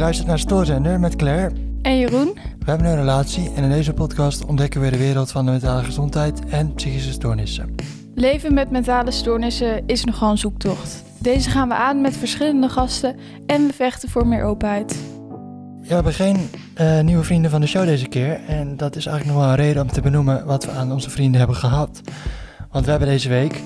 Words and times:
luistert 0.00 0.28
naar 0.28 0.38
Stoorzender 0.38 1.00
met 1.00 1.16
Claire. 1.16 1.54
En 1.82 1.98
Jeroen? 1.98 2.32
We 2.34 2.70
hebben 2.70 2.86
een 2.86 2.96
relatie 2.96 3.50
en 3.54 3.62
in 3.62 3.70
deze 3.70 3.92
podcast 3.92 4.44
ontdekken 4.44 4.80
we 4.80 4.90
de 4.90 4.96
wereld 4.96 5.30
van 5.30 5.44
de 5.44 5.50
mentale 5.50 5.84
gezondheid 5.84 6.44
en 6.48 6.74
psychische 6.74 7.12
stoornissen. 7.12 7.74
Leven 8.14 8.54
met 8.54 8.70
mentale 8.70 9.10
stoornissen 9.10 9.86
is 9.86 10.04
nogal 10.04 10.30
een 10.30 10.38
zoektocht. 10.38 11.02
Deze 11.18 11.50
gaan 11.50 11.68
we 11.68 11.74
aan 11.74 12.00
met 12.00 12.16
verschillende 12.16 12.68
gasten 12.68 13.16
en 13.46 13.66
we 13.66 13.72
vechten 13.72 14.08
voor 14.08 14.26
meer 14.26 14.44
openheid. 14.44 14.98
Ja, 15.80 15.88
we 15.88 15.94
hebben 15.94 16.12
geen 16.12 16.36
eh, 16.74 17.00
nieuwe 17.00 17.24
vrienden 17.24 17.50
van 17.50 17.60
de 17.60 17.66
show 17.66 17.84
deze 17.84 18.08
keer. 18.08 18.40
En 18.46 18.76
dat 18.76 18.96
is 18.96 19.06
eigenlijk 19.06 19.36
nog 19.36 19.46
wel 19.46 19.54
een 19.54 19.64
reden 19.64 19.82
om 19.82 19.92
te 19.92 20.00
benoemen 20.00 20.44
wat 20.44 20.64
we 20.64 20.70
aan 20.70 20.92
onze 20.92 21.10
vrienden 21.10 21.38
hebben 21.38 21.56
gehad. 21.56 22.00
Want 22.70 22.84
we 22.84 22.90
hebben 22.90 23.08
deze 23.08 23.28
week 23.28 23.62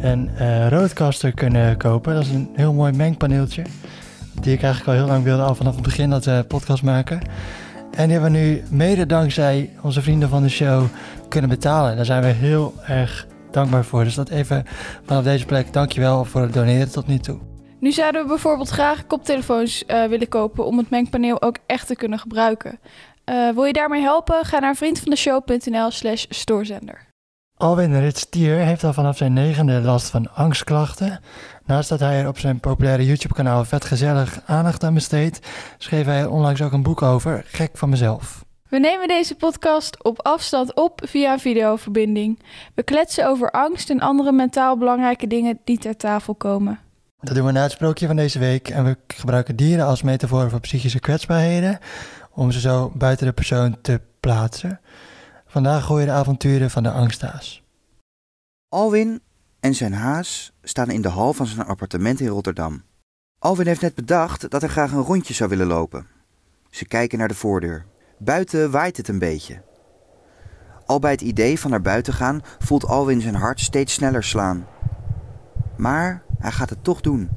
een 0.00 0.28
eh 0.28 0.68
roadcaster 0.68 1.32
kunnen 1.32 1.76
kopen. 1.76 2.14
Dat 2.14 2.22
is 2.22 2.30
een 2.30 2.48
heel 2.54 2.72
mooi 2.72 2.92
mengpaneeltje. 2.92 3.62
Die 4.40 4.52
ik 4.52 4.62
eigenlijk 4.62 4.86
al 4.86 5.04
heel 5.04 5.12
lang 5.12 5.24
wilde, 5.24 5.42
al 5.42 5.54
vanaf 5.54 5.74
het 5.74 5.84
begin 5.84 6.10
dat 6.10 6.24
we 6.24 6.44
podcast 6.48 6.82
maken. 6.82 7.20
En 7.90 8.08
die 8.08 8.12
hebben 8.18 8.32
we 8.32 8.38
nu 8.38 8.62
mede 8.70 9.06
dankzij 9.06 9.70
onze 9.82 10.02
vrienden 10.02 10.28
van 10.28 10.42
de 10.42 10.48
show 10.48 10.84
kunnen 11.28 11.50
betalen. 11.50 11.96
Daar 11.96 12.04
zijn 12.04 12.22
we 12.22 12.28
heel 12.28 12.74
erg 12.86 13.26
dankbaar 13.50 13.84
voor. 13.84 14.04
Dus 14.04 14.14
dat 14.14 14.28
even 14.28 14.64
vanaf 15.04 15.24
deze 15.24 15.46
plek, 15.46 15.72
dankjewel 15.72 16.24
voor 16.24 16.40
het 16.40 16.52
doneren 16.52 16.92
tot 16.92 17.06
nu 17.06 17.18
toe. 17.18 17.38
Nu 17.80 17.92
zouden 17.92 18.22
we 18.22 18.28
bijvoorbeeld 18.28 18.68
graag 18.68 19.06
koptelefoons 19.06 19.84
eh, 19.84 20.04
willen 20.04 20.28
kopen 20.28 20.64
om 20.66 20.78
het 20.78 20.90
mengpaneel 20.90 21.42
ook 21.42 21.56
echt 21.66 21.86
te 21.86 21.96
kunnen 21.96 22.18
gebruiken. 22.18 22.78
Eh, 23.24 23.48
wil 23.54 23.64
je 23.64 23.72
daarmee 23.72 24.02
helpen? 24.02 24.44
Ga 24.44 24.58
naar 24.58 24.76
vriendvandeshow.nl 24.76 25.90
slash 25.90 26.24
stoorzender. 26.28 27.05
Alwin 27.58 28.00
Ritstier 28.00 28.56
heeft 28.56 28.84
al 28.84 28.92
vanaf 28.92 29.16
zijn 29.16 29.32
negende 29.32 29.80
last 29.80 30.10
van 30.10 30.34
angstklachten. 30.34 31.20
Naast 31.64 31.88
dat 31.88 32.00
hij 32.00 32.20
er 32.20 32.28
op 32.28 32.38
zijn 32.38 32.60
populaire 32.60 33.06
YouTube-kanaal 33.06 33.64
vet 33.64 33.84
gezellig 33.84 34.40
aandacht 34.46 34.84
aan 34.84 34.94
besteedt, 34.94 35.46
schreef 35.78 36.04
hij 36.04 36.20
er 36.20 36.30
onlangs 36.30 36.62
ook 36.62 36.72
een 36.72 36.82
boek 36.82 37.02
over, 37.02 37.44
Gek 37.46 37.70
van 37.74 37.88
mezelf. 37.88 38.44
We 38.68 38.78
nemen 38.78 39.08
deze 39.08 39.34
podcast 39.34 40.04
op 40.04 40.22
afstand 40.22 40.74
op 40.74 41.00
via 41.04 41.32
een 41.32 41.38
videoverbinding. 41.38 42.42
We 42.74 42.82
kletsen 42.82 43.28
over 43.28 43.50
angst 43.50 43.90
en 43.90 44.00
andere 44.00 44.32
mentaal 44.32 44.78
belangrijke 44.78 45.26
dingen 45.26 45.58
die 45.64 45.78
ter 45.78 45.96
tafel 45.96 46.34
komen. 46.34 46.78
Dat 47.20 47.34
doen 47.34 47.46
we 47.46 47.52
na 47.52 47.62
het 47.62 47.72
sprookje 47.72 48.06
van 48.06 48.16
deze 48.16 48.38
week 48.38 48.68
en 48.68 48.84
we 48.84 48.96
gebruiken 49.06 49.56
dieren 49.56 49.86
als 49.86 50.02
metafoor 50.02 50.50
voor 50.50 50.60
psychische 50.60 51.00
kwetsbaarheden, 51.00 51.78
om 52.30 52.50
ze 52.50 52.60
zo 52.60 52.92
buiten 52.94 53.26
de 53.26 53.32
persoon 53.32 53.76
te 53.80 54.00
plaatsen. 54.20 54.80
Vandaag 55.56 55.88
je 55.88 56.04
de 56.04 56.10
avonturen 56.10 56.70
van 56.70 56.82
de 56.82 56.90
angsthaas. 56.90 57.62
Alwin 58.68 59.20
en 59.60 59.74
zijn 59.74 59.92
haas 59.92 60.52
staan 60.62 60.90
in 60.90 61.02
de 61.02 61.08
hal 61.08 61.32
van 61.32 61.46
zijn 61.46 61.66
appartement 61.66 62.20
in 62.20 62.26
Rotterdam. 62.26 62.82
Alwin 63.38 63.66
heeft 63.66 63.80
net 63.80 63.94
bedacht 63.94 64.50
dat 64.50 64.60
hij 64.60 64.70
graag 64.70 64.92
een 64.92 65.02
rondje 65.02 65.34
zou 65.34 65.50
willen 65.50 65.66
lopen. 65.66 66.06
Ze 66.70 66.84
kijken 66.84 67.18
naar 67.18 67.28
de 67.28 67.34
voordeur. 67.34 67.86
Buiten 68.18 68.70
waait 68.70 68.96
het 68.96 69.08
een 69.08 69.18
beetje. 69.18 69.62
Al 70.86 70.98
bij 70.98 71.10
het 71.10 71.20
idee 71.20 71.60
van 71.60 71.70
naar 71.70 71.82
buiten 71.82 72.12
gaan 72.12 72.42
voelt 72.58 72.86
Alwin 72.86 73.20
zijn 73.20 73.34
hart 73.34 73.60
steeds 73.60 73.92
sneller 73.92 74.24
slaan. 74.24 74.66
Maar 75.76 76.22
hij 76.38 76.52
gaat 76.52 76.70
het 76.70 76.84
toch 76.84 77.00
doen. 77.00 77.28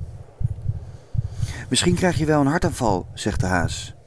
Misschien 1.70 1.96
krijg 1.96 2.18
je 2.18 2.26
wel 2.26 2.42
een 2.42 2.48
hartaanval, 2.48 3.08
zegt 3.14 3.40
de 3.40 3.46
haas. 3.46 3.98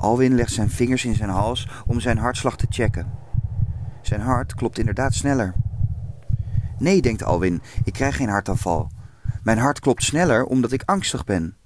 Alwin 0.00 0.34
legt 0.34 0.52
zijn 0.52 0.70
vingers 0.70 1.04
in 1.04 1.14
zijn 1.14 1.30
hals 1.30 1.68
om 1.86 2.00
zijn 2.00 2.18
hartslag 2.18 2.56
te 2.56 2.66
checken. 2.68 3.10
Zijn 4.02 4.20
hart 4.20 4.54
klopt 4.54 4.78
inderdaad 4.78 5.14
sneller. 5.14 5.54
Nee, 6.78 7.02
denkt 7.02 7.24
Alwin, 7.24 7.62
ik 7.84 7.92
krijg 7.92 8.16
geen 8.16 8.28
hartaanval. 8.28 8.90
Mijn 9.42 9.58
hart 9.58 9.80
klopt 9.80 10.02
sneller 10.02 10.44
omdat 10.44 10.72
ik 10.72 10.82
angstig 10.84 11.24
ben. 11.24 11.56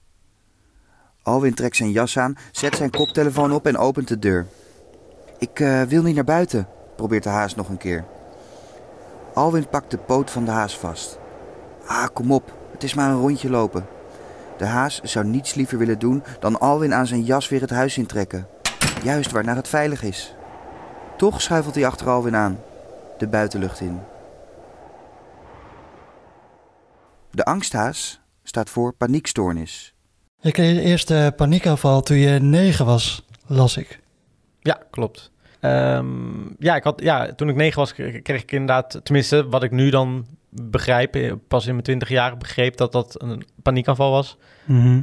Alwin 1.22 1.54
trekt 1.54 1.76
zijn 1.76 1.90
jas 1.90 2.18
aan, 2.18 2.36
zet 2.52 2.76
zijn 2.76 2.90
koptelefoon 2.90 3.52
op 3.52 3.66
en 3.66 3.76
opent 3.76 4.08
de 4.08 4.18
deur. 4.18 4.46
Ik 5.38 5.60
eh, 5.60 5.82
wil 5.82 6.02
niet 6.02 6.14
naar 6.14 6.24
buiten, 6.24 6.68
probeert 6.96 7.22
de 7.22 7.28
haas 7.28 7.54
nog 7.54 7.68
een 7.68 7.76
keer. 7.76 8.04
Alwin 9.34 9.68
pakt 9.68 9.90
de 9.90 9.98
poot 9.98 10.30
van 10.30 10.44
de 10.44 10.50
haas 10.50 10.78
vast. 10.78 11.18
Ah, 11.86 12.06
kom 12.12 12.32
op, 12.32 12.52
het 12.72 12.82
is 12.82 12.94
maar 12.94 13.10
een 13.10 13.20
rondje 13.20 13.50
lopen. 13.50 13.86
De 14.56 14.64
haas 14.64 15.00
zou 15.02 15.26
niets 15.26 15.54
liever 15.54 15.78
willen 15.78 15.98
doen 15.98 16.22
dan 16.40 16.60
Alwin 16.60 16.94
aan 16.94 17.06
zijn 17.06 17.22
jas 17.22 17.48
weer 17.48 17.60
het 17.60 17.70
huis 17.70 17.98
intrekken. 17.98 18.46
Juist 19.02 19.30
waarnaar 19.30 19.56
het 19.56 19.68
veilig 19.68 20.02
is. 20.02 20.34
Toch 21.16 21.42
schuifelt 21.42 21.74
hij 21.74 21.86
achter 21.86 22.08
Alwin 22.08 22.36
aan, 22.36 22.58
de 23.18 23.28
buitenlucht 23.28 23.80
in. 23.80 24.00
De 27.30 27.44
angsthaas 27.44 28.20
staat 28.42 28.70
voor 28.70 28.92
paniekstoornis. 28.92 29.94
Je 30.38 30.50
kreeg 30.50 30.74
de 30.74 30.82
eerste 30.82 31.32
paniekaanval 31.36 32.02
toen 32.02 32.16
je 32.16 32.38
negen 32.38 32.86
was, 32.86 33.24
las 33.46 33.76
ik. 33.76 34.00
Ja, 34.60 34.78
klopt. 34.90 35.30
Ehm, 35.60 36.08
ja, 36.58 36.76
ik 36.76 36.82
had, 36.82 37.00
ja, 37.02 37.32
toen 37.32 37.48
ik 37.48 37.54
negen 37.54 37.78
was, 37.78 37.94
kreeg 37.94 38.42
ik 38.42 38.52
inderdaad, 38.52 39.00
tenminste 39.02 39.48
wat 39.48 39.62
ik 39.62 39.70
nu 39.70 39.90
dan 39.90 40.26
begrijp, 40.62 41.14
eh, 41.14 41.32
pas 41.48 41.66
in 41.66 41.72
mijn 41.72 41.84
twintig 41.84 42.08
jaar 42.08 42.36
begreep 42.36 42.76
dat 42.76 42.92
dat 42.92 43.22
een 43.22 43.44
paniekaanval 43.62 44.10
was 44.10 44.38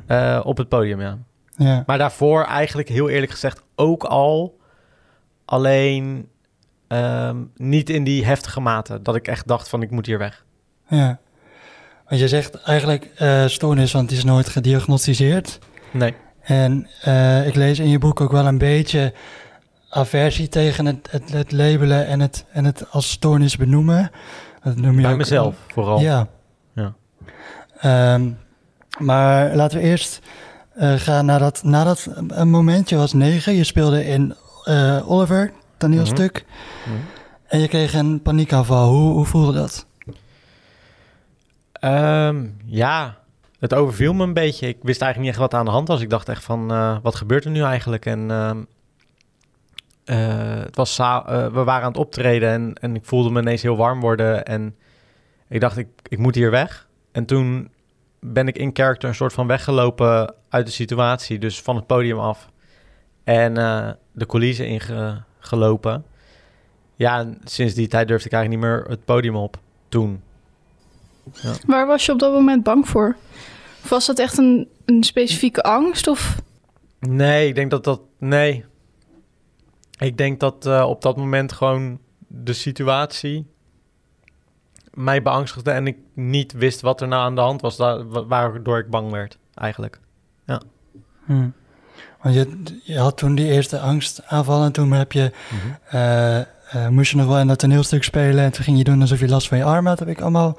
eh, 0.08 0.40
op 0.44 0.58
het 0.58 0.70
podium, 0.70 1.02
ja. 1.02 1.18
Ja. 1.56 1.84
Maar 1.86 1.98
daarvoor 1.98 2.44
eigenlijk 2.44 2.90
heel 2.90 3.10
eerlijk 3.10 3.32
gezegd 3.32 3.62
ook 3.76 4.04
al, 4.04 4.60
alleen 5.46 6.28
ehm, 6.88 7.38
niet 7.56 7.90
in 7.90 8.04
die 8.04 8.26
heftige 8.26 8.60
mate, 8.60 9.02
dat 9.02 9.16
ik 9.16 9.28
echt 9.28 9.48
dacht 9.48 9.70
van 9.70 9.82
ik 9.82 9.92
moet 9.92 10.06
hier 10.06 10.18
weg. 10.18 10.46
ja. 10.88 11.20
Want 12.12 12.24
je 12.24 12.30
zegt 12.30 12.56
eigenlijk 12.62 13.12
eh, 13.16 13.46
stoornis, 13.46 13.92
want 13.92 14.10
het 14.10 14.18
is 14.18 14.24
nooit 14.24 14.50
gediagnosticeerd. 14.50 15.60
Nee. 15.92 16.14
En 16.42 16.88
eh, 17.02 17.48
ik 17.48 17.56
lees 17.56 17.80
in 17.80 17.90
je 17.90 17.98
boek 17.98 18.22
ook 18.22 18.32
wel 18.32 18.46
een 18.46 18.58
beetje 18.58 19.14
aversie 19.90 20.48
tegen 20.48 20.86
het, 20.86 21.08
het, 21.12 21.32
het 21.32 21.52
labelen 21.52 22.08
en 22.08 22.20
het, 22.20 22.46
en 22.52 22.66
het 22.66 22.92
als 22.92 23.10
stoornis 23.10 23.58
benoemen. 23.58 24.12
Dat 24.64 24.76
noem 24.76 24.96
je 24.96 25.02
Bij 25.02 25.12
ook- 25.12 25.18
mezelf 25.18 25.56
vooral. 25.68 26.00
Ja. 26.00 26.28
Ja. 26.74 26.94
Ehm, 27.80 28.30
maar 29.00 29.56
laten 29.56 29.78
we 29.78 29.84
eerst 29.84 30.20
eh, 30.74 30.94
gaan 30.94 31.26
naar 31.26 31.40
dat, 31.40 31.64
naar 31.64 31.86
dat 31.86 32.08
een 32.28 32.50
moment. 32.50 32.90
Je 32.90 32.96
was 32.96 33.14
negen, 33.14 33.54
je 33.56 33.64
speelde 33.64 34.06
in 34.06 34.36
eh, 34.64 35.12
Oliver, 35.12 35.52
toneelstuk. 35.78 36.46
Mhm. 36.86 36.96
En 37.48 37.60
je 37.60 37.68
kreeg 37.68 37.94
een 37.94 38.22
paniekaanval. 38.22 38.90
Hoe, 38.90 39.12
hoe 39.14 39.26
voelde 39.26 39.54
dat? 39.54 39.86
Ehm, 41.72 42.46
ja, 42.66 43.18
het 43.60 43.74
overviel 43.74 44.14
me 44.14 44.24
een 44.24 44.34
beetje. 44.34 44.68
Ik 44.68 44.78
wist 44.82 45.02
eigenlijk 45.02 45.20
niet 45.20 45.30
echt 45.30 45.52
wat 45.52 45.60
aan 45.60 45.66
de 45.66 45.72
hand 45.72 45.88
was. 45.88 46.02
Ik 46.02 46.10
dacht 46.10 46.30
echt 46.30 46.44
van, 46.44 46.72
eh, 46.72 46.98
wat 47.02 47.16
gebeurt 47.16 47.46
er 47.46 47.52
nu 47.52 47.62
eigenlijk? 47.64 48.06
En 48.06 48.32
ehm, 48.32 48.58
eh, 48.58 48.64
het 50.18 50.76
was 50.76 51.00
eh, 51.00 51.46
we 51.46 51.64
waren 51.64 51.84
aan 51.84 51.92
het 51.92 51.98
optreden 51.98 52.50
en, 52.50 52.74
en 52.74 52.96
ik 52.96 53.06
voelde 53.06 53.30
me 53.30 53.42
ineens 53.42 53.62
heel 53.62 53.78
warm 53.78 54.00
worden. 54.00 54.46
En 54.46 54.76
ik 55.50 55.60
dacht, 55.60 55.78
ik, 55.78 55.88
ik 56.08 56.18
moet 56.18 56.36
hier 56.36 56.52
weg. 56.52 56.88
En 57.12 57.26
toen 57.26 57.70
ben 58.20 58.48
ik 58.48 58.58
in 58.58 58.70
character 58.74 59.10
een 59.10 59.16
soort 59.16 59.34
van 59.34 59.48
weggelopen 59.48 60.34
uit 60.50 60.66
de 60.66 60.72
situatie. 60.72 61.40
Dus 61.40 61.62
van 61.62 61.76
het 61.76 61.88
podium 61.88 62.20
af. 62.20 62.50
En 63.24 63.58
eh, 63.58 63.90
de 64.12 64.26
coulissen 64.26 64.68
ingelopen. 64.68 66.06
Ja, 66.96 67.20
en 67.20 67.38
sinds 67.44 67.74
die 67.74 67.88
tijd 67.88 68.08
durfde 68.08 68.28
ik 68.28 68.34
eigenlijk 68.34 68.64
niet 68.64 68.72
meer 68.72 68.90
het 68.90 69.06
podium 69.06 69.36
op. 69.36 69.58
Toen. 69.90 70.22
Waar 71.66 71.88
was 71.88 72.06
je 72.06 72.12
op 72.12 72.20
dat 72.20 72.34
moment 72.34 72.64
bang 72.64 72.88
voor? 72.88 73.16
Of 73.84 73.90
was 73.90 74.06
dat 74.06 74.20
echt 74.20 74.38
een, 74.38 74.68
een 74.86 75.04
specifieke 75.04 75.64
angst? 75.64 76.08
Of 76.08 76.42
Nee, 77.00 77.48
ik 77.48 77.56
denk 77.56 77.72
dat 77.72 77.84
dat. 77.84 78.02
Nee. 78.18 78.66
Ik 80.02 80.18
denk 80.18 80.40
dat 80.40 80.66
eh, 80.66 80.84
op 80.88 81.02
dat 81.02 81.18
moment 81.18 81.52
gewoon 81.52 82.00
de 82.28 82.54
situatie 82.54 83.46
mij 84.94 85.22
beangstigde 85.22 85.72
en 85.72 85.88
ik 85.88 85.98
niet 86.14 86.52
wist 86.52 86.82
wat 86.82 87.02
er 87.02 87.08
nou 87.08 87.24
aan 87.24 87.36
de 87.36 87.42
hand 87.42 87.62
was, 87.62 87.78
waardoor 88.28 88.78
ik 88.78 88.90
bang 88.90 89.12
werd, 89.12 89.38
eigenlijk. 89.54 90.00
Hm. 91.26 91.50
Want 92.22 92.36
je, 92.36 92.64
je 92.84 93.00
had 93.00 93.18
toen 93.18 93.36
die 93.36 93.48
eerste 93.48 93.80
angstaanval 93.80 94.64
en 94.64 94.72
toen 94.72 94.92
heb 94.92 95.12
je, 95.12 95.32
eh, 95.90 96.40
eh, 96.40 96.46
moest 96.90 97.12
je 97.12 97.18
nog 97.18 97.28
wel 97.28 97.40
in 97.40 97.48
dat 97.48 97.60
toneelstuk 97.60 98.04
spelen 98.04 98.44
en 98.44 98.52
toen 98.52 98.64
ging 98.64 98.78
je 98.78 98.84
doen 98.84 99.02
alsof 99.02 99.20
je 99.20 99.28
last 99.28 99.48
van 99.48 99.58
je 99.58 99.64
arm 99.64 99.86
had, 99.86 100.00
heb 100.00 100.08
ik 100.08 100.22
allemaal 100.22 100.58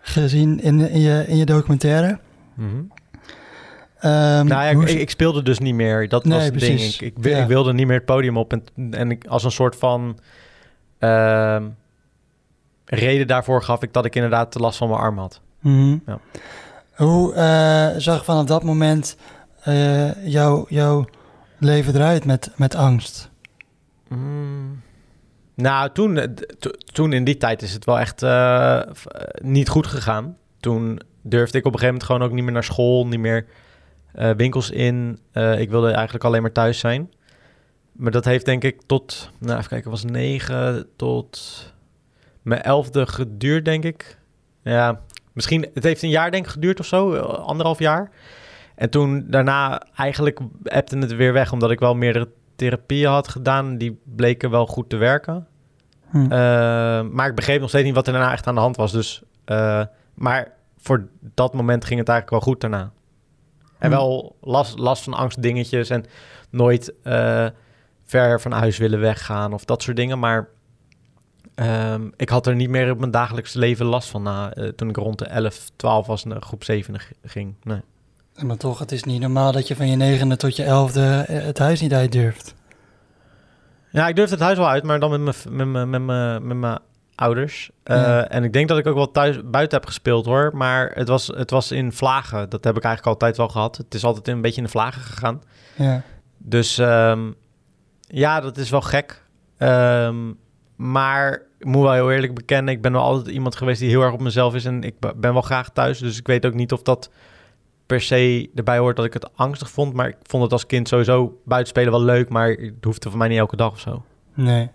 gezien 0.00 0.60
in, 0.60 0.80
in, 0.88 1.00
je, 1.00 1.24
in 1.26 1.36
je 1.36 1.44
documentaire. 1.44 2.18
Mhm. 2.54 2.82
Ehm, 4.04 4.46
Nou 4.46 4.48
ja, 4.48 4.68
ik, 4.68 4.88
ik 4.88 5.10
speelde 5.10 5.42
dus 5.42 5.58
niet 5.58 5.74
meer. 5.74 6.08
Dat 6.08 6.24
Nee, 6.24 6.38
was 6.38 6.44
het 6.46 6.60
ding. 6.60 6.80
Ik, 6.80 7.00
ik, 7.00 7.14
wi- 7.16 7.30
Ja. 7.30 7.38
ik 7.42 7.46
wilde 7.48 7.72
niet 7.72 7.86
meer 7.86 7.96
het 7.96 8.04
podium 8.04 8.36
op 8.36 8.52
en, 8.52 8.64
en 8.90 9.10
ik, 9.10 9.26
als 9.26 9.44
een 9.44 9.50
soort 9.50 9.76
van 9.76 10.18
ehm, 10.98 11.64
reden 12.84 13.26
daarvoor 13.26 13.62
gaf 13.62 13.82
ik 13.82 13.92
dat 13.92 14.04
ik 14.04 14.14
inderdaad 14.14 14.52
de 14.52 14.58
last 14.58 14.78
van 14.78 14.88
mijn 14.88 15.00
arm 15.00 15.18
had. 15.18 15.40
Mhm. 15.60 15.96
Ja. 16.06 16.18
Hoe 16.94 17.34
eh, 17.34 17.88
zag 18.00 18.24
vanaf 18.24 18.44
dat 18.44 18.62
moment 18.62 19.16
eh, 19.62 20.24
jouw, 20.26 21.04
leven 21.58 21.94
eruit 21.94 22.24
met, 22.24 22.50
met 22.56 22.74
angst? 22.74 23.30
Mm. 24.08 24.80
Nou, 25.54 25.90
toen, 25.92 26.16
eh, 26.18 26.28
toen 26.92 27.12
in 27.12 27.24
die 27.24 27.36
tijd 27.36 27.62
is 27.62 27.72
het 27.72 27.84
wel 27.84 27.98
echt 27.98 28.24
niet 29.42 29.68
goed 29.68 29.86
gegaan. 29.86 30.36
Toen 30.60 31.00
durfde 31.22 31.58
ik 31.58 31.64
op 31.66 31.72
een 31.72 31.78
gegeven 31.78 31.86
moment 32.00 32.04
gewoon 32.04 32.22
ook 32.22 32.32
niet 32.34 32.44
meer 32.44 32.52
naar 32.52 32.64
school, 32.64 33.06
niet 33.06 33.20
meer 33.20 33.46
eh, 34.14 34.30
winkels 34.36 34.70
in. 34.70 35.18
Eh, 35.32 35.60
ik 35.60 35.70
wilde 35.70 35.90
eigenlijk 35.90 36.24
alleen 36.24 36.42
maar 36.42 36.52
thuis 36.52 36.78
zijn. 36.78 37.12
Maar 37.92 38.10
dat 38.10 38.24
heeft 38.24 38.44
denk 38.44 38.64
ik 38.64 38.80
tot, 38.86 39.30
nou 39.38 39.58
even 39.58 39.68
kijken, 39.68 39.90
was 39.90 40.04
9 40.04 40.86
tot 40.96 41.72
mijn 42.42 42.62
elfde 42.62 43.06
geduurd, 43.06 43.64
denk 43.64 43.84
ik. 43.84 44.18
Ja, 44.62 45.00
misschien, 45.32 45.66
het 45.74 45.84
heeft 45.84 46.02
een 46.02 46.08
jaar 46.08 46.30
denk 46.30 46.44
ik 46.44 46.50
geduurd 46.50 46.80
of 46.80 46.86
zo, 46.86 47.14
eh, 47.14 47.22
anderhalf 47.22 47.78
jaar. 47.78 48.10
En 48.74 48.90
toen 48.90 49.24
daarna 49.26 49.82
eigenlijk 49.96 50.40
appte 50.64 50.98
het 50.98 51.16
weer 51.16 51.32
weg, 51.32 51.52
omdat 51.52 51.70
ik 51.70 51.80
wel 51.80 51.94
meerdere 51.94 52.28
therapieën 52.56 53.10
had 53.10 53.28
gedaan. 53.28 53.78
Die 53.78 54.00
bleken 54.04 54.50
wel 54.50 54.66
goed 54.66 54.88
te 54.88 54.96
werken. 54.96 55.46
Hm. 56.10 56.22
Uh, 56.22 56.28
maar 57.10 57.28
ik 57.28 57.34
begreep 57.34 57.60
nog 57.60 57.68
steeds 57.68 57.84
niet 57.84 57.94
wat 57.94 58.06
er 58.06 58.12
daarna 58.12 58.32
echt 58.32 58.46
aan 58.46 58.54
de 58.54 58.60
hand 58.60 58.76
was. 58.76 58.92
Dus, 58.92 59.22
uh, 59.46 59.84
maar 60.14 60.52
voor 60.78 61.08
dat 61.34 61.54
moment 61.54 61.84
ging 61.84 61.98
het 61.98 62.08
eigenlijk 62.08 62.44
wel 62.44 62.52
goed 62.52 62.60
daarna. 62.60 62.92
En 63.84 63.90
Hm. 63.90 63.96
wel 63.96 64.36
last, 64.40 64.78
last 64.78 65.02
van 65.02 65.14
angstdingetjes 65.14 65.90
en 65.90 66.04
nooit 66.50 66.92
uh, 67.04 67.46
ver 68.04 68.40
van 68.40 68.52
huis 68.52 68.78
willen 68.78 69.00
weggaan 69.00 69.52
of 69.52 69.64
dat 69.64 69.82
soort 69.82 69.96
dingen. 69.96 70.18
Maar 70.18 70.48
um, 71.54 72.12
ik 72.16 72.28
had 72.28 72.46
er 72.46 72.54
niet 72.54 72.68
meer 72.68 72.90
op 72.90 72.98
mijn 72.98 73.10
dagelijks 73.10 73.52
leven 73.52 73.86
last 73.86 74.08
van 74.08 74.22
na, 74.22 74.56
uh, 74.56 74.68
toen 74.68 74.88
ik 74.88 74.96
rond 74.96 75.18
de 75.18 75.24
11, 75.24 75.70
12 75.76 76.06
was 76.06 76.24
naar 76.24 76.42
groep 76.42 76.64
7 76.64 76.96
ging. 77.24 77.54
Nee. 77.62 77.80
Maar 78.42 78.56
toch, 78.56 78.78
het 78.78 78.92
is 78.92 79.04
niet 79.04 79.20
normaal 79.20 79.52
dat 79.52 79.68
je 79.68 79.76
van 79.76 79.88
je 79.88 79.96
negende 79.96 80.36
tot 80.36 80.56
je 80.56 80.64
elfde 80.64 81.24
eh, 81.26 81.42
het 81.44 81.58
huis 81.58 81.80
niet 81.80 81.92
uit 81.92 82.12
durft. 82.12 82.54
Ja, 83.90 84.08
ik 84.08 84.16
durfde 84.16 84.34
het 84.34 84.44
huis 84.44 84.58
wel 84.58 84.68
uit, 84.68 84.82
maar 84.82 85.00
dan 85.00 85.10
met 85.10 85.44
mijn, 85.44 85.56
met 85.56 85.66
mijn, 85.66 85.90
met 85.90 86.02
mijn, 86.02 86.46
met 86.46 86.56
mijn 86.56 86.78
ouders. 87.14 87.70
Uh, 87.84 87.96
ja. 87.96 88.28
En 88.28 88.44
ik 88.44 88.52
denk 88.52 88.68
dat 88.68 88.78
ik 88.78 88.86
ook 88.86 88.94
wel 88.94 89.10
thuis 89.10 89.40
buiten 89.44 89.78
heb 89.78 89.86
gespeeld 89.86 90.26
hoor. 90.26 90.50
Maar 90.54 90.90
het 90.94 91.08
was, 91.08 91.26
het 91.26 91.50
was 91.50 91.72
in 91.72 91.92
vlagen. 91.92 92.50
Dat 92.50 92.64
heb 92.64 92.76
ik 92.76 92.82
eigenlijk 92.82 93.14
altijd 93.14 93.36
wel 93.36 93.48
gehad. 93.48 93.76
Het 93.76 93.94
is 93.94 94.04
altijd 94.04 94.28
een 94.28 94.40
beetje 94.40 94.56
in 94.56 94.64
de 94.64 94.70
vlagen 94.70 95.02
gegaan. 95.02 95.42
Ja. 95.76 96.02
Dus 96.38 96.78
um, 96.78 97.34
ja, 98.00 98.40
dat 98.40 98.56
is 98.56 98.70
wel 98.70 98.82
gek. 98.82 99.22
Um, 99.58 100.38
maar 100.76 101.42
ik 101.58 101.66
moet 101.66 101.82
wel 101.82 101.92
heel 101.92 102.12
eerlijk 102.12 102.34
bekennen, 102.34 102.74
ik 102.74 102.82
ben 102.82 102.92
wel 102.92 103.02
altijd 103.02 103.34
iemand 103.34 103.56
geweest 103.56 103.80
die 103.80 103.88
heel 103.88 104.02
erg 104.02 104.12
op 104.12 104.20
mezelf 104.20 104.54
is. 104.54 104.64
En 104.64 104.82
ik 104.82 104.94
ben 105.16 105.32
wel 105.32 105.42
graag 105.42 105.70
thuis. 105.70 105.98
Dus 105.98 106.18
ik 106.18 106.26
weet 106.26 106.46
ook 106.46 106.54
niet 106.54 106.72
of 106.72 106.82
dat 106.82 107.10
per 107.86 108.00
se 108.00 108.50
erbij 108.54 108.78
hoort 108.78 108.96
dat 108.96 109.04
ik 109.04 109.12
het 109.12 109.36
angstig 109.36 109.70
vond. 109.70 109.94
Maar 109.94 110.08
ik 110.08 110.16
vond 110.22 110.42
het 110.42 110.52
als 110.52 110.66
kind 110.66 110.88
sowieso 110.88 111.40
buitenspelen 111.44 111.90
wel 111.90 112.02
leuk. 112.02 112.28
Maar 112.28 112.48
het 112.48 112.84
hoefde 112.84 113.10
voor 113.10 113.18
mij 113.18 113.28
niet 113.28 113.38
elke 113.38 113.56
dag 113.56 113.70
of 113.70 113.80
zo. 113.80 114.04
Nee. 114.34 114.70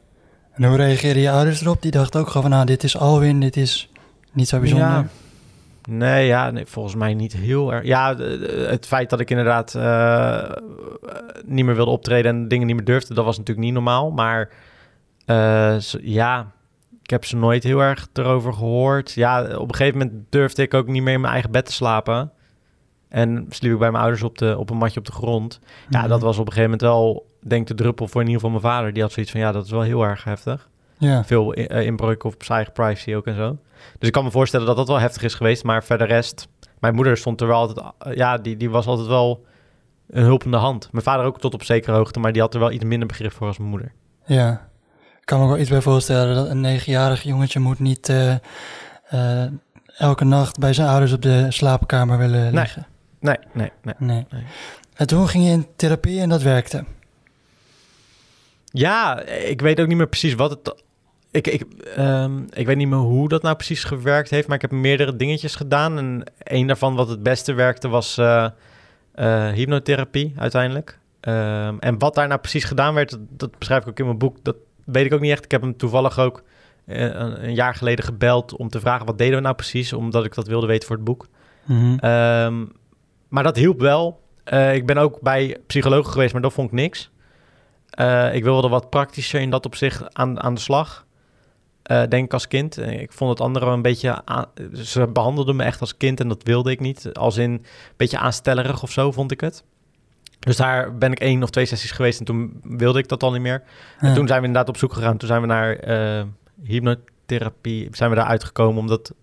En 0.60 0.68
hoe 0.68 0.78
reageerden 0.78 1.22
je 1.22 1.32
ouders 1.32 1.62
erop? 1.62 1.82
Die 1.82 1.92
dachten 1.92 2.20
ook 2.20 2.28
gewoon 2.28 2.42
van, 2.42 2.52
nou, 2.52 2.66
dit 2.66 2.84
is 2.84 2.98
Alwin, 2.98 3.40
dit 3.40 3.58
is 3.58 3.90
niet 4.32 4.48
zo 4.48 4.60
bijzonder. 4.60 5.08
Nee, 5.90 6.28
ja, 6.28 6.52
nee, 6.52 6.66
volgens 6.66 6.96
mij 6.96 7.14
niet 7.14 7.34
heel 7.34 7.74
erg. 7.74 7.86
Ja, 7.86 8.16
het 8.68 8.86
feit 8.86 9.10
dat 9.10 9.20
ik 9.20 9.30
inderdaad 9.30 9.74
uh, 9.76 10.52
niet 11.46 11.66
meer 11.66 11.76
wilde 11.76 11.92
optreden 11.92 12.36
en 12.36 12.48
dingen 12.48 12.68
niet 12.68 12.76
meer 12.76 12.86
durfde, 12.86 13.14
dat 13.14 13.26
was 13.26 13.38
natuurlijk 13.38 13.66
niet 13.66 13.76
normaal. 13.76 14.12
Maar 14.12 14.50
uh, 15.26 15.80
ja, 16.02 16.52
ik 17.04 17.10
heb 17.10 17.26
ze 17.26 17.36
nooit 17.36 17.64
heel 17.64 17.80
erg 17.80 18.08
erover 18.14 18.54
gehoord. 18.54 19.12
Ja, 19.12 19.58
op 19.58 19.70
een 19.70 19.76
gegeven 19.76 20.00
moment 20.00 20.22
durfde 20.30 20.62
ik 20.62 20.74
ook 20.74 20.88
niet 20.88 21.04
meer 21.04 21.14
in 21.14 21.22
mijn 21.22 21.34
eigen 21.34 21.52
bed 21.52 21.66
te 21.66 21.72
slapen. 21.72 22.32
En 23.10 23.46
sliep 23.50 23.72
ik 23.72 23.80
bij 23.80 23.92
mijn 23.92 24.04
ouders 24.04 24.24
op, 24.24 24.38
de, 24.38 24.58
op 24.58 24.70
een 24.70 24.78
matje 24.78 25.00
op 25.00 25.06
de 25.06 25.12
grond. 25.12 25.60
Ja, 25.90 26.08
dat 26.08 26.22
was 26.22 26.38
op 26.38 26.46
een 26.48 26.54
gegeven 26.54 26.72
moment 26.72 26.82
wel, 26.82 27.28
denk 27.40 27.62
ik, 27.62 27.68
de 27.68 27.84
druppel 27.84 28.08
voor 28.08 28.22
in 28.22 28.28
ieder 28.28 28.42
geval 28.42 28.60
mijn 28.60 28.74
vader. 28.74 28.94
Die 28.94 29.02
had 29.02 29.12
zoiets 29.12 29.32
van, 29.32 29.42
ja, 29.42 29.52
dat 29.52 29.66
is 29.66 29.72
wel 29.72 29.82
heel 29.82 30.04
erg 30.04 30.24
heftig. 30.24 30.70
Ja. 30.98 31.24
Veel 31.24 31.58
uh, 31.58 31.86
inbreuk 31.86 32.24
op 32.24 32.44
zijn 32.44 32.58
eigen 32.58 32.74
privacy 32.74 33.16
ook 33.16 33.26
en 33.26 33.36
zo. 33.36 33.58
Dus 33.98 34.08
ik 34.08 34.12
kan 34.12 34.24
me 34.24 34.32
voorstellen 34.32 34.66
dat 34.66 34.76
dat 34.76 34.88
wel 34.88 35.00
heftig 35.00 35.22
is 35.22 35.34
geweest. 35.34 35.64
Maar 35.64 35.84
verder 35.84 36.08
rest, 36.08 36.48
mijn 36.80 36.96
moeder 36.96 37.18
stond 37.18 37.42
er 37.42 37.48
wel 37.48 37.58
altijd, 37.58 37.86
uh, 38.08 38.16
ja, 38.16 38.38
die, 38.38 38.58
die 38.58 38.70
was 38.70 38.86
altijd 38.86 39.08
wel 39.08 39.46
een 40.10 40.24
hulpende 40.24 40.58
hand. 40.58 40.90
Mijn 40.92 41.04
vader 41.04 41.26
ook 41.26 41.40
tot 41.40 41.54
op 41.54 41.64
zekere 41.64 41.96
hoogte, 41.96 42.20
maar 42.20 42.32
die 42.32 42.42
had 42.42 42.54
er 42.54 42.60
wel 42.60 42.72
iets 42.72 42.84
minder 42.84 43.08
begrip 43.08 43.32
voor 43.32 43.48
als 43.48 43.58
mijn 43.58 43.70
moeder. 43.70 43.92
Ja, 44.26 44.70
ik 45.20 45.26
kan 45.26 45.38
me 45.38 45.44
ook 45.44 45.52
wel 45.52 45.60
iets 45.60 45.70
bij 45.70 45.82
voorstellen 45.82 46.36
dat 46.36 46.50
een 46.50 46.62
negenjarig 46.62 47.24
jongetje 47.24 47.60
moet 47.60 47.80
niet 47.80 48.10
uh, 48.10 49.44
elke 49.98 50.26
nacht 50.26 50.60
bij 50.60 50.74
zijn 50.74 50.88
ouders 50.88 51.14
op 51.14 51.22
de 51.22 51.46
slaapkamer 51.50 52.18
willen 52.18 52.54
liggen. 52.54 52.86
Nee, 52.90 52.99
nee, 53.19 53.38
nee. 53.54 53.69
nee. 53.83 54.25
nee. 54.30 54.44
En 54.95 55.07
toen 55.07 55.27
ging 55.27 55.45
je 55.45 55.51
in 55.51 55.68
therapie 55.75 56.21
en 56.21 56.30
dat 56.30 56.42
werkte. 56.42 56.83
Ja, 58.66 59.21
ik 59.25 59.62
weet 59.62 59.80
ook 59.80 59.88
niet 59.88 59.98
meer 59.98 60.07
precies 60.07 60.33
wat 60.33 60.50
het. 60.50 60.83
Ik, 61.31 61.48
ik, 61.48 61.66
um, 61.98 62.48
ik 62.54 62.66
weet 62.66 62.77
niet 62.77 62.88
meer 62.88 62.98
hoe 62.98 63.30
dat 63.30 63.42
nou 63.42 63.56
precies 63.56 63.83
gewerkt 63.83 64.30
heeft, 64.30 64.48
maar 64.48 64.56
ik 64.56 64.62
heb 64.62 64.71
meerdere 64.71 65.16
dingetjes 65.16 65.56
gedaan. 65.56 65.98
En 65.98 66.24
een 66.38 66.68
daarvan, 66.68 66.95
wat 66.95 67.10
het 67.10 67.24
beste 67.24 67.54
werkte, 67.54 67.88
was 67.88 68.18
uh, 68.18 68.48
uh, 69.16 69.50
hypnotherapie 69.51 70.33
uiteindelijk. 70.38 71.00
Um, 71.21 71.80
en 71.80 71.98
wat 71.98 72.16
daar 72.16 72.27
nou 72.27 72.39
precies 72.39 72.63
gedaan 72.63 72.94
werd, 72.94 73.10
dat, 73.10 73.19
dat, 73.30 73.57
beschrijf 73.57 73.81
ik 73.81 73.89
ook 73.89 74.00
in 74.00 74.06
mijn 74.06 74.18
boek. 74.18 74.38
Dat 74.44 74.56
weet 74.86 75.06
ik 75.06 75.13
ook 75.13 75.21
niet 75.21 75.31
echt. 75.31 75.45
Ik 75.45 75.51
heb 75.51 75.62
hem 75.62 75.77
toevallig 75.77 76.19
ook 76.19 76.44
uh, 76.86 77.01
een, 77.01 77.44
een, 77.44 77.54
jaar 77.54 77.75
geleden 77.75 78.06
gebeld 78.06 78.56
om 78.56 78.69
te 78.69 78.80
vragen 78.80 79.06
wat 79.06 79.18
deden 79.18 79.36
we 79.36 79.42
nou 79.42 79.56
precies, 79.56 79.94
omdat 79.94 80.25
ik 80.25 80.33
dat 80.33 80.48
wilde 80.48 80.68
weten 80.68 80.88
voor 80.88 80.95
het 80.95 81.06
boek. 81.06 81.27
Mm 81.66 81.80
-hmm. 81.80 82.10
um, 82.10 82.71
maar 83.30 83.44
dat 83.44 83.56
hielp 83.56 83.80
wel. 83.80 84.28
Uh, 84.54 84.76
ik 84.76 84.86
ben 84.86 84.98
ook 84.98 85.22
bij 85.22 85.58
psychologen 85.68 86.12
geweest, 86.12 86.34
maar 86.34 86.42
dat 86.42 86.54
vond 86.54 86.68
ik 86.68 86.74
niks. 86.74 87.12
Uh, 88.00 88.36
ik 88.36 88.44
wilde 88.44 88.70
wat 88.70 88.90
praktischer 88.90 89.42
in 89.42 89.50
dat 89.50 89.66
opzicht 89.66 90.16
aan, 90.16 90.42
aan 90.42 90.54
de 90.54 90.60
slag. 90.60 91.06
Uh, 91.92 92.04
denk 92.10 92.26
ik 92.26 92.34
als 92.34 92.48
kind. 92.48 92.78
Ik 92.78 93.14
vond 93.14 93.30
het 93.30 93.42
andere 93.42 93.66
een 93.66 93.81
beetje... 93.81 94.26
Aan, 94.26 94.46
ze 94.74 95.08
behandelden 95.08 95.56
me 95.56 95.64
echt 95.64 95.81
als 95.81 95.98
kind 95.98 96.20
en 96.20 96.28
dat 96.28 96.44
wilde 96.44 96.72
ik 96.72 96.80
niet. 96.80 97.14
Als 97.14 97.38
in 97.38 97.52
een 97.52 97.66
beetje 97.98 98.18
aanstellerig 98.18 98.84
of 98.84 98.92
zo, 98.92 99.12
vond 99.12 99.31
ik 99.31 99.42
het. 99.42 99.64
Dus 100.40 100.58
daar 100.58 100.98
ben 100.98 101.12
ik 101.12 101.20
één 101.20 101.44
of 101.44 101.50
twee 101.50 101.66
sessies 101.66 101.92
geweest 101.92 102.20
en 102.20 102.26
toen 102.26 102.60
wilde 102.64 103.00
ik 103.00 103.08
dat 103.08 103.24
al 103.24 103.31
niet 103.31 103.42
meer. 103.42 103.64
Ja. 104.00 104.08
En 104.08 104.14
toen 104.14 104.28
zijn 104.28 104.40
we 104.40 104.48
inderdaad 104.48 104.70
op 104.70 104.78
zoek 104.78 104.94
gegaan. 104.94 105.18
Toen 105.18 105.28
zijn 105.28 105.42
we 105.42 105.48
naar 105.48 105.78
hypnotherapie, 106.64 107.88
zijn 107.92 108.10
we 108.10 108.16
daar 108.16 108.26
uitgekomen, 108.26 108.80
omdat 108.80 109.14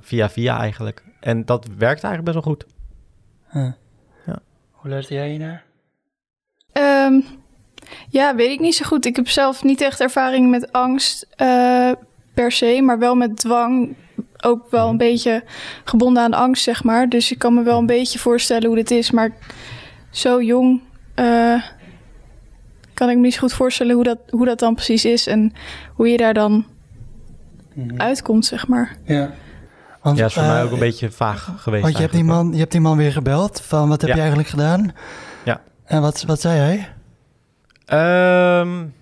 via 0.00 0.30
via 0.30 0.58
eigenlijk. 0.58 1.04
En 1.20 1.44
dat 1.44 1.66
werkt 1.66 2.02
eigenlijk 2.04 2.24
best 2.24 2.44
wel 2.44 2.54
goed. 2.54 2.66
Ja. 3.52 3.76
ja. 4.26 4.38
Hoe 4.70 4.90
luister 4.90 5.16
jij 5.16 5.36
naar? 5.38 5.64
Um, 6.72 7.24
ja, 8.08 8.34
weet 8.34 8.50
ik 8.50 8.60
niet 8.60 8.74
zo 8.74 8.84
goed. 8.84 9.06
Ik 9.06 9.16
heb 9.16 9.28
zelf 9.28 9.62
niet 9.62 9.80
echt 9.80 10.00
ervaring 10.00 10.50
met 10.50 10.72
angst 10.72 11.26
uh, 11.36 11.90
per 12.34 12.52
se, 12.52 12.80
maar 12.82 12.98
wel 12.98 13.14
met 13.14 13.36
dwang. 13.36 13.96
Ook 14.44 14.70
wel 14.70 14.88
een 14.88 14.96
beetje 14.96 15.44
gebonden 15.84 16.22
aan 16.22 16.34
angst, 16.34 16.62
zeg 16.62 16.84
maar. 16.84 17.08
Dus 17.08 17.30
ik 17.30 17.38
kan 17.38 17.54
me 17.54 17.62
wel 17.62 17.78
een 17.78 17.86
beetje 17.86 18.18
voorstellen 18.18 18.66
hoe 18.66 18.76
dit 18.76 18.90
is. 18.90 19.10
Maar 19.10 19.32
zo 20.10 20.42
jong 20.42 20.80
uh, 21.16 21.62
kan 22.94 23.10
ik 23.10 23.16
me 23.16 23.22
niet 23.22 23.34
zo 23.34 23.40
goed 23.40 23.52
voorstellen 23.52 23.94
hoe 23.94 24.04
dat, 24.04 24.18
hoe 24.30 24.46
dat 24.46 24.58
dan 24.58 24.74
precies 24.74 25.04
is. 25.04 25.26
En 25.26 25.52
hoe 25.94 26.08
je 26.08 26.16
daar 26.16 26.34
dan 26.34 26.66
mm-hmm. 27.74 28.00
uitkomt, 28.00 28.44
zeg 28.44 28.68
maar. 28.68 28.96
Ja. 29.04 29.30
Want, 30.02 30.18
ja, 30.18 30.26
is 30.26 30.34
voor 30.34 30.42
uh, 30.42 30.48
mij 30.48 30.62
ook 30.62 30.70
een 30.70 30.78
beetje 30.78 31.10
vaag 31.10 31.52
geweest. 31.56 31.82
Want 31.82 31.94
je 31.94 32.00
hebt, 32.00 32.12
die 32.12 32.24
man, 32.24 32.52
je 32.52 32.58
hebt 32.58 32.72
die 32.72 32.80
man 32.80 32.96
weer 32.96 33.12
gebeld 33.12 33.60
van 33.60 33.88
wat 33.88 34.00
heb 34.00 34.10
ja. 34.10 34.14
je 34.14 34.20
eigenlijk 34.20 34.50
gedaan? 34.50 34.94
Ja. 35.44 35.60
En 35.84 36.00
wat, 36.00 36.22
wat 36.22 36.40
zei 36.40 36.58
hij? 36.58 36.88
Um, 38.60 38.94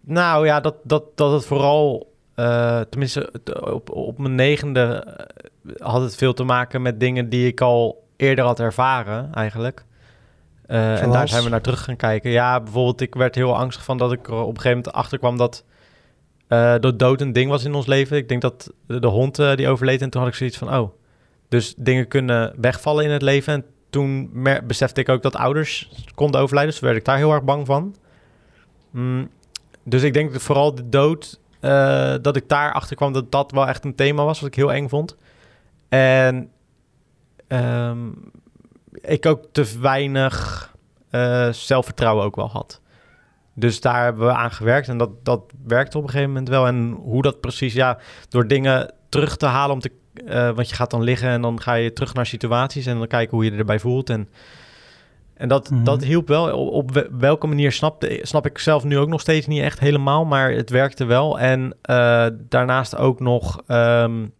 nou 0.00 0.46
ja, 0.46 0.60
dat, 0.60 0.74
dat, 0.82 1.02
dat 1.14 1.32
het 1.32 1.46
vooral, 1.46 2.12
uh, 2.36 2.80
tenminste 2.80 3.32
op, 3.60 3.90
op 3.90 4.18
mijn 4.18 4.34
negende 4.34 5.16
uh, 5.62 5.72
had 5.78 6.02
het 6.02 6.16
veel 6.16 6.34
te 6.34 6.44
maken 6.44 6.82
met 6.82 7.00
dingen 7.00 7.28
die 7.28 7.46
ik 7.46 7.60
al 7.60 8.04
eerder 8.16 8.44
had 8.44 8.60
ervaren 8.60 9.34
eigenlijk. 9.34 9.84
Uh, 10.68 11.02
en 11.02 11.10
daar 11.10 11.28
zijn 11.28 11.44
we 11.44 11.48
naar 11.48 11.60
terug 11.60 11.84
gaan 11.84 11.96
kijken. 11.96 12.30
Ja, 12.30 12.60
bijvoorbeeld 12.60 13.00
ik 13.00 13.14
werd 13.14 13.34
heel 13.34 13.56
angstig 13.56 13.84
van 13.84 13.98
dat 13.98 14.12
ik 14.12 14.26
er 14.26 14.32
op 14.32 14.40
een 14.40 14.60
gegeven 14.60 14.76
moment 14.76 14.92
achter 14.92 15.18
kwam 16.48 16.72
dat 16.72 16.82
de 16.82 16.96
dood 16.96 17.20
een 17.20 17.32
ding 17.32 17.50
was 17.50 17.64
in 17.64 17.74
ons 17.74 17.86
leven. 17.86 18.16
Ik 18.16 18.28
denk 18.28 18.42
dat 18.42 18.72
de, 18.86 19.06
hond 19.06 19.36
die 19.36 19.68
overleed 19.68 20.02
en 20.02 20.10
toen 20.10 20.20
had 20.20 20.30
ik 20.30 20.36
zoiets 20.36 20.58
van, 20.58 20.74
oh, 20.74 20.90
dus 21.48 21.74
dingen 21.76 22.08
kunnen 22.08 22.54
wegvallen 22.60 23.04
in 23.04 23.10
het 23.10 23.22
leven. 23.22 23.52
En 23.52 23.64
toen 23.90 24.30
besefte 24.66 25.00
ik 25.00 25.08
ook 25.08 25.22
dat 25.22 25.36
ouders 25.36 25.90
konden 26.14 26.40
overlijden, 26.40 26.72
dus 26.72 26.82
werd 26.82 26.96
ik 26.96 27.04
daar 27.04 27.16
heel 27.16 27.32
erg 27.32 27.42
bang 27.42 27.66
van. 27.66 27.96
Mm, 28.90 29.30
dus 29.82 30.02
ik 30.02 30.12
denk 30.12 30.32
dat 30.32 30.42
vooral 30.42 30.74
de 30.74 30.88
dood, 30.88 31.40
uh, 31.60 32.14
dat 32.22 32.36
ik 32.36 32.48
daar 32.48 32.72
achter 32.72 32.96
kwam 32.96 33.12
dat 33.12 33.32
dat 33.32 33.50
wel 33.50 33.66
echt 33.66 33.84
een 33.84 33.94
thema 33.94 34.24
was, 34.24 34.40
wat 34.40 34.48
ik 34.48 34.54
heel 34.54 34.72
eng 34.72 34.88
vond. 34.88 35.16
En 35.88 36.50
um, 37.48 38.30
ik 39.00 39.26
ook 39.26 39.44
te 39.52 39.78
weinig 39.80 40.74
uh, 41.10 41.52
zelfvertrouwen 41.52 42.24
ook 42.24 42.36
wel 42.36 42.50
had. 42.50 42.80
Dus 43.58 43.80
daar 43.80 44.04
hebben 44.04 44.26
we 44.26 44.32
aan 44.32 44.50
gewerkt 44.50 44.88
en 44.88 44.98
dat, 44.98 45.24
dat 45.24 45.52
werkte 45.66 45.96
op 45.98 46.02
een 46.02 46.10
gegeven 46.10 46.30
moment 46.30 46.48
wel. 46.48 46.66
En 46.66 46.90
hoe 46.90 47.22
dat 47.22 47.40
precies, 47.40 47.74
ja, 47.74 47.98
door 48.28 48.46
dingen 48.46 48.92
terug 49.08 49.36
te 49.36 49.46
halen 49.46 49.74
om 49.74 49.80
te... 49.80 49.90
Uh, 50.24 50.50
want 50.50 50.68
je 50.68 50.74
gaat 50.74 50.90
dan 50.90 51.02
liggen 51.02 51.28
en 51.28 51.42
dan 51.42 51.60
ga 51.60 51.74
je 51.74 51.92
terug 51.92 52.14
naar 52.14 52.26
situaties 52.26 52.86
en 52.86 52.98
dan 52.98 53.06
kijken 53.06 53.36
hoe 53.36 53.44
je 53.44 53.52
je 53.52 53.58
erbij 53.58 53.78
voelt 53.78 54.10
en... 54.10 54.28
En 55.34 55.48
dat, 55.48 55.70
mm-hmm. 55.70 55.84
dat 55.84 56.04
hielp 56.04 56.28
wel. 56.28 56.68
Op 56.68 57.06
welke 57.18 57.46
manier 57.46 57.72
snapte, 57.72 58.18
snap 58.22 58.46
ik 58.46 58.58
zelf 58.58 58.84
nu 58.84 58.98
ook 58.98 59.08
nog 59.08 59.20
steeds 59.20 59.46
niet 59.46 59.62
echt 59.62 59.78
helemaal, 59.78 60.24
maar 60.24 60.50
het 60.50 60.70
werkte 60.70 61.04
wel. 61.04 61.38
En 61.38 61.76
uh, 61.90 62.26
daarnaast 62.48 62.96
ook 62.96 63.20
nog 63.20 63.62
um, 63.68 64.32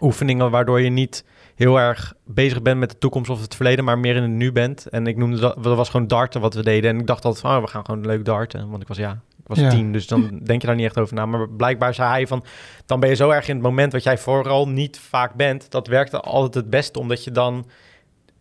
oefeningen 0.00 0.50
waardoor 0.50 0.80
je 0.80 0.90
niet 0.90 1.24
heel 1.60 1.80
erg 1.80 2.12
bezig 2.24 2.62
bent 2.62 2.78
met 2.78 2.90
de 2.90 2.98
toekomst 2.98 3.30
of 3.30 3.40
het 3.40 3.54
verleden, 3.54 3.84
maar 3.84 3.98
meer 3.98 4.16
in 4.16 4.22
het 4.22 4.30
nu 4.30 4.52
bent. 4.52 4.86
En 4.86 5.06
ik 5.06 5.16
noemde 5.16 5.40
dat, 5.40 5.62
dat 5.62 5.76
was 5.76 5.88
gewoon 5.88 6.06
darten 6.06 6.40
wat 6.40 6.54
we 6.54 6.62
deden. 6.62 6.90
En 6.90 6.98
ik 6.98 7.06
dacht 7.06 7.24
altijd 7.24 7.44
van, 7.44 7.56
oh, 7.56 7.62
we 7.62 7.68
gaan 7.68 7.84
gewoon 7.84 8.06
leuk 8.06 8.24
darten. 8.24 8.70
Want 8.70 8.82
ik 8.82 8.88
was, 8.88 8.96
ja, 8.96 9.10
ik 9.38 9.46
was 9.46 9.58
Ja. 9.58 9.70
tien, 9.70 9.92
dus 9.92 10.06
dan 10.06 10.30
denk 10.44 10.60
je 10.60 10.66
daar 10.66 10.76
niet 10.76 10.84
echt 10.84 10.98
over 10.98 11.14
na. 11.14 11.26
Maar 11.26 11.48
blijkbaar 11.48 11.94
zei 11.94 12.08
hij 12.08 12.26
van, 12.26 12.44
dan 12.86 13.00
ben 13.00 13.08
je 13.08 13.14
zo 13.14 13.30
erg 13.30 13.48
in 13.48 13.54
het 13.54 13.62
moment 13.62 13.92
wat 13.92 14.02
jij 14.02 14.18
vooral 14.18 14.68
niet 14.68 14.98
vaak 14.98 15.34
bent. 15.34 15.70
Dat 15.70 15.86
werkte 15.86 16.20
altijd 16.20 16.54
het 16.54 16.70
beste, 16.70 16.98
omdat 16.98 17.24
je 17.24 17.30
dan, 17.30 17.66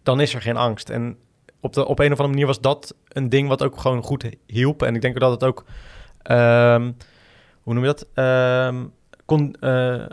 dan 0.03 0.19
is 0.21 0.33
er 0.33 0.41
geen 0.41 0.57
angst. 0.57 0.89
En 0.89 1.17
op, 1.59 1.73
de, 1.73 1.85
op 1.85 1.99
een 1.99 2.05
of 2.05 2.11
andere 2.11 2.29
manier 2.29 2.45
was 2.45 2.61
dat 2.61 2.95
een 3.07 3.29
ding 3.29 3.47
wat 3.47 3.63
ook 3.63 3.79
gewoon 3.79 4.03
goed 4.03 4.25
hielp. 4.45 4.83
En 4.83 4.95
ik 4.95 5.01
denk 5.01 5.19
dat 5.19 5.31
het 5.31 5.43
ook, 5.43 5.65
ehm, 6.21 6.91
hoe 7.61 7.73
noem 7.73 7.83
je 7.83 7.89
dat? 7.89 8.07
Ehm, 8.13 8.85
kon, 9.25 9.55
eh, 9.59 10.05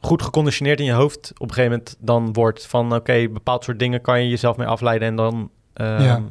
goed 0.00 0.22
geconditioneerd 0.22 0.78
in 0.78 0.84
je 0.84 0.92
hoofd 0.92 1.32
op 1.34 1.48
een 1.48 1.54
gegeven 1.54 1.70
moment 1.78 1.96
dan 2.00 2.32
wordt 2.32 2.66
van 2.66 2.94
oké, 2.94 3.28
bepaald 3.28 3.64
soort 3.64 3.78
dingen 3.78 4.00
kan 4.00 4.22
je 4.22 4.28
jezelf 4.28 4.56
mee 4.56 4.66
afleiden 4.66 5.08
en 5.08 5.16
dan 5.16 5.50
ehm, 5.72 6.02
Ja. 6.02 6.22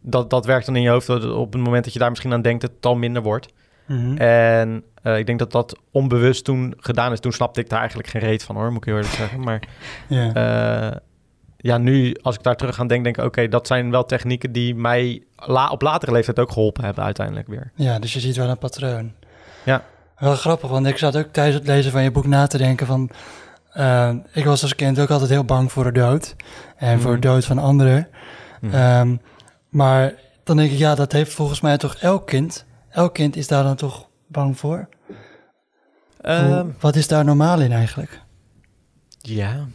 dat, 0.00 0.30
dat 0.30 0.46
werkt 0.46 0.66
dan 0.66 0.76
in 0.76 0.82
je 0.82 0.88
hoofd 0.88 1.06
dat 1.06 1.24
op 1.32 1.52
het 1.52 1.62
moment 1.62 1.84
dat 1.84 1.92
je 1.92 1.98
daar 1.98 2.08
misschien 2.10 2.32
aan 2.32 2.42
denkt, 2.42 2.62
het 2.62 2.86
al 2.86 2.96
minder 2.96 3.22
wordt. 3.22 3.52
Mhm. 3.86 4.16
En 4.16 4.84
eh, 5.02 5.18
ik 5.18 5.26
denk 5.26 5.38
dat 5.38 5.52
dat 5.52 5.78
onbewust 5.90 6.44
toen 6.44 6.74
gedaan 6.76 7.12
is. 7.12 7.20
Toen 7.20 7.32
snapte 7.32 7.60
ik 7.60 7.68
daar 7.68 7.78
eigenlijk 7.78 8.08
geen 8.08 8.22
reet 8.22 8.42
van 8.42 8.56
hoor, 8.56 8.68
moet 8.68 8.76
ik 8.76 8.84
heel 8.84 8.94
eerlijk 8.94 9.14
zeggen. 9.14 9.40
Maar 9.40 9.62
Ja. 10.08 10.32
eh, 10.92 10.96
ja, 11.56 11.78
nu 11.78 12.16
als 12.22 12.34
ik 12.34 12.42
daar 12.42 12.56
terug 12.56 12.80
aan 12.80 12.86
denk, 12.86 13.04
denk 13.04 13.16
ik 13.18 13.24
oké, 13.24 13.48
dat 13.48 13.66
zijn 13.66 13.90
wel 13.90 14.04
technieken 14.04 14.52
die 14.52 14.74
mij 14.74 15.22
la 15.36 15.70
op 15.70 15.82
latere 15.82 16.12
leeftijd 16.12 16.38
ook 16.38 16.52
geholpen 16.52 16.84
hebben 16.84 17.04
uiteindelijk 17.04 17.48
weer. 17.48 17.70
ja, 17.74 17.98
dus 17.98 18.12
je 18.12 18.20
ziet 18.20 18.36
wel 18.36 18.48
een 18.48 18.58
patroon. 18.58 19.12
Ja. 19.64 19.84
Wel 20.18 20.34
grappig, 20.36 20.70
want 20.70 20.86
ik 20.86 20.98
zat 20.98 21.16
ook 21.16 21.26
tijdens 21.32 21.56
het 21.56 21.66
lezen 21.66 21.92
van 21.92 22.02
je 22.02 22.10
boek 22.10 22.26
na 22.26 22.46
te 22.46 22.58
denken 22.58 22.86
van... 22.86 23.10
eh, 23.72 24.14
ik 24.32 24.44
was 24.44 24.62
als 24.62 24.74
kind 24.74 24.98
ook 25.00 25.10
altijd 25.10 25.30
heel 25.30 25.44
bang 25.44 25.72
voor 25.72 25.84
de 25.84 25.92
dood. 25.92 26.36
En 26.76 27.00
voor 27.00 27.10
de 27.20 27.26
Mhm. 27.26 27.26
dood 27.34 27.44
van 27.44 27.58
anderen. 27.58 28.08
Mhm. 28.60 28.74
Ehm, 28.74 29.16
maar 29.68 30.14
dan 30.44 30.56
denk 30.56 30.70
ik, 30.70 30.78
ja, 30.78 30.94
dat 30.94 31.12
heeft 31.12 31.32
volgens 31.32 31.60
mij 31.60 31.76
toch 31.76 31.94
elk 31.94 32.26
kind. 32.26 32.64
Elk 32.90 33.14
kind 33.14 33.36
is 33.36 33.46
daar 33.48 33.62
dan 33.62 33.76
toch 33.76 34.08
bang 34.26 34.58
voor. 34.58 34.88
Hoe- 35.06 35.14
Ehm, 36.34 36.66
wat 36.80 36.96
is 36.96 37.08
daar 37.08 37.24
normaal 37.24 37.60
in 37.60 37.72
eigenlijk? 37.72 38.20
Ja, 39.18 39.66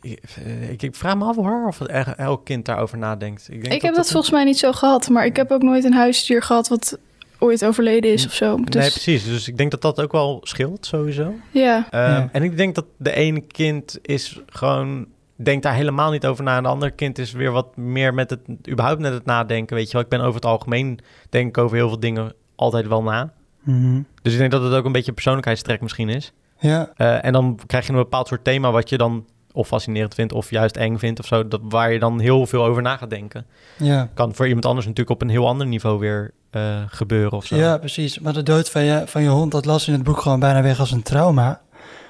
ik, 0.00 0.22
eh, 0.44 0.70
ik, 0.70 0.94
vraag 0.96 1.16
me 1.16 1.24
af 1.24 1.36
hoor 1.36 1.66
of 1.66 1.80
el- 1.80 2.04
elk 2.16 2.44
kind 2.44 2.64
daarover 2.64 2.98
nadenkt. 2.98 3.48
Ik, 3.50 3.60
denk 3.62 3.74
Ik 3.74 3.82
heb 3.82 3.94
dat 3.94 4.10
volgens 4.10 4.32
mij 4.32 4.44
niet 4.44 4.58
zo 4.58 4.72
gehad, 4.72 5.08
maar 5.08 5.24
ik 5.24 5.36
heb 5.36 5.50
ook 5.50 5.62
nooit 5.62 5.84
een 5.84 5.92
huisdier 5.94 6.42
gehad 6.42 6.68
wat 6.68 6.98
ooit 7.38 7.64
overleden 7.64 8.12
is 8.12 8.26
of 8.26 8.32
zo. 8.32 8.56
Dus 8.56 8.74
Nee, 8.82 8.90
precies. 8.90 9.24
Dus 9.24 9.48
ik 9.48 9.56
denk 9.56 9.70
dat 9.70 9.82
dat 9.82 10.00
ook 10.00 10.12
wel 10.12 10.40
scheelt 10.42 10.86
sowieso. 10.86 11.34
ja, 11.50 11.86
Ehm, 11.90 12.02
Ja. 12.10 12.28
En 12.32 12.42
ik 12.42 12.56
denk 12.56 12.74
dat 12.74 12.84
de 12.96 13.12
ene 13.14 13.40
kind 13.40 13.98
is 14.02 14.40
gewoon 14.46 15.06
denkt 15.38 15.62
daar 15.62 15.74
helemaal 15.74 16.10
niet 16.10 16.26
over 16.26 16.44
na. 16.44 16.56
En 16.56 16.62
de 16.62 16.68
andere 16.68 16.90
kind 16.90 17.18
is 17.18 17.32
weer 17.32 17.50
wat 17.50 17.76
meer 17.76 18.14
met 18.14 18.30
het 18.30 18.40
überhaupt 18.70 19.00
met 19.00 19.12
het 19.12 19.24
nadenken. 19.24 19.76
Weet 19.76 19.86
je 19.86 19.92
wel, 19.92 20.02
ik 20.02 20.08
ben 20.08 20.20
over 20.20 20.34
het 20.34 20.44
algemeen 20.44 20.98
denk 21.30 21.48
ik 21.48 21.58
over 21.58 21.76
heel 21.76 21.88
veel 21.88 22.00
dingen 22.00 22.32
altijd 22.54 22.86
wel 22.86 23.02
na. 23.02 23.32
Mhm. 23.62 24.00
Dus 24.22 24.32
ik 24.32 24.38
denk 24.38 24.50
dat 24.50 24.62
het 24.62 24.72
ook 24.72 24.84
een 24.84 24.92
beetje 24.92 25.08
een 25.08 25.14
persoonlijkheidstrek 25.14 25.80
misschien 25.80 26.08
is. 26.08 26.32
Ja, 26.58 26.92
Eh, 26.96 27.24
en 27.24 27.32
dan 27.32 27.58
krijg 27.66 27.86
je 27.86 27.92
een 27.92 27.98
bepaald 27.98 28.28
soort 28.28 28.44
thema 28.44 28.70
wat 28.70 28.88
je 28.88 28.96
dan 28.96 29.26
of 29.56 29.66
fascinerend 29.66 30.14
vindt 30.14 30.32
of 30.32 30.50
juist 30.50 30.76
eng 30.76 30.96
vindt 30.98 31.20
of 31.20 31.26
zo. 31.26 31.48
Dat, 31.48 31.60
waar 31.62 31.92
je 31.92 31.98
dan 31.98 32.20
heel 32.20 32.46
veel 32.46 32.64
over 32.64 32.82
na 32.82 32.96
gaat 32.96 33.10
denken. 33.10 33.46
ja. 33.76 34.08
Kan 34.14 34.34
voor 34.34 34.46
iemand 34.46 34.66
anders 34.66 34.86
natuurlijk 34.86 35.16
op 35.16 35.22
een 35.22 35.34
heel 35.34 35.46
ander 35.46 35.66
niveau 35.66 35.98
weer 35.98 36.30
eh, 36.50 36.82
gebeuren 36.86 37.32
of 37.32 37.44
zo. 37.46 37.56
ja, 37.56 37.78
precies. 37.78 38.18
Maar 38.18 38.32
de 38.32 38.42
dood 38.42 38.70
van 38.70 38.84
je, 38.84 39.02
van 39.06 39.22
je 39.22 39.28
hond, 39.28 39.52
dat 39.52 39.64
las 39.64 39.86
in 39.86 39.92
het 39.92 40.02
boek 40.02 40.20
gewoon 40.20 40.40
bijna 40.40 40.62
weg 40.62 40.80
als 40.80 40.90
een 40.90 41.02
trauma. 41.02 41.60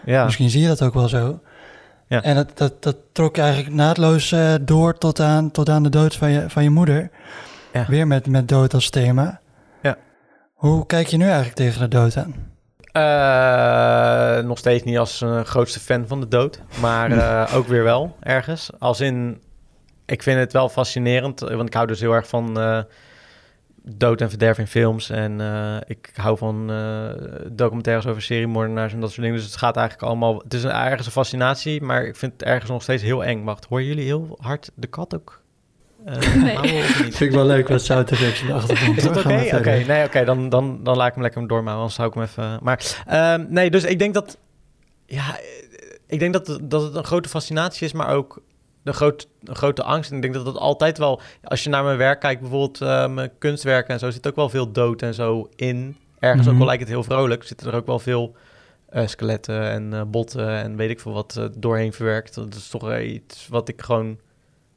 ja. 0.04 0.24
Misschien 0.24 0.50
zie 0.50 0.60
je 0.60 0.68
dat 0.68 0.82
ook 0.82 0.94
wel 0.94 1.08
zo. 1.08 1.40
Ja. 2.08 2.22
En 2.22 2.34
dat, 2.34 2.58
dat, 2.58 2.82
dat 2.82 2.96
trok 3.12 3.36
je 3.36 3.42
eigenlijk 3.42 3.74
naadloos 3.74 4.32
eh, 4.32 4.54
door 4.60 4.98
tot 4.98 5.20
aan, 5.20 5.50
tot 5.50 5.68
aan 5.68 5.82
de 5.82 5.88
dood 5.88 6.16
van 6.16 6.30
je, 6.30 6.44
van 6.48 6.62
je 6.62 6.70
moeder. 6.70 7.10
Ja. 7.72 7.84
Weer 7.88 8.06
met, 8.06 8.26
met 8.26 8.48
dood 8.48 8.74
als 8.74 8.90
thema. 8.90 9.40
Ja. 9.82 9.96
Hoe 10.54 10.86
kijk 10.86 11.06
je 11.06 11.16
nu 11.16 11.24
eigenlijk 11.24 11.54
tegen 11.54 11.80
de 11.80 11.88
dood 11.88 12.16
aan? 12.16 12.34
Eh, 12.96 14.44
nog 14.44 14.58
steeds 14.58 14.84
niet 14.84 14.98
als 14.98 15.24
grootste 15.42 15.80
fan 15.80 16.06
van 16.06 16.20
de 16.20 16.28
dood, 16.28 16.60
maar 16.80 17.10
eh, 17.18 17.56
ook 17.56 17.66
weer 17.66 17.82
wel 17.82 18.16
ergens. 18.20 18.70
Als 18.78 19.00
in, 19.00 19.40
ik 20.06 20.22
vind 20.22 20.38
het 20.38 20.52
wel 20.52 20.68
fascinerend, 20.68 21.40
want 21.40 21.68
ik 21.68 21.74
hou 21.74 21.86
dus 21.86 22.00
heel 22.00 22.12
erg 22.12 22.28
van 22.28 22.60
eh, 22.60 22.80
dood 23.82 24.20
en 24.20 24.28
verderf 24.28 24.58
in 24.58 24.66
films. 24.66 25.10
En 25.10 25.40
ik 25.86 26.10
hou 26.14 26.38
van 26.38 26.66
documentaires 27.52 28.06
over 28.06 28.22
seriemoordenaars 28.22 28.92
en 28.92 29.00
dat 29.00 29.08
soort 29.10 29.22
dingen. 29.22 29.36
Dus 29.36 29.46
het 29.46 29.56
gaat 29.56 29.76
eigenlijk 29.76 30.08
allemaal, 30.08 30.38
het 30.38 30.54
is 30.54 30.64
een, 30.64 30.70
ergens 30.70 31.06
een 31.06 31.12
fascinatie, 31.12 31.82
maar 31.82 32.04
ik 32.04 32.16
vind 32.16 32.32
het 32.32 32.42
ergens 32.42 32.70
nog 32.70 32.82
steeds 32.82 33.02
heel 33.02 33.24
eng. 33.24 33.44
Wacht, 33.44 33.64
horen 33.64 33.84
jullie 33.84 34.04
heel 34.04 34.38
hard 34.40 34.70
de 34.74 34.86
kat 34.86 35.14
ook? 35.14 35.44
Eh, 36.06 36.34
Nee. 36.42 36.58
niet? 36.58 36.84
Vind 37.16 37.20
ik 37.20 37.30
wel 37.30 37.46
leuk 37.46 37.68
wat 37.68 37.82
soundeffects 37.82 38.40
in 38.40 38.46
de 38.46 38.52
achtergrond. 38.52 38.96
Is 38.96 39.02
dat 39.02 39.16
oké? 39.16 39.28
Nee, 39.86 40.04
oké, 40.04 40.24
dan, 40.24 40.48
dan, 40.48 40.80
dan 40.82 40.96
laat 40.96 41.06
ik 41.08 41.12
hem 41.14 41.22
lekker 41.22 41.40
doormouwen, 41.48 41.76
anders 41.76 41.94
zou 41.94 42.08
ik 42.08 42.14
hem 42.14 42.22
even... 42.22 42.58
Maar 42.62 43.02
ehm, 43.06 43.44
nee, 43.48 43.70
dus 43.70 43.84
ik 43.84 43.98
denk 43.98 44.14
dat... 44.14 44.38
Ja, 45.06 45.38
eh, 45.38 45.44
ik 46.06 46.18
denk 46.18 46.32
dat, 46.32 46.58
dat 46.62 46.82
het 46.82 46.94
een 46.94 47.04
grote 47.04 47.28
fascinatie 47.28 47.86
is, 47.86 47.92
maar 47.92 48.08
ook 48.08 48.42
een, 48.84 48.94
groot, 48.94 49.28
een 49.44 49.54
grote 49.56 49.82
angst. 49.82 50.10
En 50.10 50.16
ik 50.16 50.22
denk 50.22 50.34
dat 50.34 50.46
het 50.46 50.56
altijd 50.56 50.98
wel... 50.98 51.20
Als 51.44 51.64
je 51.64 51.70
naar 51.70 51.84
mijn 51.84 51.96
werk 51.96 52.20
kijkt, 52.20 52.40
bijvoorbeeld 52.40 52.80
eh, 52.80 53.08
mijn 53.08 53.30
kunstwerken 53.38 53.92
en 53.94 53.98
zo... 53.98 54.10
zit 54.10 54.26
ook 54.26 54.36
wel 54.36 54.48
veel 54.48 54.72
dood 54.72 55.02
en 55.02 55.14
zo 55.14 55.48
in. 55.56 55.96
Ergens 56.18 56.42
ook 56.42 56.48
Mhm. 56.48 56.56
wel 56.58 56.66
lijkt 56.66 56.82
het 56.82 56.92
heel 56.92 57.02
vrolijk. 57.04 57.44
Zitten 57.44 57.66
er 57.68 57.74
ook 57.74 57.86
wel 57.86 57.98
veel 57.98 58.34
eh, 58.88 59.06
skeletten 59.06 59.70
en 59.70 59.92
eh, 59.94 60.02
botten 60.06 60.48
en 60.48 60.76
weet 60.76 60.90
ik 60.90 61.00
veel 61.00 61.12
wat 61.12 61.40
doorheen 61.56 61.92
verwerkt. 61.92 62.34
Dat 62.34 62.54
is 62.54 62.68
toch 62.68 62.98
iets 62.98 63.48
wat 63.48 63.68
ik 63.68 63.82
gewoon 63.82 64.18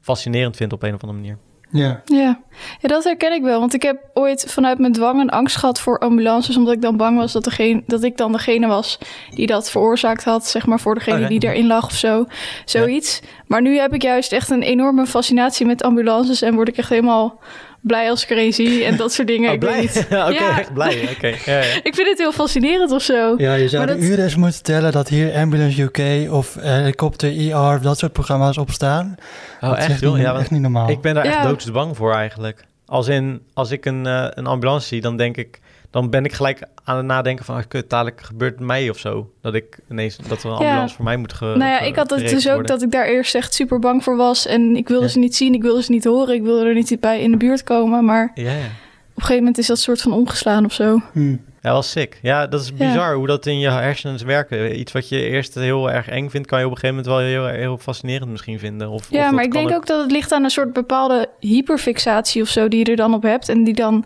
fascinerend 0.00 0.56
vind 0.56 0.72
op 0.72 0.82
een 0.82 0.94
of 0.94 1.02
andere 1.02 1.20
manier. 1.20 1.38
Ja. 1.72 2.02
ja. 2.04 2.40
ja, 2.80 2.88
dat 2.88 3.04
herken 3.04 3.32
ik 3.32 3.42
wel. 3.42 3.60
Want 3.60 3.74
ik 3.74 3.82
heb 3.82 4.10
ooit 4.14 4.44
vanuit 4.48 4.78
mijn 4.78 4.92
dwang 4.92 5.20
een 5.20 5.30
angst 5.30 5.56
gehad 5.56 5.80
voor 5.80 5.98
ambulances. 5.98 6.56
Omdat 6.56 6.74
ik 6.74 6.82
dan 6.82 6.96
bang 6.96 7.18
was 7.18 7.32
dat, 7.32 7.44
degene, 7.44 7.82
dat 7.86 8.02
ik 8.02 8.16
dan 8.16 8.32
degene 8.32 8.66
was 8.66 8.98
die 9.30 9.46
dat 9.46 9.70
veroorzaakt 9.70 10.24
had. 10.24 10.46
Zeg 10.46 10.66
maar 10.66 10.80
voor 10.80 10.94
degene 10.94 11.18
Oké. 11.18 11.28
die 11.28 11.44
erin 11.48 11.66
lag 11.66 11.84
of 11.84 11.94
zo. 11.94 12.26
Zoiets. 12.64 13.20
Maar 13.46 13.62
nu 13.62 13.78
heb 13.78 13.94
ik 13.94 14.02
juist 14.02 14.32
echt 14.32 14.50
een 14.50 14.62
enorme 14.62 15.06
fascinatie 15.06 15.66
met 15.66 15.82
ambulances. 15.82 16.42
En 16.42 16.54
word 16.54 16.68
ik 16.68 16.76
echt 16.76 16.88
helemaal 16.88 17.38
blij 17.80 18.10
als 18.10 18.22
ik 18.22 18.30
er 18.30 18.38
een 18.38 18.52
zie. 18.52 18.84
En 18.84 18.96
dat 18.96 19.12
soort 19.12 19.28
dingen. 19.28 19.48
Oh, 19.48 19.54
ik 19.54 19.60
weet 19.60 19.70
blij? 19.70 19.80
niet. 19.80 20.06
Ja. 20.40 20.58
echt 20.58 20.72
blij. 20.74 21.08
Oké, 21.16 21.26
ja, 21.26 21.34
ja. 21.58 21.60
Ik 21.88 21.94
vind 21.94 22.08
het 22.08 22.18
heel 22.18 22.32
fascinerend 22.32 22.90
of 22.92 23.02
zo. 23.02 23.34
ja, 23.38 23.54
je 23.54 23.68
zou 23.68 23.84
Maar 23.86 23.94
de 23.94 24.00
dat- 24.00 24.10
uren 24.10 24.24
eens 24.24 24.36
moeten 24.36 24.62
tellen 24.62 24.92
dat 24.92 25.08
hier 25.08 25.34
Ambulance 25.34 25.82
UK 25.82 26.32
of 26.32 26.56
eh, 26.56 26.70
Helikopter 26.70 27.38
ER 27.50 27.56
of 27.74 27.80
dat 27.80 27.98
soort 27.98 28.12
programma's 28.12 28.58
op 28.58 28.70
staan. 28.70 29.14
Oh, 29.60 29.68
Dat 29.70 29.78
is 29.78 29.84
echt 29.86 30.00
joh? 30.00 30.12
Niet, 30.14 30.22
Ja, 30.22 30.28
want 30.30 30.40
echt 30.42 30.50
niet 30.50 30.60
normaal. 30.60 30.88
ik 30.90 31.00
ben 31.00 31.14
daar 31.14 31.24
echt 31.24 31.42
doodsbang 31.42 31.96
voor 31.96 32.14
eigenlijk. 32.14 32.64
Als 32.86 33.08
in, 33.08 33.42
als 33.54 33.70
ik 33.70 33.84
een, 33.86 34.06
eh, 34.06 34.26
een 34.30 34.46
ambulance 34.46 34.86
zie, 34.86 35.00
dan 35.00 35.16
denk 35.16 35.36
ik... 35.36 35.60
Dan 35.90 36.10
ben 36.10 36.24
ik 36.24 36.32
gelijk 36.32 36.62
aan 36.84 36.96
het 36.96 37.06
nadenken 37.06 37.44
van... 37.44 37.68
Kut, 37.68 37.90
dadelijk 37.90 38.20
gebeurt 38.20 38.52
het 38.54 38.60
mij 38.66 38.90
of 38.90 38.98
zo. 38.98 39.30
Dat 39.40 39.54
ik 39.54 39.78
ineens... 39.90 40.16
Dat 40.16 40.42
er 40.42 40.50
een 40.50 40.58
Ja. 40.58 40.66
ambulance 40.66 40.94
voor 40.94 41.04
mij 41.04 41.16
moet 41.16 41.32
ge, 41.32 41.44
Nou 41.44 41.58
ja, 41.58 41.80
ik 41.80 41.96
had 41.96 42.10
het 42.10 42.28
dus 42.28 42.48
ook 42.48 42.66
dat 42.66 42.82
ik 42.82 42.90
daar 42.90 43.06
eerst 43.06 43.34
echt 43.34 43.54
super 43.54 43.78
bang 43.78 44.04
voor 44.04 44.16
was. 44.16 44.46
En 44.46 44.76
ik 44.76 44.88
wilde 44.88 45.04
Ja. 45.04 45.10
ze 45.10 45.18
niet 45.18 45.36
zien, 45.36 45.54
ik 45.54 45.62
wilde 45.62 45.82
ze 45.82 45.90
niet 45.90 46.04
horen. 46.04 46.34
Ik 46.34 46.42
wilde 46.42 46.64
er 46.66 46.74
niet 46.74 46.96
bij 47.00 47.20
in 47.20 47.30
de 47.30 47.36
buurt 47.36 47.64
komen. 47.64 48.04
Maar 48.04 48.30
Ja, 48.34 48.42
ja. 48.42 48.50
op 48.50 48.56
een 48.56 49.22
gegeven 49.22 49.36
moment 49.36 49.58
is 49.58 49.66
dat 49.66 49.78
soort 49.78 50.00
van 50.00 50.12
omgeslaan 50.12 50.64
of 50.64 50.72
zo. 50.72 51.00
Hm. 51.12 51.36
Ja, 51.62 51.70
wel 51.72 51.82
sick. 51.82 52.18
Ja, 52.22 52.46
dat 52.46 52.60
is 52.60 52.68
Ja. 52.68 52.74
bizar 52.74 53.14
hoe 53.14 53.26
dat 53.26 53.46
in 53.46 53.58
je 53.58 53.70
hersens 53.70 54.22
werken. 54.22 54.78
Iets 54.80 54.92
wat 54.92 55.08
je 55.08 55.20
eerst 55.28 55.54
heel 55.54 55.90
erg 55.90 56.08
eng 56.08 56.28
vindt... 56.28 56.46
kan 56.46 56.58
je 56.58 56.64
op 56.66 56.70
een 56.70 56.78
gegeven 56.78 57.04
moment 57.04 57.14
wel 57.32 57.44
heel, 57.44 57.58
heel 57.58 57.78
fascinerend 57.78 58.30
misschien 58.30 58.58
vinden. 58.58 58.88
Of, 58.88 59.10
Ja, 59.10 59.30
maar 59.30 59.44
ik 59.44 59.52
denk 59.52 59.70
ook 59.70 59.86
dat 59.86 60.00
het 60.02 60.10
ligt 60.10 60.32
aan 60.32 60.44
een 60.44 60.50
soort 60.50 60.72
bepaalde 60.72 61.28
hyperfixatie 61.40 62.42
of 62.42 62.48
zo 62.48 62.68
die 62.68 62.78
je 62.78 62.84
er 62.90 62.96
dan 62.96 63.14
op 63.14 63.22
hebt. 63.22 63.48
En 63.48 63.64
die 63.64 63.74
dan, 63.74 64.04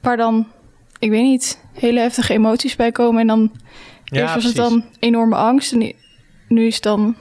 waar 0.00 0.16
dan, 0.16 0.46
ik 1.02 1.10
weet 1.10 1.22
niet, 1.22 1.64
hele 1.72 2.00
heftige 2.00 2.32
emoties 2.32 2.76
bij 2.76 2.92
komen. 2.92 3.20
En 3.20 3.26
dan, 3.26 3.52
Ja, 4.04 4.20
eerst 4.20 4.34
was 4.34 4.44
het 4.44 4.56
dan 4.56 4.84
enorme 4.98 5.34
angst. 5.36 5.72
En 5.72 5.92
nu- 6.48 6.66
is 6.66 6.74
het 6.74 6.82
dan 6.82 7.00
een 7.00 7.16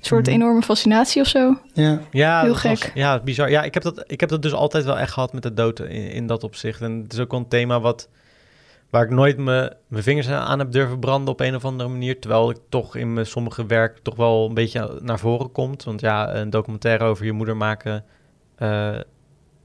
soort 0.00 0.26
Mhm. 0.26 0.34
enorme 0.34 0.62
fascinatie 0.62 1.20
of 1.22 1.28
zo. 1.28 1.58
Ja. 1.72 2.00
Ja, 2.10 2.40
Heel 2.40 2.52
dat 2.52 2.62
was- 2.62 2.80
gek. 2.82 2.90
ja, 2.94 3.20
bizar. 3.20 3.50
Ja, 3.50 3.62
ik 3.62 3.74
heb, 3.74 3.82
dat, 3.82 4.04
ik 4.06 4.20
heb 4.20 4.28
dat 4.28 4.42
dus 4.42 4.52
altijd 4.52 4.84
wel 4.84 4.98
echt 4.98 5.12
gehad 5.12 5.32
met 5.32 5.42
de 5.42 5.54
dood 5.54 5.80
in, 5.80 6.10
in 6.10 6.26
dat 6.26 6.44
opzicht. 6.44 6.80
En 6.80 7.00
het 7.02 7.12
is 7.12 7.18
ook 7.18 7.30
wel 7.30 7.40
een 7.40 7.48
thema 7.48 7.80
wat, 7.80 8.08
waar 8.90 9.02
ik 9.04 9.10
nooit 9.10 9.38
me- 9.38 9.76
mijn 9.88 10.02
vingers 10.02 10.28
aan 10.28 10.58
heb 10.58 10.72
durven 10.72 10.98
branden 10.98 11.32
op 11.32 11.40
een 11.40 11.54
of 11.54 11.64
andere 11.64 11.88
manier. 11.88 12.20
Terwijl 12.20 12.50
ik 12.50 12.58
toch 12.68 12.96
in 12.96 13.12
mijn 13.12 13.26
sommige 13.26 13.66
werk 13.66 13.98
toch 14.02 14.16
wel 14.16 14.46
een 14.48 14.54
beetje 14.54 14.98
naar 15.02 15.18
voren 15.18 15.52
komt. 15.52 15.84
Want 15.84 16.00
ja, 16.00 16.34
een 16.34 16.50
documentaire 16.50 17.04
over 17.04 17.24
je 17.24 17.32
moeder 17.32 17.56
maken 17.56 18.04
eh, 18.56 18.98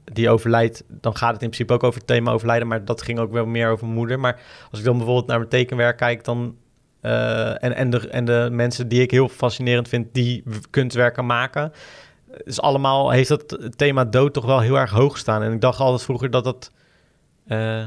die 0.04 0.30
overlijdt, 0.30 0.84
dan 0.88 1.16
gaat 1.16 1.32
het 1.32 1.42
in 1.42 1.48
principe 1.48 1.72
ook 1.72 1.82
over 1.82 1.98
het 1.98 2.08
thema 2.08 2.32
overlijden. 2.32 2.68
Maar 2.68 2.84
dat 2.84 3.02
ging 3.02 3.18
ook 3.18 3.32
wel 3.32 3.46
meer 3.46 3.70
over 3.70 3.86
moeder. 3.86 4.20
Maar 4.20 4.40
als 4.70 4.78
ik 4.78 4.84
dan 4.84 4.96
bijvoorbeeld 4.96 5.26
naar 5.26 5.38
mijn 5.38 5.50
tekenwerk 5.50 5.96
kijk, 5.96 6.24
dan... 6.24 6.56
eh, 7.00 7.64
en, 7.64 7.76
en, 7.76 7.90
de, 7.90 8.08
en 8.08 8.24
de 8.24 8.48
mensen 8.50 8.88
die 8.88 9.02
ik 9.02 9.10
heel 9.10 9.28
fascinerend 9.28 9.88
vind, 9.88 10.14
die 10.14 10.42
kunstwerken 10.70 11.26
maken 11.26 11.72
is 12.44 12.60
allemaal 12.60 13.10
heeft 13.10 13.28
dat 13.28 13.58
thema 13.76 14.04
dood 14.04 14.32
toch 14.32 14.44
wel 14.44 14.60
heel 14.60 14.78
erg 14.78 14.90
hoog 14.90 15.18
staan. 15.18 15.42
En 15.42 15.52
ik 15.52 15.60
dacht 15.60 15.80
altijd 15.80 16.02
vroeger 16.02 16.30
dat 16.30 16.44
dat, 16.44 16.70
eh, 17.46 17.86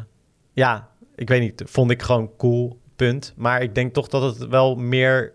ja, 0.53 0.89
ik 1.15 1.27
weet 1.27 1.41
niet, 1.41 1.63
vond 1.65 1.91
ik 1.91 2.01
gewoon 2.01 2.31
cool, 2.37 2.79
punt. 2.95 3.33
Maar 3.35 3.61
ik 3.61 3.75
denk 3.75 3.93
toch 3.93 4.07
dat 4.07 4.21
het 4.21 4.47
wel 4.47 4.75
meer 4.75 5.33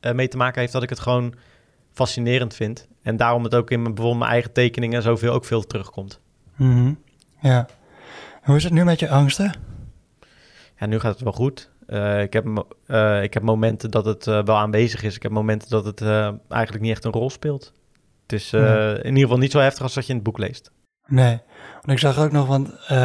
eh, 0.00 0.12
mee 0.12 0.28
te 0.28 0.36
maken 0.36 0.60
heeft 0.60 0.72
dat 0.72 0.82
ik 0.82 0.90
het 0.90 0.98
gewoon 0.98 1.34
fascinerend 1.98 2.54
vind. 2.54 2.88
En 3.02 3.16
daarom 3.16 3.44
het 3.44 3.54
ook 3.54 3.70
in 3.70 3.82
mijn, 3.82 3.94
bijvoorbeeld 3.94 4.22
mijn 4.22 4.32
eigen 4.32 4.52
tekeningen 4.52 5.02
zoveel 5.02 5.32
ook 5.32 5.44
veel 5.44 5.66
terugkomt. 5.66 6.20
Mhm. 6.56 6.92
Ja. 7.40 7.66
Hoe 8.42 8.56
is 8.56 8.64
het 8.64 8.72
nu 8.72 8.84
met 8.84 9.00
je 9.00 9.08
angsten? 9.08 9.52
Ja, 10.76 10.86
nu 10.86 10.98
gaat 10.98 11.12
het 11.12 11.22
wel 11.22 11.32
goed. 11.32 11.70
Uh, 11.88 12.22
ik, 12.22 12.32
heb, 12.32 12.64
uh, 12.86 13.22
ik 13.22 13.34
heb 13.34 13.42
momenten 13.42 13.90
dat 13.90 14.04
het 14.04 14.26
uh, 14.26 14.44
wel 14.44 14.56
aanwezig 14.56 15.02
is. 15.02 15.16
Ik 15.16 15.22
heb 15.22 15.32
momenten 15.32 15.68
dat 15.68 15.84
het 15.84 16.00
eigenlijk 16.48 16.80
niet 16.80 16.90
echt 16.90 17.04
een 17.04 17.12
rol 17.12 17.30
speelt. 17.30 17.72
Het 18.22 18.32
is 18.32 18.50
Nee. 18.50 18.94
in 18.98 19.04
ieder 19.08 19.22
geval 19.22 19.38
niet 19.38 19.52
zo 19.52 19.58
heftig 19.58 19.82
als 19.82 19.94
dat 19.94 20.04
je 20.04 20.10
in 20.10 20.14
het 20.14 20.24
boek 20.24 20.38
leest. 20.38 20.70
Nee. 21.06 21.40
Want 21.72 21.90
ik 21.90 21.98
zag 21.98 22.18
ook 22.18 22.32
nog, 22.32 22.46
want 22.46 22.68
eh, 22.88 22.98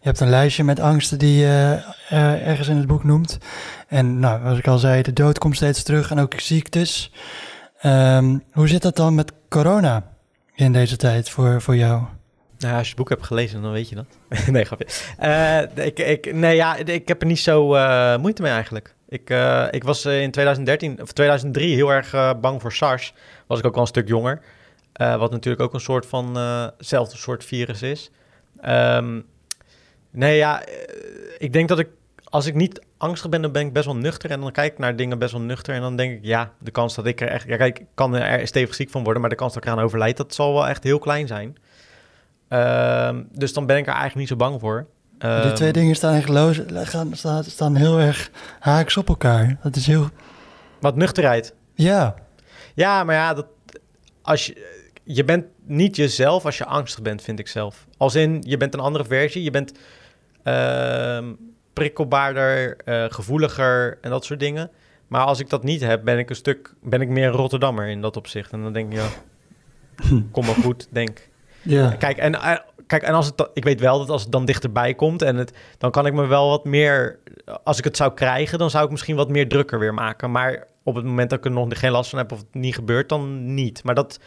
hebt 0.00 0.20
een 0.20 0.28
lijstje 0.28 0.64
met 0.64 0.80
angsten 0.80 1.18
die 1.18 1.38
je 1.38 1.82
eh, 2.08 2.48
ergens 2.48 2.68
in 2.68 2.76
het 2.76 2.86
boek 2.86 3.04
noemt. 3.04 3.38
En 3.88 4.18
nou, 4.18 4.40
zoals 4.42 4.58
ik 4.58 4.66
al 4.66 4.78
zei, 4.78 5.02
de 5.02 5.12
dood 5.12 5.38
komt 5.38 5.56
steeds 5.56 5.82
terug 5.82 6.10
en 6.10 6.18
ook 6.18 6.40
ziektes. 6.40 7.12
Ehm, 7.78 8.38
hoe 8.52 8.68
zit 8.68 8.82
dat 8.82 8.96
dan 8.96 9.14
met 9.14 9.32
corona 9.48 10.12
in 10.54 10.72
deze 10.72 10.96
tijd 10.96 11.30
voor, 11.30 11.62
voor 11.62 11.76
jou? 11.76 12.02
Nou, 12.58 12.74
als 12.74 12.82
je 12.82 12.88
het 12.88 12.96
boek 12.96 13.08
hebt 13.08 13.26
gelezen, 13.26 13.62
dan 13.62 13.72
weet 13.72 13.88
je 13.88 13.94
dat. 13.94 14.06
nee, 14.50 14.64
grapje. 14.64 14.86
Eh, 15.18 15.86
ik, 15.86 15.98
ik, 15.98 16.34
nee, 16.34 16.56
ja, 16.56 16.76
ik 16.76 17.08
heb 17.08 17.20
er 17.20 17.26
niet 17.26 17.38
zo 17.38 17.74
eh, 17.74 18.16
moeite 18.16 18.42
mee 18.42 18.52
eigenlijk. 18.52 18.94
Ik, 19.08 19.30
eh, 19.30 19.66
ik 19.70 19.84
was 19.84 20.04
in 20.04 20.30
2013 20.30 21.02
of 21.02 21.12
2003 21.12 21.74
heel 21.74 21.92
erg 21.92 22.38
bang 22.40 22.60
voor 22.60 22.72
SARS. 22.72 23.14
Was 23.46 23.58
ik 23.58 23.66
ook 23.66 23.74
al 23.74 23.80
een 23.80 23.86
stuk 23.86 24.08
jonger. 24.08 24.40
Wat 24.92 25.30
natuurlijk 25.30 25.62
ook 25.62 25.74
een 25.74 25.80
soort 25.80 26.06
van 26.06 26.36
hetzelfde 26.76 27.16
soort 27.16 27.44
virus 27.44 27.82
is. 27.82 28.10
Ehm, 28.60 29.20
nee, 30.10 30.36
ja, 30.36 30.62
ik 31.38 31.52
denk 31.52 31.68
dat 31.68 31.78
ik 31.78 31.88
als 32.24 32.46
ik 32.46 32.54
niet 32.54 32.80
angstig 32.98 33.30
ben, 33.30 33.42
dan 33.42 33.52
ben 33.52 33.66
ik 33.66 33.72
best 33.72 33.86
wel 33.86 33.96
nuchter. 33.96 34.30
En 34.30 34.40
dan 34.40 34.52
kijk 34.52 34.72
ik 34.72 34.78
naar 34.78 34.96
dingen 34.96 35.18
best 35.18 35.32
wel 35.32 35.40
nuchter. 35.40 35.74
En 35.74 35.80
dan 35.80 35.96
denk 35.96 36.12
ik, 36.12 36.24
ja, 36.24 36.52
de 36.58 36.70
kans 36.70 36.94
dat 36.94 37.06
ik 37.06 37.20
er 37.20 37.28
echt... 37.28 37.46
Ja, 37.46 37.56
kijk, 37.56 37.78
ik 37.78 37.86
kan 37.94 38.14
er 38.14 38.46
stevig 38.46 38.74
ziek 38.74 38.90
van 38.90 39.02
worden, 39.02 39.20
maar 39.20 39.30
de 39.30 39.36
kans 39.36 39.54
dat 39.54 39.62
ik 39.64 39.68
eraan 39.68 39.84
overlijd, 39.84 40.16
dat 40.16 40.34
zal 40.34 40.52
wel 40.52 40.68
echt 40.68 40.82
heel 40.82 40.98
klein 40.98 41.26
zijn. 41.26 41.56
Ehm, 42.48 43.22
dus 43.32 43.52
dan 43.52 43.66
ben 43.66 43.76
ik 43.76 43.86
er 43.86 43.92
eigenlijk 43.92 44.18
niet 44.18 44.28
zo 44.28 44.36
bang 44.36 44.60
voor. 44.60 44.86
die 45.18 45.30
Ehm, 45.30 45.54
twee 45.54 45.72
dingen 45.72 45.94
staan, 45.94 46.14
echt 46.14 46.28
loos, 46.28 46.60
gaan, 46.72 47.10
staan, 47.16 47.44
staan 47.44 47.74
heel 47.74 47.98
erg 47.98 48.30
haaks 48.58 48.96
op 48.96 49.08
elkaar. 49.08 49.58
Dat 49.62 49.76
is 49.76 49.86
heel... 49.86 50.08
Wat 50.80 50.96
nuchterheid. 50.96 51.54
Ja, 51.74 52.14
Ja, 52.74 53.04
maar 53.04 53.14
ja, 53.14 53.34
dat, 53.34 53.46
als 54.22 54.46
je, 54.46 54.78
je 55.04 55.24
bent 55.24 55.44
niet 55.64 55.96
jezelf 55.96 56.44
als 56.44 56.58
je 56.58 56.64
angstig 56.64 57.02
bent, 57.02 57.22
vind 57.22 57.38
ik 57.38 57.48
zelf. 57.48 57.86
Als 57.96 58.14
in, 58.14 58.42
je 58.46 58.56
bent 58.56 58.74
een 58.74 58.80
andere 58.80 59.04
versie. 59.04 59.42
Je 59.42 59.50
bent 59.50 59.72
ehm, 60.42 61.32
prikkelbaarder, 61.78 62.76
eh, 62.84 63.04
gevoeliger 63.08 63.98
en 64.00 64.10
dat 64.10 64.24
soort 64.24 64.40
dingen. 64.40 64.70
Maar 65.08 65.24
als 65.24 65.40
ik 65.40 65.50
dat 65.50 65.62
niet 65.62 65.80
heb, 65.80 66.04
ben 66.04 66.18
ik 66.18 66.30
een 66.30 66.36
stuk, 66.36 66.74
ben 66.82 67.00
ik 67.00 67.08
meer 67.08 67.26
een 67.26 67.32
Rotterdammer 67.32 67.86
in 67.86 68.00
dat 68.00 68.16
opzicht. 68.16 68.52
En 68.52 68.62
dan 68.62 68.72
denk 68.72 68.92
ik, 68.92 68.98
ja, 68.98 69.08
kom 70.32 70.46
maar 70.46 70.54
goed, 70.54 70.88
denk. 70.90 71.28
ja. 71.62 71.90
Kijk, 71.90 72.18
en, 72.18 72.34
eh, 72.34 72.56
kijk, 72.86 73.02
en 73.02 73.14
als 73.14 73.26
het, 73.26 73.48
ik 73.52 73.64
weet 73.64 73.80
wel 73.80 73.98
dat 73.98 74.10
als 74.10 74.22
het 74.22 74.32
dan 74.32 74.44
dichterbij 74.44 74.94
komt 74.94 75.22
en 75.22 75.36
het, 75.36 75.52
dan 75.78 75.90
kan 75.90 76.06
ik 76.06 76.12
me 76.12 76.26
wel 76.26 76.48
wat 76.48 76.64
meer, 76.64 77.18
als 77.64 77.78
ik 77.78 77.84
het 77.84 77.96
zou 77.96 78.14
krijgen, 78.14 78.58
dan 78.58 78.70
zou 78.70 78.84
ik 78.84 78.90
misschien 78.90 79.16
wat 79.16 79.28
meer 79.28 79.48
drukker 79.48 79.78
weer 79.78 79.94
maken. 79.94 80.30
Maar 80.30 80.66
op 80.82 80.94
het 80.94 81.04
moment 81.04 81.30
dat 81.30 81.38
ik 81.38 81.44
er 81.44 81.50
nog 81.50 81.78
geen 81.78 81.90
last 81.90 82.10
van 82.10 82.18
heb 82.18 82.32
of 82.32 82.38
het 82.38 82.54
niet 82.54 82.74
gebeurt, 82.74 83.08
dan 83.08 83.54
niet. 83.54 83.84
Maar 83.84 83.94
dat, 83.94 84.20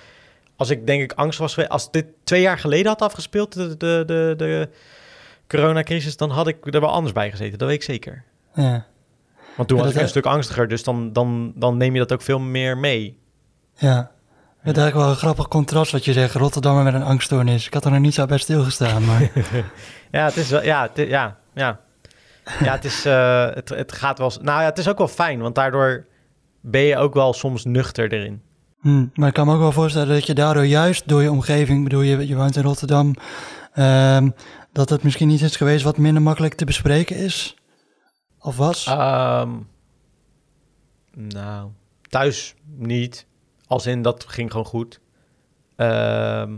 als 0.55 0.69
ik 0.69 0.87
denk 0.87 1.01
ik 1.01 1.13
angst 1.13 1.39
was 1.39 1.69
als 1.69 1.91
dit 1.91 2.05
twee 2.23 2.41
jaar 2.41 2.59
geleden 2.59 2.87
had 2.87 3.01
afgespeeld, 3.01 3.53
de, 3.53 3.77
de, 3.77 4.03
de, 4.05 4.33
de 4.37 4.69
coronacrisis, 5.57 6.17
dan 6.17 6.29
had 6.29 6.47
ik 6.47 6.73
er 6.73 6.79
wel 6.81 6.91
anders 6.91 7.13
bij 7.13 7.31
gezeten. 7.31 7.57
Dat 7.57 7.67
weet 7.67 7.77
ik 7.77 7.83
zeker. 7.83 8.23
ja. 8.55 8.85
Want 9.55 9.67
toen 9.67 9.77
Ja, 9.77 9.83
was 9.83 9.93
ik 9.93 10.01
een 10.01 10.07
stuk 10.07 10.25
angstiger, 10.25 10.67
dus 10.67 10.83
dan, 10.83 11.13
dan, 11.13 11.53
dan 11.55 11.77
neem 11.77 11.93
je 11.93 11.99
dat 11.99 12.11
ook 12.13 12.21
veel 12.21 12.39
meer 12.39 12.77
mee. 12.77 13.19
Ja. 13.75 14.11
Het 14.59 14.77
is 14.77 14.81
eigenlijk 14.81 14.95
wel 14.95 15.09
een 15.09 15.15
grappig 15.15 15.47
contrast 15.47 15.91
wat 15.91 16.05
je 16.05 16.13
zegt. 16.13 16.33
Rotterdammer 16.35 16.83
met 16.83 16.93
een 16.93 17.03
angststoornis. 17.03 17.65
Ik 17.67 17.73
had 17.73 17.85
er 17.85 17.91
nog 17.91 17.99
niet 17.99 18.13
zo 18.13 18.25
bij 18.25 18.37
stilgestaan, 18.37 19.05
maar... 19.05 19.31
Ja, 20.11 20.25
het 20.25 20.37
is 20.37 20.49
wel, 20.49 20.63
ja, 20.63 20.89
het, 20.93 21.07
ja, 21.07 21.37
ja. 21.53 21.79
Ja, 22.59 22.71
het 22.71 22.85
is, 22.85 23.05
eh, 23.05 23.45
het, 23.53 23.69
het 23.69 23.91
gaat 23.91 24.17
wel, 24.17 24.31
nou 24.41 24.61
ja, 24.61 24.65
het 24.65 24.77
is 24.77 24.87
ook 24.89 24.97
wel 24.97 25.07
fijn, 25.07 25.39
want 25.39 25.55
daardoor 25.55 26.05
ben 26.61 26.81
je 26.81 26.97
ook 26.97 27.13
wel 27.13 27.33
soms 27.33 27.65
nuchter 27.65 28.11
erin. 28.13 28.41
Hm, 28.81 29.05
maar 29.13 29.27
ik 29.27 29.33
kan 29.33 29.45
me 29.45 29.53
ook 29.53 29.59
wel 29.59 29.71
voorstellen 29.71 30.07
dat 30.07 30.25
je 30.25 30.33
daardoor 30.33 30.65
juist 30.65 31.07
door 31.07 31.21
je 31.21 31.31
omgeving, 31.31 31.83
bedoel 31.83 32.01
je, 32.01 32.27
je 32.27 32.35
woont 32.35 32.55
in 32.55 32.63
Rotterdam, 32.63 33.13
ehm, 33.73 34.29
dat 34.71 34.89
het 34.89 35.03
misschien 35.03 35.29
iets 35.29 35.41
is 35.41 35.55
geweest 35.55 35.83
wat 35.83 35.97
minder 35.97 36.21
makkelijk 36.21 36.53
te 36.53 36.65
bespreken 36.65 37.15
is? 37.15 37.55
Of 38.39 38.57
was? 38.57 38.85
Ehm, 38.85 39.49
nou, 41.13 41.69
thuis 42.09 42.55
niet. 42.65 43.25
Als 43.67 43.85
in, 43.85 44.01
dat 44.01 44.25
ging 44.27 44.51
gewoon 44.51 44.65
goed. 44.65 44.99
Ehm, 45.75 46.57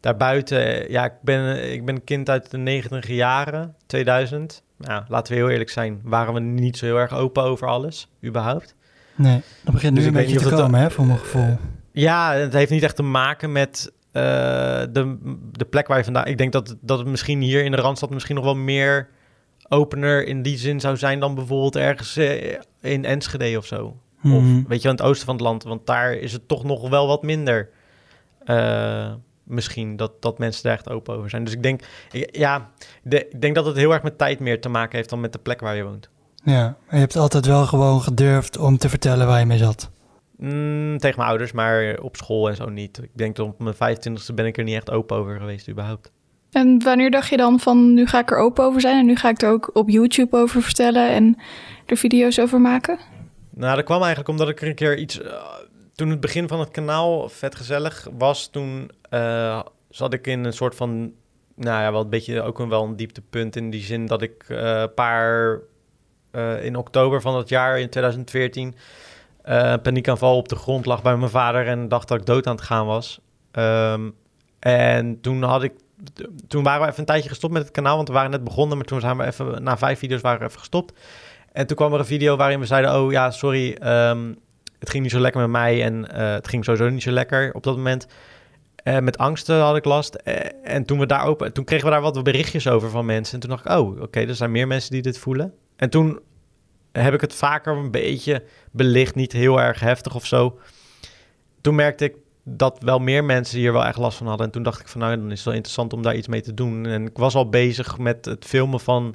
daarbuiten, 0.00 0.90
ja, 0.90 1.04
ik 1.04 1.12
ben, 1.22 1.72
ik 1.72 1.84
ben 1.84 1.94
een 1.94 2.04
kind 2.04 2.30
uit 2.30 2.50
de 2.50 2.58
90 2.58 3.08
jaren, 3.08 3.76
2000. 3.86 4.62
Nou, 4.76 5.04
laten 5.08 5.32
we 5.32 5.38
heel 5.38 5.48
eerlijk 5.50 5.70
zijn, 5.70 6.00
waren 6.04 6.34
we 6.34 6.40
niet 6.40 6.76
zo 6.76 6.86
heel 6.86 6.98
erg 6.98 7.12
open 7.12 7.42
over 7.42 7.68
alles, 7.68 8.08
überhaupt. 8.24 8.74
nee, 9.14 9.42
dat 9.64 9.74
begint 9.74 9.92
nu 9.92 9.98
dus 9.98 10.08
een 10.08 10.10
ik 10.10 10.16
weet 10.16 10.26
beetje 10.26 10.44
niet 10.44 10.56
te 10.56 10.62
komen, 10.62 10.80
hè, 10.80 10.90
voor 10.90 11.06
mijn 11.06 11.18
gevoel. 11.18 11.58
Ja, 11.92 12.32
het 12.32 12.52
heeft 12.52 12.70
niet 12.70 12.82
echt 12.82 12.96
te 12.96 13.02
maken 13.02 13.52
met 13.52 13.92
eh, 14.12 14.22
de, 14.90 15.16
de 15.52 15.64
plek 15.64 15.86
waar 15.86 15.98
je 15.98 16.04
vandaan... 16.04 16.24
Ik 16.26 16.38
denk 16.38 16.52
dat, 16.52 16.76
dat 16.80 16.98
het 16.98 17.06
misschien 17.08 17.40
hier 17.40 17.64
in 17.64 17.70
de 17.70 17.76
Randstad 17.76 18.10
misschien 18.10 18.34
nog 18.34 18.44
wel 18.44 18.54
meer 18.56 19.08
opener 19.68 20.26
in 20.26 20.42
die 20.42 20.56
zin 20.58 20.80
zou 20.80 20.96
zijn... 20.96 21.20
dan 21.20 21.34
bijvoorbeeld 21.34 21.76
ergens 21.76 22.16
eh, 22.16 22.52
in 22.80 23.04
Enschede 23.04 23.58
of 23.58 23.66
zo. 23.66 23.84
Of 24.24 24.30
Mhm. 24.30 24.62
weet 24.68 24.82
je, 24.82 24.88
aan 24.88 24.94
het 24.94 25.04
oosten 25.04 25.26
van 25.26 25.34
het 25.34 25.44
land. 25.44 25.62
Want 25.62 25.86
daar 25.86 26.12
is 26.14 26.32
het 26.32 26.48
toch 26.48 26.64
nog 26.64 26.88
wel 26.88 27.06
wat 27.06 27.22
minder... 27.22 27.68
eh, 28.44 29.12
misschien 29.42 29.96
dat, 29.96 30.22
dat 30.22 30.38
mensen 30.38 30.62
daar 30.62 30.72
echt 30.72 30.90
open 30.90 31.16
over 31.16 31.30
zijn. 31.30 31.44
Dus 31.44 31.52
ik 31.54 31.62
denk, 31.62 31.80
ik- 32.12 32.36
ja, 32.36 32.70
de, 33.02 33.28
ik 33.28 33.40
denk 33.40 33.54
dat 33.54 33.66
het 33.66 33.76
heel 33.76 33.92
erg 33.92 34.02
met 34.02 34.18
tijd 34.18 34.40
meer 34.40 34.60
te 34.60 34.68
maken 34.68 34.96
heeft 34.96 35.10
dan 35.10 35.20
met 35.20 35.32
de 35.32 35.38
plek 35.38 35.60
waar 35.60 35.76
je 35.76 35.82
woont. 35.84 36.08
Ja, 36.44 36.76
je 36.90 36.96
hebt 36.96 37.16
altijd 37.16 37.46
wel 37.46 37.66
gewoon 37.66 38.00
gedurfd 38.02 38.58
om 38.58 38.78
te 38.78 38.88
vertellen 38.88 39.26
waar 39.26 39.38
je 39.38 39.46
mee 39.46 39.58
zat. 39.58 39.90
Mm, 40.42 40.98
tegen 40.98 41.16
mijn 41.18 41.28
ouders, 41.28 41.52
maar 41.52 41.98
op 42.00 42.16
school 42.16 42.48
en 42.48 42.56
zo 42.56 42.68
niet. 42.68 42.98
Ik 43.02 43.10
denk 43.12 43.36
dat 43.36 43.46
op 43.46 43.58
mijn 43.58 43.74
25e 43.74 44.34
ben 44.34 44.46
ik 44.46 44.58
er 44.58 44.64
niet 44.64 44.74
echt 44.74 44.90
open 44.90 45.16
over 45.16 45.38
geweest, 45.38 45.68
überhaupt. 45.68 46.12
En 46.50 46.82
wanneer 46.82 47.10
dacht 47.10 47.28
je 47.28 47.36
dan 47.36 47.60
van 47.60 47.94
nu 47.94 48.06
ga 48.06 48.18
ik 48.18 48.30
er 48.30 48.36
open 48.36 48.64
over 48.64 48.80
zijn 48.80 48.98
en 48.98 49.06
nu 49.06 49.16
ga 49.16 49.28
ik 49.28 49.42
er 49.42 49.50
ook 49.50 49.70
op 49.72 49.88
YouTube 49.88 50.36
over 50.36 50.62
vertellen 50.62 51.08
en 51.10 51.36
er 51.86 51.96
video's 51.96 52.38
over 52.38 52.60
maken? 52.60 52.98
Nou, 53.50 53.76
dat 53.76 53.84
kwam 53.84 53.98
eigenlijk 53.98 54.28
omdat 54.28 54.48
ik 54.48 54.60
er 54.60 54.68
een 54.68 54.74
keer 54.74 54.98
iets... 54.98 55.20
eh, 55.20 55.32
toen 55.94 56.10
het 56.10 56.20
begin 56.20 56.48
van 56.48 56.60
het 56.60 56.70
kanaal 56.70 57.28
vet 57.28 57.54
gezellig 57.54 58.08
was, 58.18 58.50
toen 58.50 58.90
eh, 59.10 59.60
zat 59.88 60.12
ik 60.12 60.26
in 60.26 60.44
een 60.44 60.52
soort 60.52 60.74
van... 60.74 61.12
Nou 61.54 61.82
ja, 61.82 61.92
wel 61.92 62.00
een 62.00 62.08
beetje 62.08 62.42
ook 62.42 62.58
een, 62.58 62.68
wel 62.68 62.84
een 62.84 62.96
dieptepunt 62.96 63.56
in 63.56 63.70
die 63.70 63.82
zin 63.82 64.06
dat 64.06 64.22
ik 64.22 64.44
eh, 64.48 64.80
een 64.80 64.94
paar... 64.94 65.58
eh, 66.30 66.64
in 66.64 66.76
oktober 66.76 67.20
van 67.20 67.34
dat 67.34 67.48
jaar, 67.48 67.80
in 67.80 67.88
2014... 67.88 68.74
eh, 69.42 69.70
een 69.70 69.80
paniekaanval 69.80 70.36
op 70.36 70.48
de 70.48 70.56
grond 70.56 70.86
lag 70.86 71.02
bij 71.02 71.16
mijn 71.16 71.30
vader 71.30 71.66
en 71.66 71.88
dacht 71.88 72.08
dat 72.08 72.18
ik 72.18 72.26
dood 72.26 72.46
aan 72.46 72.54
het 72.54 72.64
gaan 72.64 72.86
was. 72.86 73.20
Ehm, 73.50 74.10
en 74.58 75.20
toen 75.20 75.42
had 75.42 75.62
ik... 75.62 75.72
Toen 76.48 76.62
waren 76.62 76.80
we 76.80 76.86
even 76.86 76.98
een 76.98 77.06
tijdje 77.06 77.28
gestopt 77.28 77.52
met 77.52 77.62
het 77.62 77.70
kanaal, 77.70 77.96
want 77.96 78.08
we 78.08 78.14
waren 78.14 78.30
net 78.30 78.44
begonnen, 78.44 78.76
maar 78.76 78.86
toen 78.86 79.00
zijn 79.00 79.16
we 79.16 79.24
even, 79.24 79.62
na 79.62 79.78
vijf 79.78 79.98
video's 79.98 80.20
waren 80.20 80.38
we 80.38 80.46
even 80.46 80.58
gestopt. 80.58 80.98
En 81.52 81.66
toen 81.66 81.76
kwam 81.76 81.92
er 81.92 81.98
een 81.98 82.04
video 82.04 82.36
waarin 82.36 82.60
we 82.60 82.66
zeiden, 82.66 82.94
oh 82.94 83.12
ja, 83.12 83.30
sorry, 83.30 83.72
ehm, 83.72 84.32
het 84.78 84.90
ging 84.90 85.02
niet 85.02 85.12
zo 85.12 85.18
lekker 85.18 85.40
met 85.40 85.50
mij 85.50 85.82
en 85.82 86.10
eh, 86.10 86.32
het 86.32 86.48
ging 86.48 86.64
sowieso 86.64 86.88
niet 86.88 87.02
zo 87.02 87.10
lekker 87.10 87.54
op 87.54 87.62
dat 87.62 87.76
moment. 87.76 88.06
Eh, 88.76 88.98
met 88.98 89.18
angsten 89.18 89.60
had 89.60 89.76
ik 89.76 89.84
last. 89.84 90.14
Eh, 90.14 90.34
en 90.62 90.84
toen, 90.84 90.98
we 90.98 91.06
daar 91.06 91.24
open, 91.24 91.52
toen 91.52 91.64
kregen 91.64 91.84
we 91.84 91.92
daar 91.92 92.00
wat 92.00 92.22
berichtjes 92.22 92.68
over 92.68 92.90
van 92.90 93.06
mensen. 93.06 93.34
En 93.34 93.40
toen 93.40 93.50
dacht 93.50 93.64
ik, 93.64 93.70
oh, 93.70 94.00
oké, 94.00 94.20
er 94.20 94.34
zijn 94.34 94.50
meer 94.50 94.66
mensen 94.66 94.90
die 94.90 95.02
dit 95.02 95.18
voelen. 95.18 95.54
En 95.76 95.90
toen 95.90 96.20
heb 96.92 97.14
ik 97.14 97.20
het 97.20 97.34
vaker 97.34 97.76
een 97.76 97.90
beetje 97.90 98.44
belicht, 98.70 99.14
niet 99.14 99.32
heel 99.32 99.60
erg 99.60 99.80
heftig 99.80 100.14
of 100.14 100.26
zo. 100.26 100.58
Toen 101.60 101.74
merkte 101.74 102.04
ik 102.04 102.16
dat 102.44 102.78
wel 102.80 102.98
meer 102.98 103.24
mensen 103.24 103.58
hier 103.58 103.72
wel 103.72 103.84
echt 103.84 103.98
last 103.98 104.18
van 104.18 104.26
hadden. 104.26 104.46
En 104.46 104.52
toen 104.52 104.62
dacht 104.62 104.80
ik 104.80 104.88
van, 104.88 105.00
nou, 105.00 105.16
dan 105.16 105.30
is 105.30 105.36
het 105.36 105.44
wel 105.44 105.54
interessant 105.54 105.92
om 105.92 106.02
daar 106.02 106.16
iets 106.16 106.28
mee 106.28 106.40
te 106.40 106.54
doen. 106.54 106.86
En 106.86 107.06
ik 107.06 107.16
was 107.16 107.34
al 107.34 107.48
bezig 107.48 107.98
met 107.98 108.24
het 108.24 108.44
filmen 108.44 108.80
van 108.80 109.14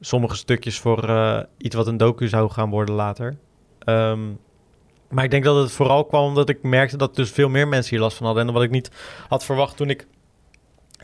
sommige 0.00 0.36
stukjes 0.36 0.78
voor 0.78 1.08
eh, 1.08 1.40
iets 1.58 1.74
wat 1.74 1.86
een 1.86 1.96
docu 1.96 2.28
zou 2.28 2.50
gaan 2.50 2.70
worden 2.70 2.94
later. 2.94 3.36
Ehm, 3.78 4.20
maar 5.08 5.24
ik 5.24 5.30
denk 5.30 5.44
dat 5.44 5.56
het 5.56 5.72
vooral 5.72 6.04
kwam 6.04 6.24
omdat 6.24 6.48
ik 6.48 6.62
merkte 6.62 6.96
dat 6.96 7.16
dus 7.16 7.30
veel 7.30 7.48
meer 7.48 7.68
mensen 7.68 7.90
hier 7.90 8.00
last 8.00 8.16
van 8.16 8.26
hadden. 8.26 8.46
En 8.46 8.52
wat 8.52 8.62
ik 8.62 8.70
niet 8.70 8.90
had 9.28 9.44
verwacht 9.44 9.76
toen 9.76 9.90
ik 9.90 10.06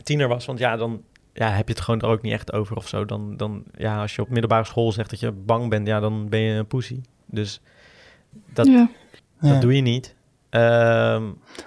tiener 0.03 0.27
was. 0.27 0.45
Want 0.45 0.59
ja, 0.59 0.75
dan 0.77 1.03
ja, 1.33 1.49
heb 1.49 1.67
je 1.67 1.73
het 1.73 1.83
gewoon 1.83 2.01
er 2.01 2.07
ook 2.07 2.21
niet 2.21 2.33
echt 2.33 2.53
over 2.53 2.75
of 2.75 2.87
zo. 2.87 3.05
Dan, 3.05 3.37
dan, 3.37 3.63
ja, 3.77 4.01
als 4.01 4.15
je 4.15 4.21
op 4.21 4.29
middelbare 4.29 4.65
school 4.65 4.91
zegt 4.91 5.09
dat 5.09 5.19
je 5.19 5.31
bang 5.31 5.69
bent, 5.69 5.87
ja, 5.87 5.99
dan 5.99 6.29
ben 6.29 6.39
je 6.39 6.53
een 6.53 6.67
poesie. 6.67 7.01
Dus 7.25 7.61
dat, 8.53 8.65
ja. 8.67 8.89
Ja. 9.39 9.51
dat 9.51 9.61
doe 9.61 9.75
je 9.75 9.81
niet. 9.81 10.15
Ehm, 10.49 11.23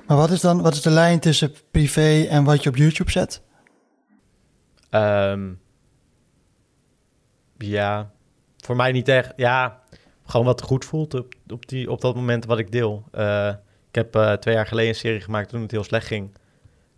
Maar 0.06 0.16
wat 0.16 0.30
is 0.30 0.40
dan 0.40 0.62
wat 0.62 0.74
is 0.74 0.82
de 0.82 0.90
lijn 0.90 1.20
tussen 1.20 1.52
privé 1.70 2.22
en 2.22 2.44
wat 2.44 2.62
je 2.62 2.68
op 2.68 2.76
YouTube 2.76 3.10
zet? 3.10 3.42
Ehm, 4.90 5.52
ja, 7.58 8.10
voor 8.56 8.76
mij 8.76 8.92
niet 8.92 9.08
echt. 9.08 9.32
Ja, 9.36 9.82
gewoon 10.26 10.46
wat 10.46 10.62
goed 10.62 10.84
voelt 10.84 11.14
op, 11.14 11.34
op, 11.48 11.68
die, 11.68 11.90
op 11.90 12.00
dat 12.00 12.14
moment 12.14 12.44
wat 12.44 12.58
ik 12.58 12.72
deel. 12.72 13.04
Eh, 13.12 13.48
ik 13.88 13.94
heb 13.94 14.14
eh, 14.14 14.32
twee 14.32 14.54
jaar 14.54 14.66
geleden 14.66 14.88
een 14.88 14.94
serie 14.94 15.20
gemaakt 15.20 15.48
toen 15.48 15.62
het 15.62 15.70
heel 15.70 15.84
slecht 15.84 16.06
ging. 16.06 16.30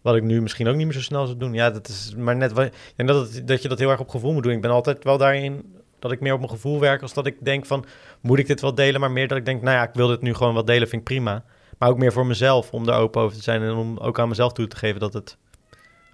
Wat 0.09 0.16
ik 0.16 0.23
nu 0.23 0.42
misschien 0.42 0.68
ook 0.68 0.77
niet 0.77 0.85
meer 0.85 0.94
zo 0.94 1.01
snel 1.01 1.27
zou 1.27 1.38
doen. 1.38 1.53
Ja, 1.53 1.71
dat 1.71 1.88
is 1.88 2.14
maar 2.16 2.37
net... 2.37 2.53
wat- 2.53 2.73
denk 2.97 3.09
dat, 3.09 3.33
het, 3.33 3.49
dat 3.49 3.62
je 3.62 3.68
dat 3.68 3.79
heel 3.79 3.90
erg 3.90 4.01
op 4.01 4.09
gevoel 4.09 4.33
moet 4.33 4.42
doen. 4.42 4.53
Ik 4.53 4.61
ben 4.61 4.71
altijd 4.71 5.05
wel 5.05 5.18
daarin 5.18 5.75
dat 5.99 6.12
ik 6.12 6.21
meer 6.21 6.33
op 6.33 6.38
mijn 6.38 6.51
gevoel 6.51 6.81
werk... 6.81 7.03
als 7.03 7.14
dat 7.14 7.27
ik 7.27 7.37
denk 7.44 7.66
van, 7.66 7.85
moet 8.21 8.38
ik 8.38 8.47
dit 8.47 8.61
wel 8.61 8.75
delen? 8.75 9.01
Maar 9.01 9.11
meer 9.11 9.29
dat 9.29 9.38
ik 9.38 9.44
denk, 9.44 9.62
nou 9.62 9.77
ja, 9.77 9.83
ik 9.83 9.94
wil 9.94 10.07
dit 10.09 10.21
nu 10.23 10.35
gewoon 10.35 10.55
wel 10.55 10.64
delen, 10.64 10.88
vind 10.88 11.01
ik 11.01 11.09
prima. 11.09 11.44
Maar 11.79 11.88
ook 11.88 11.99
meer 11.99 12.12
voor 12.12 12.27
mezelf, 12.27 12.73
om 12.73 12.87
daar 12.87 12.99
open 12.99 13.23
over 13.23 13.37
te 13.37 13.42
zijn... 13.42 13.62
en 13.62 13.73
om 13.73 13.99
ook 13.99 14.18
aan 14.18 14.29
mezelf 14.29 14.53
toe 14.53 14.66
te 14.66 14.77
geven 14.77 15.01
dat 15.01 15.12
het 15.12 15.37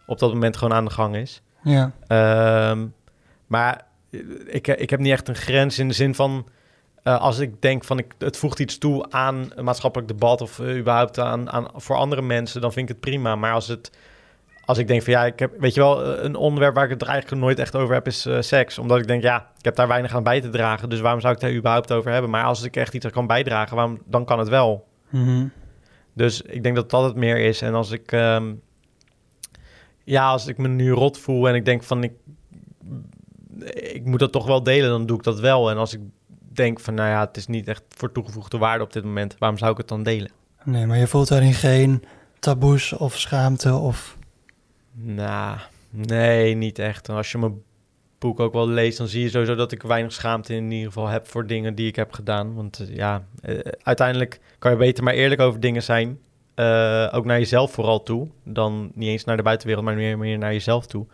op 0.06 0.18
dat 0.18 0.32
moment 0.32 0.56
gewoon 0.56 0.74
aan 0.76 0.84
de 0.84 0.90
gang 0.90 1.16
is. 1.16 1.42
Ja. 1.62 1.92
Ehm, 2.06 2.86
maar 3.46 3.86
ik, 4.46 4.68
ik 4.68 4.90
heb 4.90 5.00
niet 5.00 5.12
echt 5.12 5.28
een 5.28 5.34
grens 5.36 5.78
in 5.78 5.88
de 5.88 5.94
zin 5.94 6.14
van... 6.14 6.46
eh, 7.04 7.20
als 7.20 7.38
ik 7.38 7.62
denk 7.62 7.84
van 7.84 7.98
ik, 7.98 8.14
het 8.18 8.36
voegt 8.36 8.58
iets 8.58 8.78
toe 8.78 9.10
aan 9.10 9.52
een 9.54 9.64
maatschappelijk 9.64 10.08
debat... 10.08 10.40
of 10.40 10.58
eh, 10.58 10.76
überhaupt 10.76 11.18
aan, 11.18 11.50
aan, 11.50 11.68
voor 11.74 11.96
andere 11.96 12.22
mensen, 12.22 12.60
dan 12.60 12.72
vind 12.72 12.88
ik 12.88 12.94
het 12.94 13.04
prima. 13.04 13.36
Maar 13.36 13.52
als, 13.52 13.68
het, 13.68 13.90
als 14.64 14.78
ik 14.78 14.86
denk 14.86 15.02
van 15.02 15.12
ja, 15.12 15.24
ik 15.24 15.38
heb, 15.38 15.52
weet 15.58 15.74
je 15.74 15.80
wel... 15.80 16.04
eh, 16.04 16.24
een 16.24 16.36
onderwerp 16.36 16.74
waar 16.74 16.84
ik 16.84 16.90
het 16.90 17.02
er 17.02 17.08
eigenlijk 17.08 17.42
nooit 17.42 17.58
echt 17.58 17.76
over 17.76 17.94
heb 17.94 18.06
is 18.06 18.28
seks. 18.38 18.78
Omdat 18.78 18.98
ik 18.98 19.06
denk 19.06 19.22
ja, 19.22 19.50
ik 19.58 19.64
heb 19.64 19.76
daar 19.76 19.88
weinig 19.88 20.14
aan 20.14 20.22
bij 20.22 20.40
te 20.40 20.50
dragen. 20.50 20.88
Dus 20.88 21.00
waarom 21.00 21.20
zou 21.20 21.34
ik 21.34 21.42
er 21.42 21.54
überhaupt 21.54 21.92
over 21.92 22.12
hebben? 22.12 22.30
Maar 22.30 22.44
als 22.44 22.62
ik 22.62 22.76
echt 22.76 22.94
iets 22.94 23.04
aan 23.04 23.10
kan 23.10 23.26
bijdragen, 23.26 23.76
waarom, 23.76 23.98
dan 24.04 24.24
kan 24.24 24.38
het 24.38 24.48
wel. 24.48 24.86
Mhm. 25.08 25.46
Dus 26.12 26.42
ik 26.42 26.62
denk 26.62 26.74
dat 26.74 26.90
dat 26.90 27.04
het 27.04 27.16
meer 27.16 27.36
is. 27.36 27.62
En 27.62 27.74
als 27.74 27.90
ik, 27.90 28.12
ehm, 28.12 28.52
ja, 30.04 30.28
als 30.28 30.46
ik 30.46 30.58
me 30.58 30.68
nu 30.68 30.90
rot 30.90 31.18
voel 31.18 31.48
en 31.48 31.54
ik 31.54 31.64
denk 31.64 31.82
van 31.82 32.02
ik, 32.02 32.12
ik 33.74 34.04
moet 34.04 34.18
dat 34.18 34.32
toch 34.32 34.46
wel 34.46 34.62
delen, 34.62 34.88
dan 34.88 35.06
doe 35.06 35.16
ik 35.16 35.22
dat 35.22 35.40
wel. 35.40 35.70
En 35.70 35.76
als 35.76 35.94
ik 35.94 36.00
denk 36.56 36.80
van, 36.80 36.94
nou 36.94 37.08
ja, 37.08 37.20
het 37.20 37.36
is 37.36 37.46
niet 37.46 37.68
echt 37.68 37.82
voor 37.88 38.12
toegevoegde 38.12 38.58
waarde 38.58 38.84
op 38.84 38.92
dit 38.92 39.04
moment, 39.04 39.36
waarom 39.38 39.58
zou 39.58 39.70
ik 39.72 39.76
het 39.76 39.88
dan 39.88 40.02
delen? 40.02 40.30
Nee, 40.64 40.86
maar 40.86 40.98
je 40.98 41.06
voelt 41.06 41.28
daarin 41.28 41.54
geen 41.54 42.04
taboes 42.38 42.92
of 42.92 43.18
schaamte 43.18 43.74
of... 43.74 44.16
Nou, 44.92 45.58
nee, 45.90 46.54
niet 46.54 46.78
echt. 46.78 47.08
Als 47.08 47.32
je 47.32 47.38
mijn 47.38 47.62
boek 48.18 48.40
ook 48.40 48.52
wel 48.52 48.68
leest, 48.68 48.98
dan 48.98 49.06
zie 49.06 49.22
je 49.22 49.28
sowieso 49.28 49.54
dat 49.54 49.72
ik 49.72 49.82
weinig 49.82 50.12
schaamte 50.12 50.54
in 50.54 50.70
ieder 50.70 50.86
geval 50.86 51.08
heb 51.08 51.26
voor 51.26 51.46
dingen 51.46 51.74
die 51.74 51.86
ik 51.86 51.96
heb 51.96 52.12
gedaan. 52.12 52.54
Want 52.54 52.78
eh, 52.78 52.96
ja, 52.96 53.24
eh, 53.42 53.58
uiteindelijk 53.82 54.40
kan 54.58 54.70
je 54.70 54.76
beter 54.76 55.04
maar 55.04 55.14
eerlijk 55.14 55.40
over 55.40 55.60
dingen 55.60 55.82
zijn. 55.82 56.18
Eh, 56.54 57.08
ook 57.12 57.24
naar 57.24 57.38
jezelf 57.38 57.72
vooral 57.72 58.02
toe. 58.02 58.28
Dan 58.44 58.90
niet 58.94 59.08
eens 59.08 59.24
naar 59.24 59.36
de 59.36 59.42
buitenwereld, 59.42 59.84
maar 59.84 59.94
meer, 59.94 60.18
meer 60.18 60.38
naar 60.38 60.52
jezelf 60.52 60.86
toe. 60.86 61.06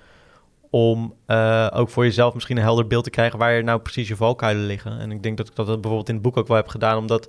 Om 0.71 1.15
eh, 1.27 1.67
ook 1.73 1.89
voor 1.89 2.05
jezelf 2.05 2.35
misschien 2.35 2.57
een 2.57 2.63
helder 2.63 2.87
beeld 2.87 3.05
te 3.05 3.11
krijgen 3.11 3.39
waar 3.39 3.53
je 3.53 3.63
nou 3.63 3.81
precies 3.81 4.09
je 4.09 4.17
valkuilen 4.17 4.67
liggen. 4.67 4.99
En 4.99 5.11
ik 5.13 5.23
denk 5.23 5.37
dat 5.37 5.49
ik 5.49 5.55
dat 5.55 5.67
bijvoorbeeld 5.67 6.09
in 6.09 6.15
het 6.15 6.23
boek 6.23 6.37
ook 6.37 6.47
wel 6.49 6.57
heb 6.57 6.69
gedaan. 6.69 6.99
Omdat 6.99 7.25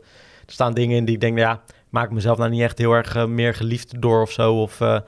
er 0.45 0.53
staan 0.53 0.73
dingen 0.73 0.97
in 0.97 1.05
die 1.05 1.15
ik 1.15 1.21
denk, 1.21 1.35
nou 1.35 1.47
ja, 1.47 1.61
maak 1.89 2.05
ik 2.05 2.11
mezelf 2.11 2.37
nou 2.37 2.49
niet 2.49 2.61
echt 2.61 2.77
heel 2.77 2.93
erg 2.93 3.15
eh, 3.15 3.25
meer 3.25 3.53
geliefd 3.53 4.01
door 4.01 4.21
of 4.21 4.31
zo. 4.31 4.61
Of 4.61 4.81
eh, 4.81 4.99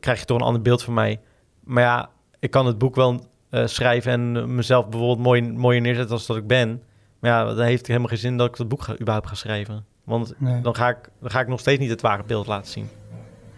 krijg 0.00 0.18
je 0.20 0.24
toch 0.24 0.38
een 0.38 0.46
ander 0.46 0.62
beeld 0.62 0.82
van 0.82 0.94
mij. 0.94 1.20
Maar 1.64 1.82
ja, 1.82 2.10
ik 2.38 2.50
kan 2.50 2.66
het 2.66 2.78
boek 2.78 2.94
wel 2.94 3.26
schrijven 3.64 4.12
en 4.12 4.54
mezelf 4.54 4.88
bijvoorbeeld 4.88 5.26
mooi, 5.26 5.42
mooier 5.42 5.80
neerzetten 5.80 6.14
als 6.14 6.26
dat 6.26 6.36
ik 6.36 6.46
ben. 6.46 6.82
Maar 7.18 7.30
ja, 7.30 7.44
dan 7.54 7.64
heeft 7.64 7.78
het 7.78 7.86
helemaal 7.86 8.08
geen 8.08 8.18
zin 8.18 8.36
dat 8.36 8.48
ik 8.48 8.56
dat 8.56 8.68
boek 8.68 8.82
ga, 8.82 8.92
überhaupt 8.92 9.28
ga 9.28 9.34
schrijven. 9.34 9.84
Want 10.04 10.34
Nee. 10.38 10.60
dan, 10.60 10.74
ga 10.74 10.88
ik, 10.88 11.08
dan 11.20 11.30
ga 11.30 11.40
ik 11.40 11.48
nog 11.48 11.60
steeds 11.60 11.80
niet 11.80 11.90
het 11.90 12.00
ware 12.00 12.22
beeld 12.26 12.46
laten 12.46 12.70
zien. 12.72 12.88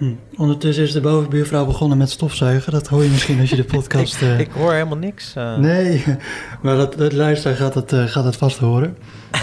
Hm. 0.00 0.12
Ondertussen 0.36 0.84
is 0.84 0.92
de 0.92 1.00
bovenbuurvrouw 1.00 1.66
begonnen 1.66 1.98
met 1.98 2.10
stofzuigen. 2.10 2.72
Dat 2.72 2.86
hoor 2.88 3.02
je 3.02 3.08
misschien 3.10 3.40
als 3.40 3.50
je 3.50 3.56
de 3.56 3.64
podcast... 3.76 4.22
eh, 4.22 4.38
Ik 4.38 4.50
hoor 4.50 4.72
helemaal 4.72 4.96
niks. 4.98 5.34
eh. 5.36 5.56
Nee, 5.56 6.04
maar 6.62 6.76
dat, 6.76 6.94
dat 6.94 7.12
luisteraar 7.12 7.56
gaat 7.56 7.74
het, 7.74 7.92
eh, 7.92 8.04
gaat 8.04 8.24
het 8.24 8.36
vast 8.36 8.58
horen. 8.58 8.96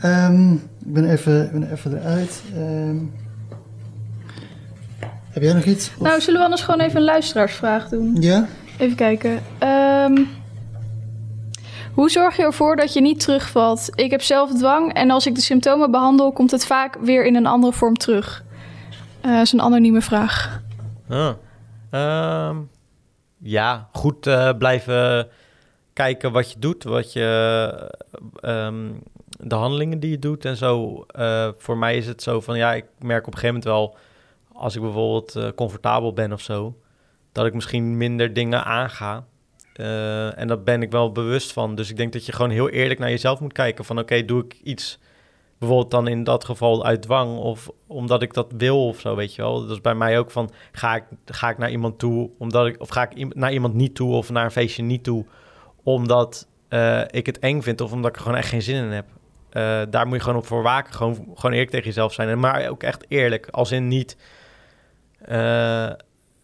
Ehm, 0.00 0.52
ik 0.52 0.92
ben 0.92 1.10
even, 1.10 1.44
ik 1.44 1.52
ben 1.52 1.72
even 1.72 1.98
eruit. 2.00 2.42
Ehm, 2.56 2.96
heb 5.30 5.42
jij 5.42 5.52
nog 5.52 5.64
iets? 5.64 5.90
Of- 5.98 6.06
Nou, 6.06 6.20
zullen 6.20 6.38
we 6.38 6.44
anders 6.44 6.62
gewoon 6.62 6.80
even 6.80 6.96
een 6.96 7.04
luisteraarsvraag 7.04 7.88
doen? 7.88 8.16
Ja? 8.20 8.46
Even 8.78 8.96
kijken. 8.96 9.40
Ehm, 9.58 10.18
hoe 11.94 12.10
zorg 12.10 12.36
je 12.36 12.42
ervoor 12.42 12.76
dat 12.76 12.92
je 12.92 13.00
niet 13.00 13.20
terugvalt? 13.20 13.88
Ik 13.94 14.10
heb 14.10 14.22
zelf 14.22 14.54
dwang 14.54 14.92
en 14.92 15.10
als 15.10 15.26
ik 15.26 15.34
de 15.34 15.40
symptomen 15.40 15.90
behandel, 15.90 16.32
komt 16.32 16.50
het 16.50 16.66
vaak 16.66 16.96
weer 17.02 17.24
in 17.26 17.34
een 17.36 17.46
andere 17.46 17.72
vorm 17.72 17.94
terug. 17.96 18.44
Dat 19.24 19.42
is 19.42 19.52
een 19.52 19.62
anonieme 19.62 20.00
vraag. 20.00 20.62
Ah. 21.08 21.34
Ehm, 21.90 22.56
ja, 23.38 23.88
goed 23.92 24.26
eh, 24.26 24.50
blijven 24.58 25.28
kijken 25.92 26.32
wat 26.32 26.52
je 26.52 26.58
doet, 26.58 26.84
wat 26.84 27.12
je, 27.12 27.90
ehm, 28.40 28.90
de 29.38 29.54
handelingen 29.54 30.00
die 30.00 30.10
je 30.10 30.18
doet 30.18 30.44
en 30.44 30.56
zo. 30.56 31.04
Eh, 31.06 31.48
voor 31.58 31.76
mij 31.76 31.96
is 31.96 32.06
het 32.06 32.22
zo 32.22 32.40
van, 32.40 32.56
ja, 32.56 32.74
ik 32.74 32.84
merk 32.98 33.26
op 33.26 33.32
een 33.32 33.38
gegeven 33.38 33.60
moment 33.60 33.64
wel, 33.64 33.96
als 34.52 34.74
ik 34.74 34.82
bijvoorbeeld 34.82 35.54
comfortabel 35.54 36.12
ben 36.12 36.32
of 36.32 36.40
zo, 36.40 36.78
dat 37.32 37.46
ik 37.46 37.54
misschien 37.54 37.96
minder 37.96 38.32
dingen 38.32 38.64
aanga. 38.64 39.24
En 40.34 40.48
daar 40.48 40.62
ben 40.62 40.82
ik 40.82 40.90
wel 40.90 41.12
bewust 41.12 41.52
van. 41.52 41.74
Dus 41.74 41.90
ik 41.90 41.96
denk 41.96 42.12
dat 42.12 42.26
je 42.26 42.32
gewoon 42.32 42.50
heel 42.50 42.68
eerlijk 42.68 43.00
naar 43.00 43.10
jezelf 43.10 43.40
moet 43.40 43.52
kijken 43.52 43.84
van, 43.84 43.98
oké, 43.98 44.24
doe 44.24 44.44
ik 44.44 44.56
iets 44.62 44.98
bijvoorbeeld 45.66 45.90
dan 45.90 46.08
in 46.08 46.24
dat 46.24 46.44
geval 46.44 46.84
uit 46.84 47.02
dwang 47.02 47.38
of 47.38 47.70
omdat 47.86 48.22
ik 48.22 48.34
dat 48.34 48.52
wil 48.56 48.86
of 48.86 49.00
zo, 49.00 49.16
weet 49.16 49.34
je 49.34 49.42
wel. 49.42 49.60
Dat 49.60 49.70
is 49.70 49.80
bij 49.80 49.94
mij 49.94 50.18
ook 50.18 50.30
van, 50.30 50.50
ga 50.72 50.94
ik, 50.94 51.04
ga 51.24 51.50
ik 51.50 51.58
naar 51.58 51.70
iemand 51.70 51.98
toe 51.98 52.30
omdat 52.38 52.66
ik, 52.66 52.80
of 52.80 52.88
ga 52.88 53.10
ik 53.10 53.34
naar 53.34 53.52
iemand 53.52 53.74
niet 53.74 53.94
toe 53.94 54.12
of 54.12 54.30
naar 54.30 54.44
een 54.44 54.50
feestje 54.50 54.82
niet 54.82 55.04
toe 55.04 55.24
omdat 55.82 56.48
eh, 56.68 57.02
ik 57.10 57.26
het 57.26 57.38
eng 57.38 57.60
vind 57.60 57.80
of 57.80 57.92
omdat 57.92 58.16
ik 58.16 58.22
gewoon 58.22 58.38
echt 58.38 58.48
geen 58.48 58.62
zin 58.62 58.84
in 58.84 58.90
heb. 58.90 59.06
Eh, 59.50 59.80
daar 59.90 60.06
moet 60.06 60.16
je 60.16 60.22
gewoon 60.22 60.38
op 60.38 60.46
voor 60.46 60.62
waken, 60.62 60.94
gewoon, 60.94 61.14
gewoon 61.14 61.52
eerlijk 61.52 61.70
tegen 61.70 61.86
jezelf 61.86 62.12
zijn. 62.12 62.28
En 62.28 62.38
maar 62.38 62.68
ook 62.68 62.82
echt 62.82 63.04
eerlijk, 63.08 63.48
als 63.50 63.72
in 63.72 63.88
niet 63.88 64.16
eh, 65.18 65.90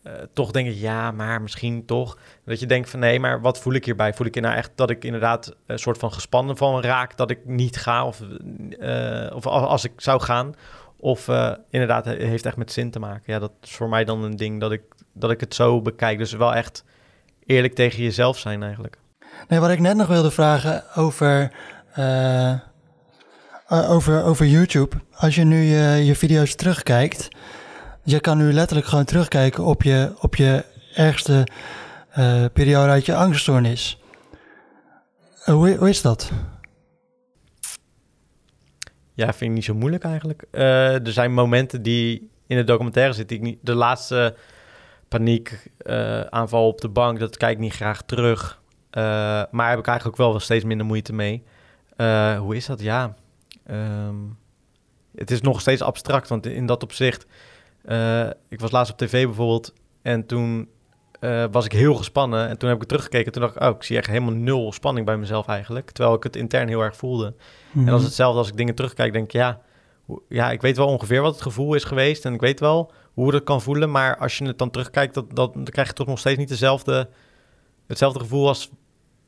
eh, 0.02 0.12
toch 0.32 0.50
denk 0.50 0.68
ik, 0.68 0.76
ja, 0.76 1.10
maar 1.10 1.42
misschien 1.42 1.84
toch. 1.84 2.18
Dat 2.44 2.60
je 2.60 2.66
denkt 2.66 2.90
van 2.90 3.00
nee, 3.00 3.20
maar 3.20 3.40
wat 3.40 3.58
voel 3.58 3.72
ik 3.72 3.84
hierbij? 3.84 4.14
Voel 4.14 4.26
ik 4.26 4.40
nou 4.40 4.54
echt 4.54 4.70
dat 4.74 4.90
ik 4.90 5.04
inderdaad 5.04 5.54
een 5.66 5.78
soort 5.78 5.98
van 5.98 6.12
gespannen 6.12 6.56
van 6.56 6.82
raak 6.82 7.16
dat 7.16 7.30
ik 7.30 7.38
niet 7.44 7.76
ga 7.76 8.06
of, 8.06 8.20
eh, 8.78 9.30
of 9.34 9.46
als 9.46 9.84
ik 9.84 9.92
zou 9.96 10.20
gaan? 10.20 10.54
Of 10.96 11.28
eh, 11.28 11.52
inderdaad, 11.70 12.04
het 12.04 12.18
heeft 12.18 12.46
echt 12.46 12.56
met 12.56 12.72
zin 12.72 12.90
te 12.90 12.98
maken. 12.98 13.32
Ja, 13.32 13.38
dat 13.38 13.52
is 13.62 13.70
voor 13.70 13.88
mij 13.88 14.04
dan 14.04 14.24
een 14.24 14.36
ding 14.36 14.60
dat 14.60 14.72
ik, 14.72 14.82
dat 15.12 15.30
ik 15.30 15.40
het 15.40 15.54
zo 15.54 15.82
bekijk. 15.82 16.18
Dus 16.18 16.32
wel 16.32 16.54
echt 16.54 16.84
eerlijk 17.46 17.74
tegen 17.74 18.02
jezelf 18.02 18.38
zijn 18.38 18.62
eigenlijk. 18.62 18.98
Nee, 19.48 19.60
wat 19.60 19.70
ik 19.70 19.80
net 19.80 19.96
nog 19.96 20.06
wilde 20.06 20.30
vragen 20.30 20.84
over, 20.94 21.52
over, 23.68 24.24
over 24.24 24.46
YouTube. 24.46 24.96
Als 25.16 25.34
je 25.34 25.44
nu 25.44 25.62
je, 25.62 26.04
je 26.04 26.14
video's 26.14 26.54
terugkijkt, 26.54 27.28
je 28.10 28.20
kan 28.20 28.38
nu 28.38 28.52
letterlijk 28.52 28.88
gewoon 28.88 29.04
terugkijken 29.04 29.64
op 29.64 29.82
je, 29.82 30.12
op 30.20 30.36
je 30.36 30.64
ergste 30.94 31.46
eh, 32.10 32.44
periode 32.52 32.90
uit 32.90 33.06
je 33.06 33.14
angststoornis. 33.14 34.00
Eh, 35.44 35.54
hoe, 35.54 35.76
hoe 35.76 35.88
is 35.88 36.02
dat? 36.02 36.32
Ja, 39.14 39.26
vind 39.26 39.50
ik 39.50 39.56
niet 39.56 39.64
zo 39.64 39.74
moeilijk 39.74 40.04
eigenlijk. 40.04 40.44
Eh, 40.50 41.06
er 41.06 41.12
zijn 41.12 41.32
momenten 41.32 41.82
die 41.82 42.30
in 42.46 42.56
de 42.56 42.64
documentaire 42.64 43.12
zitten. 43.12 43.36
Ik 43.36 43.42
niet, 43.42 43.58
de 43.62 43.74
laatste 43.74 44.36
paniek 45.08 45.70
aanval 46.30 46.66
op 46.66 46.80
de 46.80 46.88
bank, 46.88 47.18
dat 47.18 47.36
kijk 47.36 47.52
ik 47.52 47.58
niet 47.58 47.72
graag 47.72 48.02
terug. 48.02 48.60
Maar 49.50 49.70
heb 49.70 49.78
ik 49.78 49.86
eigenlijk 49.86 50.06
ook 50.06 50.16
wel 50.16 50.40
steeds 50.40 50.64
minder 50.64 50.86
moeite 50.86 51.12
mee. 51.12 51.44
Hoe 52.38 52.56
is 52.56 52.66
dat? 52.66 52.80
Ja. 52.80 53.14
Ehm, 53.66 54.16
het 55.14 55.30
is 55.30 55.40
nog 55.40 55.60
steeds 55.60 55.82
abstract, 55.82 56.28
want 56.28 56.46
in 56.46 56.66
dat 56.66 56.82
opzicht... 56.82 57.26
eh, 57.84 58.26
ik 58.48 58.60
was 58.60 58.70
laatst 58.70 58.92
op 58.92 58.98
tv 58.98 59.24
bijvoorbeeld 59.24 59.72
en 60.02 60.26
toen 60.26 60.68
eh, 61.20 61.44
was 61.50 61.64
ik 61.64 61.72
heel 61.72 61.94
gespannen. 61.94 62.48
En 62.48 62.58
toen 62.58 62.68
heb 62.68 62.82
ik 62.82 62.88
teruggekeken 62.88 63.32
toen 63.32 63.42
dacht 63.42 63.56
ik... 63.56 63.62
oh, 63.62 63.68
ik 63.76 63.82
zie 63.82 63.96
echt 63.96 64.06
helemaal 64.06 64.34
nul 64.34 64.72
spanning 64.72 65.06
bij 65.06 65.16
mezelf 65.16 65.46
eigenlijk. 65.46 65.90
Terwijl 65.90 66.16
ik 66.16 66.22
het 66.22 66.36
intern 66.36 66.68
heel 66.68 66.80
erg 66.80 66.96
voelde. 66.96 67.34
En 67.74 67.86
dat 67.86 67.98
is 67.98 68.04
hetzelfde 68.04 68.38
als 68.38 68.48
ik 68.48 68.56
dingen 68.56 68.74
terugkijk, 68.74 69.12
denk 69.12 69.24
ik, 69.24 69.32
ja, 69.32 69.60
ja, 70.28 70.50
ik 70.50 70.60
weet 70.60 70.76
wel 70.76 70.86
ongeveer 70.86 71.22
wat 71.22 71.32
het 71.32 71.42
gevoel 71.42 71.74
is 71.74 71.84
geweest 71.84 72.24
en 72.24 72.34
ik 72.34 72.40
weet 72.40 72.60
wel 72.60 72.92
hoe 73.14 73.30
dat 73.30 73.44
kan 73.44 73.62
voelen, 73.62 73.90
maar 73.90 74.16
als 74.16 74.38
je 74.38 74.44
het 74.44 74.58
dan 74.58 74.70
terugkijkt, 74.70 75.14
dat, 75.14 75.36
dat, 75.36 75.54
dan 75.54 75.64
krijg 75.64 75.88
je 75.88 75.94
toch 75.94 76.06
nog 76.06 76.18
steeds 76.18 76.38
niet 76.38 76.48
dezelfde, 76.48 77.08
hetzelfde 77.86 78.20
gevoel 78.20 78.48
als 78.48 78.70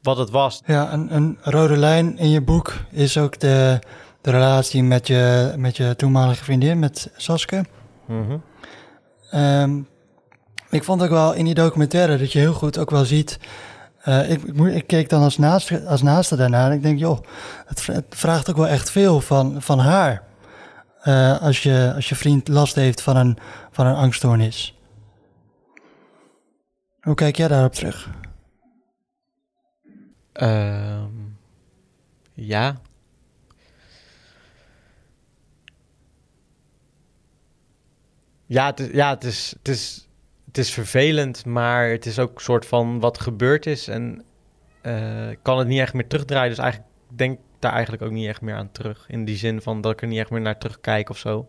wat 0.02 0.16
het 0.16 0.30
was. 0.30 0.62
Ja, 0.66 0.92
een, 0.92 1.14
een 1.14 1.38
rode 1.42 1.76
lijn 1.76 2.18
in 2.18 2.28
je 2.28 2.40
boek 2.40 2.74
is 2.90 3.18
ook 3.18 3.38
de, 3.38 3.78
de 4.20 4.30
relatie 4.30 4.82
met 4.82 5.06
je, 5.06 5.54
met 5.56 5.76
je 5.76 5.96
toenmalige 5.96 6.44
vriendin, 6.44 6.78
met 6.78 7.10
Saske. 7.16 7.64
Mhm. 8.20 8.36
Ehm, 9.30 9.80
ik 10.70 10.84
vond 10.84 11.02
ook 11.02 11.08
wel 11.10 11.32
in 11.32 11.44
die 11.44 11.54
documentaire 11.54 12.18
dat 12.18 12.32
je 12.32 12.38
heel 12.38 12.52
goed 12.54 12.78
ook 12.78 12.90
wel 12.90 13.04
ziet. 13.04 13.38
eh, 14.02 14.30
ik, 14.30 14.42
ik, 14.56 14.86
keek 14.86 15.08
dan 15.08 15.22
als 15.22 15.38
naaste, 15.38 15.86
als 15.86 16.02
naaste 16.02 16.36
daarna 16.36 16.66
en 16.66 16.72
ik 16.72 16.82
denk, 16.82 16.98
joh, 16.98 17.18
het, 17.66 17.80
vra- 17.80 17.92
het 17.94 18.04
vraagt 18.08 18.50
ook 18.50 18.56
wel 18.56 18.66
echt 18.68 18.90
veel 18.90 19.20
van, 19.20 19.62
van 19.62 19.78
haar. 19.78 20.22
eh, 21.02 21.40
als, 21.42 21.62
je, 21.62 21.92
als 21.94 22.08
je 22.08 22.14
vriend 22.14 22.48
last 22.48 22.74
heeft 22.74 23.00
van 23.02 23.16
een, 23.16 23.38
van 23.70 23.86
een 23.86 23.94
angststoornis. 23.94 24.76
Hoe 27.00 27.14
kijk 27.14 27.36
jij 27.36 27.48
daarop 27.48 27.72
terug? 27.72 28.10
Ehm, 30.32 31.08
Ja. 32.34 32.76
Ja, 38.52 38.66
het 38.66 38.80
is, 38.80 38.88
ja 38.92 39.10
het, 39.10 39.24
is, 39.24 39.54
het, 39.58 39.68
is, 39.68 40.08
het 40.46 40.58
is 40.58 40.70
vervelend, 40.70 41.44
maar 41.44 41.90
het 41.90 42.06
is 42.06 42.18
ook 42.18 42.34
een 42.34 42.40
soort 42.40 42.66
van 42.66 43.00
wat 43.00 43.20
gebeurd 43.20 43.66
is. 43.66 43.88
En 43.88 44.24
ik 45.30 45.38
kan 45.42 45.58
het 45.58 45.68
niet 45.68 45.80
echt 45.80 45.94
meer 45.94 46.06
terugdraaien. 46.06 46.48
Dus 46.48 46.58
eigenlijk 46.58 46.90
denk 47.08 47.38
daar 47.58 47.72
eigenlijk 47.72 48.02
ook 48.02 48.10
niet 48.10 48.28
echt 48.28 48.40
meer 48.40 48.54
aan 48.54 48.72
terug. 48.72 49.04
In 49.08 49.24
die 49.24 49.36
zin 49.36 49.60
van 49.60 49.80
dat 49.80 49.92
ik 49.92 50.02
er 50.02 50.08
niet 50.08 50.18
echt 50.18 50.30
meer 50.30 50.40
naar 50.40 50.58
terugkijk 50.58 51.10
of 51.10 51.18
zo. 51.18 51.48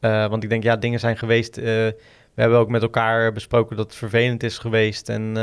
Eh, 0.00 0.26
want 0.28 0.42
ik 0.42 0.48
denk, 0.48 0.62
ja, 0.62 0.76
dingen 0.76 1.00
zijn 1.00 1.16
geweest. 1.16 1.56
eh, 1.56 1.64
we 1.64 2.44
hebben 2.44 2.58
ook 2.58 2.68
met 2.68 2.82
elkaar 2.82 3.32
besproken 3.32 3.76
dat 3.76 3.86
het 3.86 3.94
vervelend 3.94 4.42
is 4.42 4.58
geweest. 4.58 5.08
En 5.08 5.34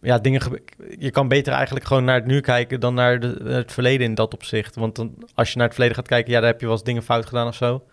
ja, 0.00 0.18
dingen. 0.18 0.60
Je 0.98 1.10
kan 1.10 1.28
beter 1.28 1.52
eigenlijk 1.52 1.86
gewoon 1.86 2.04
naar 2.04 2.14
het 2.14 2.26
nu 2.26 2.40
kijken 2.40 2.80
dan 2.80 2.94
naar 2.94 3.20
de, 3.20 3.40
het 3.44 3.72
verleden 3.72 4.06
in 4.06 4.14
dat 4.14 4.34
opzicht. 4.34 4.74
Want 4.74 4.96
dan, 4.96 5.14
als 5.34 5.50
je 5.50 5.56
naar 5.56 5.66
het 5.66 5.74
verleden 5.74 5.96
gaat 5.98 6.08
kijken, 6.08 6.32
ja, 6.32 6.38
dan 6.38 6.48
heb 6.48 6.60
je 6.60 6.66
wel 6.66 6.74
eens 6.74 6.84
dingen 6.84 7.02
fout 7.02 7.26
gedaan 7.26 7.46
of 7.46 7.54
zo. 7.54 7.84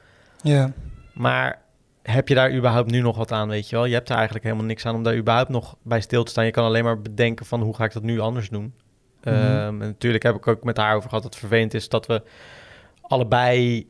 Ja. 0.41 0.73
Maar 1.13 1.61
heb 2.01 2.27
je 2.27 2.35
daar 2.35 2.53
überhaupt 2.53 2.91
nu 2.91 3.01
nog 3.01 3.17
wat 3.17 3.31
aan, 3.31 3.47
weet 3.47 3.69
je 3.69 3.75
wel? 3.75 3.85
Je 3.85 3.93
hebt 3.93 4.09
er 4.09 4.15
eigenlijk 4.15 4.45
helemaal 4.45 4.65
niks 4.65 4.85
aan 4.85 4.95
om 4.95 5.03
daar 5.03 5.15
überhaupt 5.15 5.49
nog 5.49 5.75
bij 5.81 6.01
stil 6.01 6.23
te 6.23 6.31
staan. 6.31 6.45
Je 6.45 6.51
kan 6.51 6.65
alleen 6.65 6.83
maar 6.83 7.01
bedenken 7.01 7.45
van 7.45 7.61
hoe 7.61 7.75
ga 7.75 7.83
ik 7.83 7.93
dat 7.93 8.03
nu 8.03 8.19
anders 8.19 8.49
doen. 8.49 8.73
Mhm. 9.23 9.35
Ehm, 9.35 9.81
en 9.81 9.87
natuurlijk 9.87 10.23
heb 10.23 10.35
ik 10.35 10.47
ook 10.47 10.63
met 10.63 10.77
haar 10.77 10.95
over 10.95 11.09
gehad 11.09 11.23
dat 11.23 11.33
het 11.33 11.41
vervelend 11.41 11.73
is 11.73 11.89
dat 11.89 12.05
we 12.05 12.21
allebei 13.01 13.87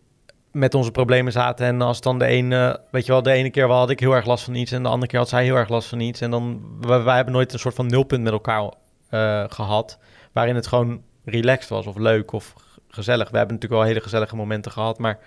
met 0.51 0.73
onze 0.73 0.91
problemen 0.91 1.31
zaten. 1.31 1.65
En 1.65 1.81
als 1.81 2.01
dan 2.01 2.19
de 2.19 2.25
ene, 2.25 2.79
weet 2.91 3.05
je 3.05 3.11
wel, 3.11 3.21
de 3.21 3.31
ene 3.31 3.49
keer 3.49 3.69
had 3.69 3.89
ik 3.89 3.99
heel 3.99 4.13
erg 4.13 4.25
last 4.25 4.43
van 4.43 4.55
iets 4.55 4.71
en 4.71 4.83
de 4.83 4.89
andere 4.89 5.07
keer 5.07 5.19
had 5.19 5.29
zij 5.29 5.43
heel 5.43 5.55
erg 5.55 5.69
last 5.69 5.87
van 5.89 5.99
iets. 5.99 6.21
En 6.21 6.31
dan, 6.31 6.61
wij, 6.81 7.03
wij 7.03 7.15
hebben 7.15 7.33
nooit 7.33 7.53
een 7.53 7.59
soort 7.59 7.75
van 7.75 7.87
nulpunt 7.87 8.23
met 8.23 8.33
elkaar 8.33 8.71
eh, 9.09 9.43
gehad, 9.47 9.99
waarin 10.31 10.55
het 10.55 10.67
gewoon 10.67 11.01
relaxed 11.25 11.69
was 11.69 11.87
of 11.87 11.97
leuk 11.97 12.31
of 12.31 12.53
gezellig. 12.87 13.29
We 13.29 13.37
hebben 13.37 13.55
natuurlijk 13.55 13.81
wel 13.81 13.91
hele 13.91 14.03
gezellige 14.03 14.35
momenten 14.35 14.71
gehad, 14.71 14.97
maar 14.97 15.19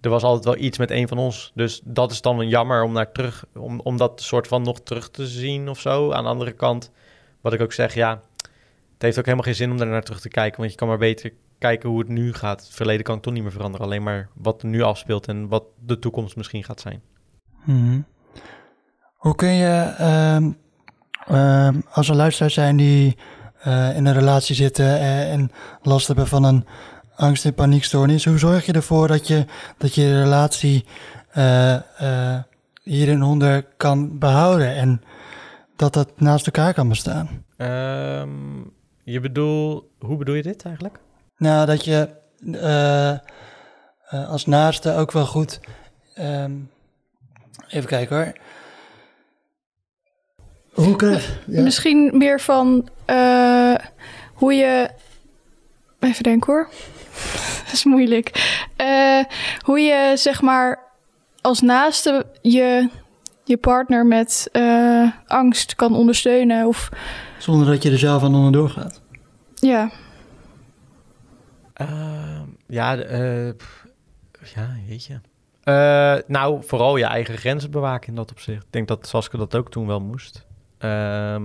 er 0.00 0.10
was 0.10 0.22
altijd 0.22 0.44
wel 0.44 0.64
iets 0.64 0.78
met 0.78 0.90
een 0.90 1.08
van 1.08 1.18
ons. 1.18 1.52
Dus 1.54 1.80
dat 1.84 2.10
is 2.10 2.20
dan 2.20 2.36
wel 2.36 2.46
jammer 2.46 2.82
om 2.82 2.92
naar 2.92 3.12
terug, 3.12 3.44
om, 3.54 3.80
om 3.80 3.96
dat 3.96 4.20
soort 4.20 4.46
van 4.46 4.62
nog 4.62 4.80
terug 4.80 5.10
te 5.10 5.26
zien 5.26 5.68
of 5.68 5.80
zo. 5.80 6.12
Aan 6.12 6.22
de 6.22 6.30
andere 6.30 6.52
kant, 6.52 6.90
wat 7.40 7.52
ik 7.52 7.60
ook 7.60 7.72
zeg, 7.72 7.94
ja, 7.94 8.20
het 8.92 9.02
heeft 9.02 9.18
ook 9.18 9.24
helemaal 9.24 9.44
geen 9.44 9.54
zin 9.54 9.70
om 9.70 9.76
daar 9.76 9.86
naar 9.86 10.02
terug 10.02 10.20
te 10.20 10.28
kijken, 10.28 10.58
want 10.58 10.70
je 10.70 10.76
kan 10.76 10.88
maar 10.88 10.98
beter 10.98 11.32
kijken 11.58 11.88
hoe 11.88 11.98
het 11.98 12.08
nu 12.08 12.32
gaat. 12.32 12.60
Het 12.60 12.74
verleden 12.74 13.04
kan 13.04 13.16
ik 13.16 13.22
toch 13.22 13.32
niet 13.32 13.42
meer 13.42 13.52
veranderen, 13.52 13.86
alleen 13.86 14.02
maar 14.02 14.28
wat 14.34 14.62
er 14.62 14.68
nu 14.68 14.82
afspeelt 14.82 15.26
en 15.26 15.48
wat 15.48 15.64
de 15.78 15.98
toekomst 15.98 16.36
misschien 16.36 16.64
gaat 16.64 16.80
zijn. 16.80 17.02
Mhm. 17.64 18.00
Hoe 19.14 19.34
kun 19.34 19.52
je, 19.52 19.94
ehm, 19.98 20.52
ehm, 21.26 21.80
als 21.90 22.08
er 22.08 22.14
luisteraars 22.14 22.54
zijn 22.54 22.76
die 22.76 23.16
eh, 23.60 23.96
in 23.96 24.06
een 24.06 24.14
relatie 24.14 24.54
zitten 24.54 24.86
eh, 24.86 25.32
en 25.32 25.50
last 25.82 26.06
hebben 26.06 26.26
van 26.26 26.44
een 26.44 26.66
angst- 27.20 27.44
en 27.44 27.54
paniekstoornis, 27.54 28.24
hoe 28.24 28.38
zorg 28.38 28.66
je 28.66 28.72
ervoor 28.72 29.08
dat 29.08 29.26
je 29.26 29.44
dat 29.78 29.94
je 29.94 30.02
de 30.02 30.22
relatie 30.22 30.84
eh, 31.30 31.74
eh, 31.74 32.42
hierin 32.82 33.22
onder 33.22 33.64
kan 33.76 34.18
behouden 34.18 34.74
en 34.74 35.02
dat 35.76 35.92
dat 35.92 36.20
naast 36.20 36.46
elkaar 36.46 36.74
kan 36.74 36.88
bestaan? 36.88 37.44
Ehm, 37.56 38.58
je 39.04 39.20
bedoel, 39.20 39.90
hoe 39.98 40.16
bedoel 40.16 40.34
je 40.34 40.42
dit 40.42 40.64
eigenlijk? 40.64 40.98
Nou, 41.36 41.66
dat 41.66 41.84
je 41.84 42.08
eh, 42.52 43.10
eh, 43.10 43.18
als 44.28 44.46
naaste 44.46 44.94
ook 44.94 45.12
wel 45.12 45.26
goed. 45.26 45.60
ehm, 46.14 46.52
even 47.68 47.88
kijken 47.88 48.16
hoor. 48.16 48.32
Hoe 50.72 50.96
krijg 50.96 51.38
ja. 51.46 51.62
Misschien 51.62 52.10
meer 52.18 52.40
van 52.40 52.88
eh, 53.04 53.74
hoe 54.34 54.54
je. 54.54 54.90
Even 56.00 56.22
denken 56.22 56.52
hoor. 56.52 56.68
Dat 57.64 57.72
is 57.72 57.84
moeilijk. 57.84 58.58
Eh, 58.76 59.24
hoe 59.64 59.80
je 59.80 60.12
zeg 60.14 60.42
maar 60.42 60.78
als 61.40 61.60
naaste 61.60 62.26
je, 62.42 62.88
je 63.44 63.56
partner 63.56 64.06
met 64.06 64.48
eh, 64.52 65.10
angst 65.26 65.74
kan 65.74 65.94
ondersteunen. 65.94 66.66
Of 66.66 66.88
Zonder 67.38 67.66
dat 67.66 67.82
je 67.82 67.90
er 67.90 67.98
zelf 67.98 68.22
aan 68.22 68.34
onderdoor 68.34 68.68
gaat. 68.70 69.00
ja, 69.54 69.90
Ehm, 71.80 72.44
ja, 72.66 72.96
eh, 72.96 73.50
pff, 73.56 73.86
ja, 74.54 74.68
jeetje. 74.86 75.20
Eh, 75.62 76.16
nou, 76.26 76.62
vooral 76.64 76.96
je 76.96 77.04
eigen 77.04 77.36
grenzen 77.38 77.70
bewaken 77.70 78.08
in 78.08 78.14
dat 78.14 78.30
opzicht. 78.30 78.62
Ik 78.64 78.72
denk 78.72 78.88
dat 78.88 79.06
Saskia 79.06 79.38
dat 79.38 79.54
ook 79.56 79.70
toen 79.70 79.86
wel 79.86 80.00
moest. 80.00 80.46
Ehm 80.78 81.42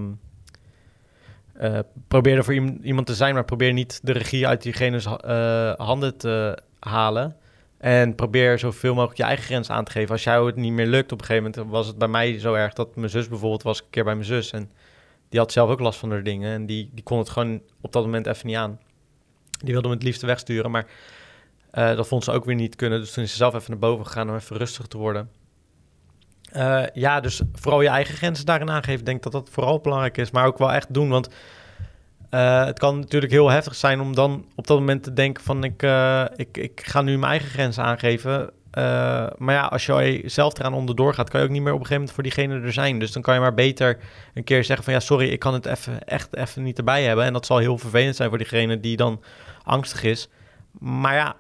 eh, 1.58 1.80
probeer 2.08 2.38
er 2.38 2.44
voor 2.44 2.54
iem- 2.54 2.80
iemand 2.84 3.08
te 3.08 3.15
zijn, 3.15 3.34
maar 3.34 3.46
probeer 3.46 3.74
niet 3.74 4.00
de 4.04 4.12
regie 4.12 4.48
uit 4.48 4.62
diegene's 4.62 5.06
eh, 5.06 5.74
handen 5.78 6.18
te 6.18 6.58
halen. 6.80 7.36
En 7.78 8.15
probeer 8.15 8.60
zoveel 8.60 8.94
mogelijk 8.94 9.18
je 9.18 9.24
eigen 9.24 9.46
grens 9.46 9.70
aan 9.70 9.84
te 9.84 9.91
geven. 9.91 10.12
Als 10.12 10.24
jou 10.24 10.46
het 10.48 10.56
niet 10.56 10.72
meer 10.72 10.88
lukt, 10.88 11.12
op 11.12 11.20
een 11.20 11.26
gegeven 11.26 11.52
moment 11.52 11.72
was 11.72 11.88
het 11.88 11.98
bij 11.98 12.08
mij 12.08 12.39
zo 12.39 12.54
erg 12.54 12.74
dat 12.74 12.96
mijn 12.96 13.10
zus 13.10 13.28
bijvoorbeeld 13.28 13.63
was 13.63 13.80
een 13.80 13.86
keer 13.89 14.04
bij 14.04 14.13
mijn 14.13 14.26
zus. 14.26 14.52
En 14.52 14.72
die 15.30 15.39
had 15.39 15.52
zelf 15.52 15.70
ook 15.70 15.80
last 15.80 16.00
van 16.00 16.12
haar 16.12 16.24
dingen. 16.24 16.54
En 16.54 16.65
die, 16.65 16.89
die 16.94 17.04
kon 17.04 17.18
het 17.18 17.30
gewoon 17.30 17.62
op 17.82 17.91
dat 17.91 18.04
moment 18.04 18.28
even 18.28 18.48
niet 18.48 18.56
aan. 18.56 18.80
Die 19.63 19.74
wilde 19.74 19.88
me 19.88 19.94
het 19.94 20.04
liefste 20.04 20.26
wegsturen, 20.26 20.72
maar 20.72 20.86
eh, 21.72 21.96
dat 21.96 22.08
vond 22.08 22.24
ze 22.24 22.32
ook 22.32 22.46
weer 22.46 22.56
niet 22.56 22.76
kunnen. 22.76 23.00
Dus 23.00 23.13
toen 23.13 23.24
is 23.24 23.32
ze 23.32 23.38
zelf 23.38 23.54
even 23.54 23.70
naar 23.72 23.80
boven 23.80 24.06
gegaan 24.06 24.30
om 24.30 24.36
even 24.36 24.58
rustig 24.58 24.88
te 24.88 24.98
worden. 24.98 25.30
Eh, 26.56 26.84
ja, 26.94 27.20
dus 27.20 27.41
vooral 27.54 27.82
je 27.82 27.88
eigen 27.88 28.15
grenzen 28.15 28.46
daarin 28.46 28.70
aangeven. 28.70 29.00
Ik 29.00 29.06
denk 29.06 29.24
dat 29.24 29.32
dat 29.32 29.50
vooral 29.52 29.80
belangrijk 29.80 30.18
is, 30.18 30.32
maar 30.32 30.46
ook 30.46 30.58
wel 30.58 30.72
echt 30.72 30.94
doen. 30.94 31.10
Want 31.10 31.30
eh, 32.30 32.65
het 32.65 32.80
kan 32.80 33.00
natuurlijk 33.00 33.32
heel 33.32 33.50
heftig 33.50 33.76
zijn 33.76 34.00
om 34.02 34.15
dan 34.15 34.46
op 34.56 34.68
dat 34.68 34.80
moment 34.80 35.04
te 35.04 35.13
denken 35.13 35.44
van... 35.44 35.63
ik, 35.63 35.84
eh, 35.84 36.26
ik, 36.36 36.58
ik 36.58 36.82
ga 36.86 37.02
nu 37.02 37.18
mijn 37.18 37.32
eigen 37.32 37.50
grenzen 37.50 37.84
aangeven. 37.84 38.50
Maar 39.38 39.54
ja, 39.54 39.65
als 39.65 39.86
je 39.86 40.22
zelf 40.26 40.60
eraan 40.60 40.74
onderdoor 40.74 41.13
gaat, 41.13 41.30
kan 41.30 41.39
je 41.39 41.46
ook 41.46 41.52
niet 41.52 41.62
meer 41.62 41.74
op 41.74 41.80
een 41.80 41.86
gegeven 41.86 42.08
moment 42.08 42.13
voor 42.13 42.24
diegene 42.24 42.65
er 42.65 42.74
zijn. 42.74 43.00
Dus 43.00 43.12
dan 43.12 43.22
kan 43.22 43.34
je 43.34 43.39
maar 43.39 43.54
beter 43.54 44.00
een 44.34 44.44
keer 44.44 44.63
zeggen 44.63 44.86
van... 44.86 44.94
ja, 44.94 45.00
sorry, 45.00 45.30
ik 45.30 45.39
kan 45.39 45.54
het 45.54 45.65
even, 45.65 46.08
echt 46.08 46.36
even 46.36 46.63
niet 46.63 46.78
erbij 46.78 47.04
hebben. 47.04 47.26
En 47.26 47.34
dat 47.34 47.46
zal 47.46 47.58
heel 47.58 47.78
vervelend 47.78 48.15
zijn 48.15 48.30
voor 48.30 48.38
diegene 48.38 48.80
die 48.80 48.98
dan 48.98 49.22
angstig 49.63 50.04
is. 50.04 50.30
Maar 50.80 51.15
ja, 51.15 51.36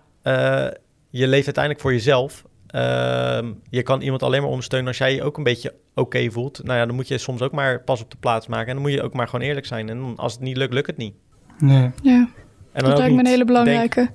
je 1.09 1.27
leeft 1.27 1.45
uiteindelijk 1.45 1.83
voor 1.83 1.93
jezelf. 1.93 2.43
Ehm, 2.75 3.51
je 3.69 3.83
kan 3.83 4.01
iemand 4.01 4.23
alleen 4.23 4.41
maar 4.41 4.49
ondersteunen 4.49 4.87
als 4.87 4.97
jij 4.97 5.15
je 5.15 5.23
ook 5.23 5.37
een 5.37 5.43
beetje 5.43 5.73
oké 5.93 6.31
voelt. 6.31 6.63
Nou 6.63 6.79
ja, 6.79 6.85
dan 6.85 6.95
moet 6.95 7.07
je 7.07 7.17
soms 7.17 7.41
ook 7.41 7.51
maar 7.51 7.81
pas 7.81 8.01
op 8.01 8.11
de 8.11 8.17
plaats 8.19 8.47
maken. 8.47 8.67
En 8.67 8.73
dan 8.73 8.81
moet 8.81 8.91
je 8.91 9.01
ook 9.01 9.13
maar 9.13 9.27
gewoon 9.27 9.45
eerlijk 9.45 9.65
zijn. 9.65 9.89
En 9.89 9.99
dan, 9.99 10.13
als 10.17 10.33
het 10.33 10.41
niet 10.41 10.57
lukt, 10.57 10.73
lukt 10.73 10.87
het 10.87 10.97
niet. 10.97 11.13
Nee. 11.59 11.91
ja. 12.01 12.11
En 12.11 12.29
dan 12.73 12.83
dat 12.83 12.91
ook 12.91 12.97
lijkt 12.97 13.13
me 13.13 13.19
een 13.19 13.25
hele 13.25 13.45
belangrijke. 13.45 14.09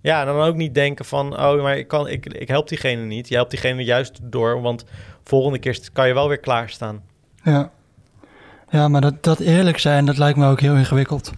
ja, 0.00 0.20
en 0.20 0.26
dan 0.26 0.40
ook 0.40 0.56
niet 0.56 0.74
denken 0.74 1.04
van, 1.04 1.38
oh, 1.38 1.62
maar 1.62 1.78
ik, 1.78 1.88
kan, 1.88 2.08
ik, 2.08 2.26
ik 2.26 2.48
help 2.48 2.68
diegene 2.68 3.02
niet. 3.02 3.28
Je 3.28 3.34
helpt 3.34 3.50
diegene 3.50 3.84
juist 3.84 4.18
door, 4.22 4.60
want 4.60 4.84
volgende 5.24 5.58
keer 5.58 5.80
kan 5.92 6.08
je 6.08 6.14
wel 6.14 6.28
weer 6.28 6.38
klaarstaan. 6.40 7.02
Ja. 7.42 7.70
Ja, 8.70 8.88
maar 8.88 9.00
dat, 9.00 9.22
dat 9.22 9.40
eerlijk 9.40 9.78
zijn, 9.78 10.04
dat 10.04 10.18
lijkt 10.18 10.38
me 10.38 10.46
ook 10.46 10.60
heel 10.60 10.74
ingewikkeld. 10.74 11.32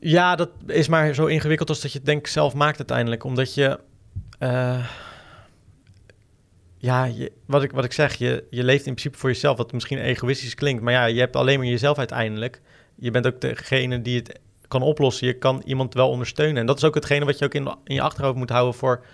Ja, 0.00 0.36
dat 0.36 0.50
is 0.66 0.88
maar 0.88 1.14
zo 1.14 1.26
ingewikkeld 1.26 1.68
als 1.68 1.80
dat 1.80 1.92
je 1.92 1.98
het 1.98 2.06
denk 2.06 2.18
ik 2.18 2.26
zelf 2.26 2.54
maakt 2.54 2.78
uiteindelijk. 2.78 3.24
Omdat 3.24 3.54
je... 3.54 3.78
eh, 4.38 4.78
ja, 6.78 7.04
je, 7.04 7.32
wat, 7.46 7.62
ik, 7.62 7.70
wat 7.70 7.84
ik 7.84 7.92
zeg, 7.92 8.14
je, 8.14 8.44
je 8.50 8.64
leeft 8.64 8.86
in 8.86 8.92
principe 8.92 9.18
voor 9.18 9.30
jezelf, 9.30 9.56
wat 9.56 9.72
misschien 9.72 9.98
egoïstisch 9.98 10.54
klinkt. 10.54 10.82
Maar 10.82 10.92
ja, 10.92 11.04
je 11.04 11.20
hebt 11.20 11.36
alleen 11.36 11.58
maar 11.58 11.68
jezelf 11.68 11.98
uiteindelijk. 11.98 12.60
Je 12.94 13.10
bent 13.10 13.26
ook 13.26 13.40
degene 13.40 14.02
die 14.02 14.16
het 14.16 14.40
kan 14.68 14.82
oplossen. 14.82 15.26
Je 15.26 15.32
kan 15.32 15.62
iemand 15.64 15.94
wel 15.94 16.08
ondersteunen. 16.08 16.56
En 16.56 16.66
dat 16.66 16.76
is 16.76 16.84
ook 16.84 16.94
hetgene 16.94 17.24
wat 17.24 17.38
je 17.38 17.44
ook 17.44 17.54
in, 17.54 17.74
in 17.84 17.94
je 17.94 18.02
achterhoofd 18.02 18.36
moet 18.36 18.50
houden 18.50 18.74
voor 18.74 19.04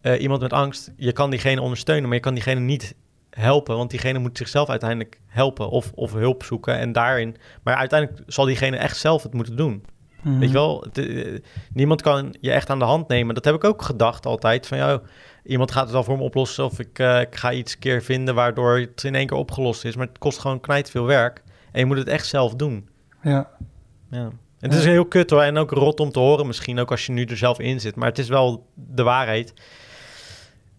eh, 0.00 0.20
iemand 0.20 0.40
met 0.40 0.52
angst. 0.52 0.92
Je 0.96 1.12
kan 1.12 1.30
diegene 1.30 1.60
ondersteunen, 1.60 2.04
maar 2.04 2.14
je 2.14 2.22
kan 2.22 2.34
diegene 2.34 2.60
niet 2.60 2.94
helpen. 3.30 3.76
Want 3.76 3.90
diegene 3.90 4.18
moet 4.18 4.38
zichzelf 4.38 4.68
uiteindelijk 4.68 5.20
helpen 5.26 5.68
of, 5.68 5.92
of 5.94 6.12
hulp 6.12 6.42
zoeken. 6.42 6.78
En 6.78 6.92
daarin... 6.92 7.36
Maar 7.62 7.76
uiteindelijk 7.76 8.22
zal 8.26 8.44
diegene 8.44 8.76
echt 8.76 8.96
zelf 8.96 9.22
het 9.22 9.34
moeten 9.34 9.56
doen. 9.56 9.84
Mhm. 10.22 10.38
Weet 10.38 10.48
je 10.48 10.54
wel, 10.54 10.86
eh, 10.92 11.38
niemand 11.72 12.02
kan 12.02 12.34
je 12.40 12.50
echt 12.50 12.70
aan 12.70 12.78
de 12.78 12.84
hand 12.84 13.08
nemen. 13.08 13.34
Dat 13.34 13.44
heb 13.44 13.54
ik 13.54 13.64
ook 13.64 13.82
gedacht 13.82 14.26
altijd. 14.26 14.66
Van 14.66 14.78
ja, 14.78 15.00
iemand 15.44 15.72
gaat 15.72 15.82
het 15.82 15.92
wel 15.92 16.04
voor 16.04 16.16
me 16.16 16.22
oplossen. 16.22 16.64
Of 16.64 16.78
ik, 16.78 16.98
eh, 16.98 17.20
ik 17.20 17.36
ga 17.36 17.52
iets 17.52 17.78
keer 17.78 18.02
vinden 18.02 18.34
waardoor 18.34 18.78
het 18.78 19.04
in 19.04 19.14
één 19.14 19.26
keer 19.26 19.36
opgelost 19.36 19.84
is. 19.84 19.96
Maar 19.96 20.06
het 20.06 20.18
kost 20.18 20.38
gewoon 20.38 20.60
knijt 20.60 20.90
veel 20.90 21.04
werk. 21.04 21.42
En 21.72 21.80
je 21.80 21.86
moet 21.86 21.98
het 21.98 22.08
echt 22.08 22.26
zelf 22.26 22.54
doen. 22.54 22.88
Ja. 23.22 23.50
Ja. 24.10 24.30
En 24.60 24.70
het 24.70 24.78
is 24.78 24.84
heel 24.84 25.06
kut 25.06 25.30
hoor. 25.30 25.42
En 25.42 25.56
ook 25.56 25.70
rot 25.70 26.00
om 26.00 26.10
te 26.10 26.18
horen 26.18 26.46
misschien. 26.46 26.78
Ook 26.78 26.90
als 26.90 27.06
je 27.06 27.12
nu 27.12 27.24
er 27.24 27.36
zelf 27.36 27.58
in 27.58 27.80
zit. 27.80 27.96
Maar 27.96 28.08
het 28.08 28.18
is 28.18 28.28
wel 28.28 28.66
de 28.74 29.02
waarheid. 29.02 29.52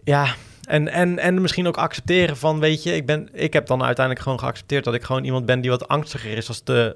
Ja, 0.03 0.35
en, 0.65 0.87
en, 0.87 1.19
en 1.19 1.41
misschien 1.41 1.67
ook 1.67 1.77
accepteren 1.77 2.37
van, 2.37 2.59
weet 2.59 2.83
je, 2.83 2.95
ik, 2.95 3.05
ben, 3.05 3.29
ik 3.33 3.53
heb 3.53 3.67
dan 3.67 3.83
uiteindelijk 3.83 4.25
gewoon 4.25 4.39
geaccepteerd 4.39 4.83
dat 4.83 4.93
ik 4.93 5.03
gewoon 5.03 5.23
iemand 5.23 5.45
ben 5.45 5.61
die 5.61 5.69
wat 5.69 5.87
angstiger 5.87 6.37
is 6.37 6.47
als 6.47 6.63
de 6.63 6.95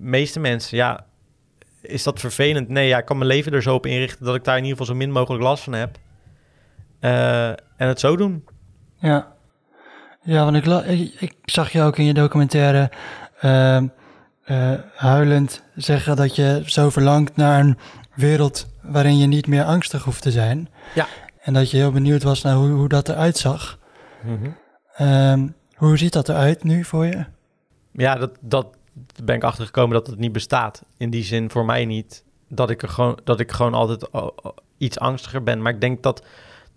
meeste 0.00 0.40
mensen. 0.40 0.76
Ja, 0.76 1.06
is 1.80 2.02
dat 2.02 2.20
vervelend? 2.20 2.68
Nee, 2.68 2.88
ja, 2.88 2.98
ik 2.98 3.04
kan 3.04 3.18
mijn 3.18 3.30
leven 3.30 3.52
er 3.52 3.62
zo 3.62 3.74
op 3.74 3.86
inrichten 3.86 4.24
dat 4.24 4.34
ik 4.34 4.44
daar 4.44 4.56
in 4.56 4.62
ieder 4.62 4.78
geval 4.78 4.94
zo 4.94 4.98
min 4.98 5.12
mogelijk 5.12 5.42
last 5.42 5.62
van 5.62 5.72
heb. 5.72 5.98
Eh, 7.06 7.48
en 7.48 7.88
het 7.88 8.00
zo 8.00 8.16
doen. 8.16 8.44
Ja, 8.98 9.32
ja 10.22 10.44
want 10.44 10.56
ik, 10.56 10.66
ik, 10.66 11.14
ik 11.20 11.34
zag 11.44 11.72
je 11.72 11.82
ook 11.82 11.98
in 11.98 12.04
je 12.04 12.14
documentaire 12.14 12.90
ehm, 13.40 13.86
eh, 14.44 14.72
huilend 14.94 15.62
zeggen 15.74 16.16
dat 16.16 16.36
je 16.36 16.62
zo 16.64 16.90
verlangt 16.90 17.36
naar 17.36 17.60
een 17.60 17.78
wereld 18.14 18.66
waarin 18.82 19.18
je 19.18 19.26
niet 19.26 19.46
meer 19.46 19.64
angstig 19.64 20.04
hoeft 20.04 20.22
te 20.22 20.30
zijn. 20.30 20.68
Ja. 20.94 21.06
En 21.40 21.52
dat 21.52 21.70
je 21.70 21.76
heel 21.76 21.92
benieuwd 21.92 22.22
was 22.22 22.42
naar 22.42 22.54
hoe, 22.54 22.68
hoe 22.68 22.88
dat 22.88 23.08
eruit 23.08 23.36
zag. 23.36 23.78
Mhm. 24.22 24.50
Ehm, 24.94 25.48
hoe 25.74 25.96
ziet 25.98 26.12
dat 26.12 26.28
eruit 26.28 26.64
nu 26.64 26.84
voor 26.84 27.06
je? 27.06 27.24
Ja, 27.92 28.14
dat, 28.14 28.30
dat 28.40 28.66
ben 29.24 29.36
ik 29.36 29.44
achtergekomen 29.44 29.94
dat 29.94 30.06
het 30.06 30.18
niet 30.18 30.32
bestaat. 30.32 30.82
In 30.96 31.10
die 31.10 31.24
zin 31.24 31.50
voor 31.50 31.64
mij 31.64 31.84
niet. 31.84 32.24
Dat 32.48 32.70
ik, 32.70 32.82
er 32.82 32.88
gewoon, 32.88 33.18
dat 33.24 33.40
ik 33.40 33.52
gewoon 33.52 33.74
altijd 33.74 34.08
iets 34.78 34.98
angstiger 34.98 35.42
ben. 35.42 35.62
Maar 35.62 35.72
ik 35.72 35.80
denk 35.80 36.02
dat 36.02 36.22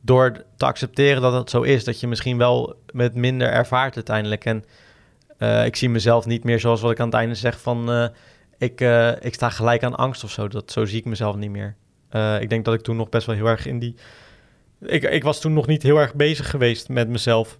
door 0.02 0.46
te 0.58 0.66
accepteren 0.66 1.22
dat 1.22 1.34
het 1.34 1.50
zo 1.50 1.62
is, 1.62 1.84
dat 1.84 2.00
je 2.00 2.08
misschien 2.08 2.38
wel 2.38 2.76
met 2.92 3.16
minder 3.16 3.48
ervaart 3.48 3.96
uiteindelijk. 3.96 4.46
En 4.46 4.64
eh, 5.38 5.66
ik 5.66 5.76
zie 5.76 5.90
mezelf 5.90 6.26
niet 6.26 6.44
meer 6.44 6.60
zoals 6.60 6.82
wat 6.82 6.92
ik 6.92 7.00
aan 7.00 7.06
het 7.06 7.16
einde 7.16 7.36
zeg 7.36 7.62
van... 7.62 7.92
eh, 7.92 8.08
ik, 8.58 8.82
eh, 8.82 9.12
ik 9.22 9.34
sta 9.34 9.50
gelijk 9.50 9.84
aan 9.84 9.96
angst 9.96 10.24
of 10.24 10.32
zo. 10.32 10.48
Dat, 10.48 10.72
zo 10.72 10.86
zie 10.86 11.00
ik 11.00 11.06
mezelf 11.06 11.36
niet 11.36 11.50
meer. 11.50 11.76
Ik 12.40 12.50
denk 12.50 12.66
dat 12.66 12.74
ik 12.74 12.82
toen 12.82 12.96
nog 12.96 13.10
best 13.10 13.26
wel 13.26 13.36
heel 13.36 13.48
erg 13.48 13.66
in 13.66 13.80
die... 13.80 13.96
Ik, 14.82 15.04
ik 15.04 15.24
was 15.24 15.42
toen 15.42 15.54
nog 15.54 15.68
niet 15.68 15.84
heel 15.84 15.98
erg 15.98 16.16
bezig 16.16 16.50
geweest 16.50 16.90
met 16.90 17.08
mezelf. 17.10 17.58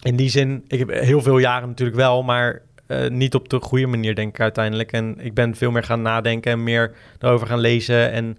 In 0.00 0.16
die 0.16 0.28
zin, 0.28 0.64
ik 0.68 0.78
heb 0.78 0.90
heel 0.90 1.22
veel 1.22 1.38
jaren 1.38 1.68
natuurlijk 1.68 1.98
wel, 1.98 2.22
maar 2.22 2.62
niet 3.08 3.34
op 3.34 3.48
de 3.48 3.60
goede 3.60 3.86
manier, 3.86 4.14
denk 4.14 4.34
ik 4.34 4.40
uiteindelijk. 4.40 4.92
En 4.92 5.20
ik 5.20 5.34
ben 5.34 5.54
veel 5.54 5.70
meer 5.70 5.82
gaan 5.82 6.02
nadenken 6.02 6.52
en 6.52 6.62
meer 6.62 6.94
erover 7.18 7.46
gaan 7.46 7.58
lezen 7.58 8.10
en 8.12 8.38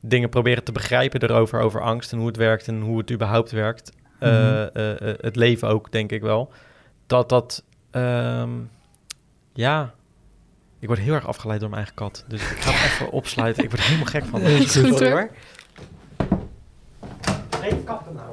dingen 0.00 0.28
proberen 0.28 0.64
te 0.64 0.72
begrijpen 0.72 1.22
erover, 1.22 1.60
over 1.60 1.80
angst 1.82 2.12
en 2.12 2.18
hoe 2.18 2.26
het 2.26 2.36
werkt 2.36 2.68
en 2.68 2.80
hoe 2.80 2.98
het 2.98 3.10
überhaupt 3.10 3.50
werkt. 3.50 3.92
Eh, 4.18 4.28
Mhm. 4.30 4.68
eh, 4.74 4.90
eh, 5.10 5.14
het 5.20 5.36
leven 5.36 5.68
ook, 5.68 5.92
denk 5.92 6.12
ik 6.12 6.22
wel. 6.22 6.52
Dat 7.06 7.28
dat, 7.28 7.64
ehm, 7.90 8.50
ja, 9.52 9.94
ik 10.78 10.86
word 10.88 10.98
heel 11.00 11.14
erg 11.14 11.26
afgeleid 11.26 11.60
door 11.60 11.68
mijn 11.70 11.82
eigen 11.82 11.98
kat. 11.98 12.24
Dus 12.28 12.40
ik 12.50 12.58
ga 12.60 12.70
hem 12.70 12.90
even 12.90 13.10
opsluiten. 13.20 13.62
Ik 13.64 13.70
word 13.70 13.82
er 13.82 13.86
helemaal 13.88 14.10
gek 14.10 14.24
van. 14.24 14.40
Is 14.40 14.76
goed, 14.76 14.86
Sorry 14.96 15.10
hoor. 15.10 15.30
Nee, 17.60 17.72
nou. 18.14 18.28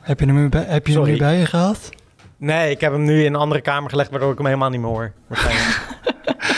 Heb 0.00 0.20
je 0.20 0.26
hem 0.26 0.34
nu 0.34 0.48
bij, 0.48 0.62
heb 0.64 0.86
je 0.86 0.92
hem 0.92 1.04
nu 1.04 1.16
bij 1.16 1.38
je 1.38 1.46
gehad? 1.46 1.90
Nee, 2.36 2.70
ik 2.70 2.80
heb 2.80 2.92
hem 2.92 3.04
nu 3.04 3.24
in 3.24 3.34
een 3.34 3.40
andere 3.40 3.60
kamer 3.60 3.90
gelegd, 3.90 4.10
waardoor 4.10 4.30
ik 4.30 4.36
hem 4.36 4.46
helemaal 4.46 4.70
niet 4.70 4.80
meer 4.80 4.88
hoor. 4.90 5.12
Waarschijnlijk. 5.26 6.00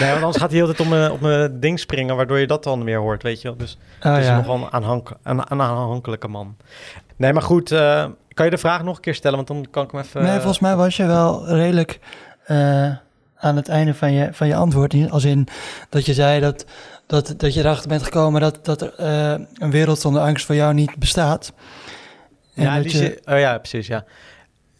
Nee, 0.05 0.12
want 0.12 0.25
anders 0.25 0.43
gaat 0.43 0.51
hij 0.51 0.59
heel 0.59 0.67
de 0.69 0.75
tijd 0.75 0.88
op 0.88 0.95
mijn, 0.95 1.11
op 1.11 1.21
mijn 1.21 1.61
ding 1.61 1.79
springen, 1.81 2.17
waardoor 2.17 2.38
je 2.38 2.47
dat 2.47 2.64
dan 2.64 2.85
weer 2.85 2.99
hoort, 2.99 3.23
weet 3.23 3.40
je 3.43 3.49
wel. 3.49 3.57
Dus 3.57 3.79
Oh 4.03 4.11
het 4.12 4.21
is 4.23 4.27
ja. 4.27 4.37
nogal 4.37 4.57
een, 4.57 4.73
aanhank, 4.73 5.11
een, 5.23 5.38
een 5.38 5.61
aanhankelijke 5.61 6.29
man. 6.29 6.57
Nee, 7.17 7.33
maar 7.33 7.43
goed, 7.43 7.71
eh, 7.71 8.07
kan 8.35 8.45
je 8.45 8.51
de 8.51 8.59
vraag 8.59 8.83
nog 8.83 8.97
een 8.97 9.03
keer 9.03 9.14
stellen, 9.14 9.37
want 9.37 9.49
dan 9.49 9.67
kan 9.71 9.85
ik 9.85 9.90
hem 9.90 10.01
even... 10.01 10.23
Nee, 10.23 10.35
volgens 10.37 10.59
mij 10.59 10.77
was 10.77 10.97
je 10.97 11.07
wel 11.07 11.47
redelijk 11.49 11.99
eh, 12.45 12.57
aan 13.37 13.57
het 13.57 13.69
einde 13.69 13.95
van 13.95 14.12
je, 14.12 14.29
van 14.33 14.47
je 14.47 14.55
antwoord. 14.55 14.93
in- 14.95 15.11
Als 15.11 15.25
in 15.25 15.47
dat 15.88 16.07
je 16.07 16.14
zei 16.14 16.40
dat, 16.40 16.64
dat, 17.07 17.35
dat 17.37 17.55
je 17.55 17.61
erachter 17.61 17.88
bent 17.88 18.03
gekomen 18.03 18.40
dat, 18.40 18.64
dat 18.64 18.81
er 18.81 18.95
eh, 18.95 19.35
een 19.55 19.71
wereld 19.71 19.99
zonder 20.01 20.23
angst 20.23 20.47
voor 20.47 20.55
jou 20.55 20.75
niet 20.75 20.97
bestaat. 20.97 21.53
En 22.55 22.62
ja, 22.64 22.77
dat 22.81 22.93
je, 22.93 23.21
oh 23.25 23.38
ja, 23.38 23.59
precies, 23.59 23.87
ja. 23.87 24.05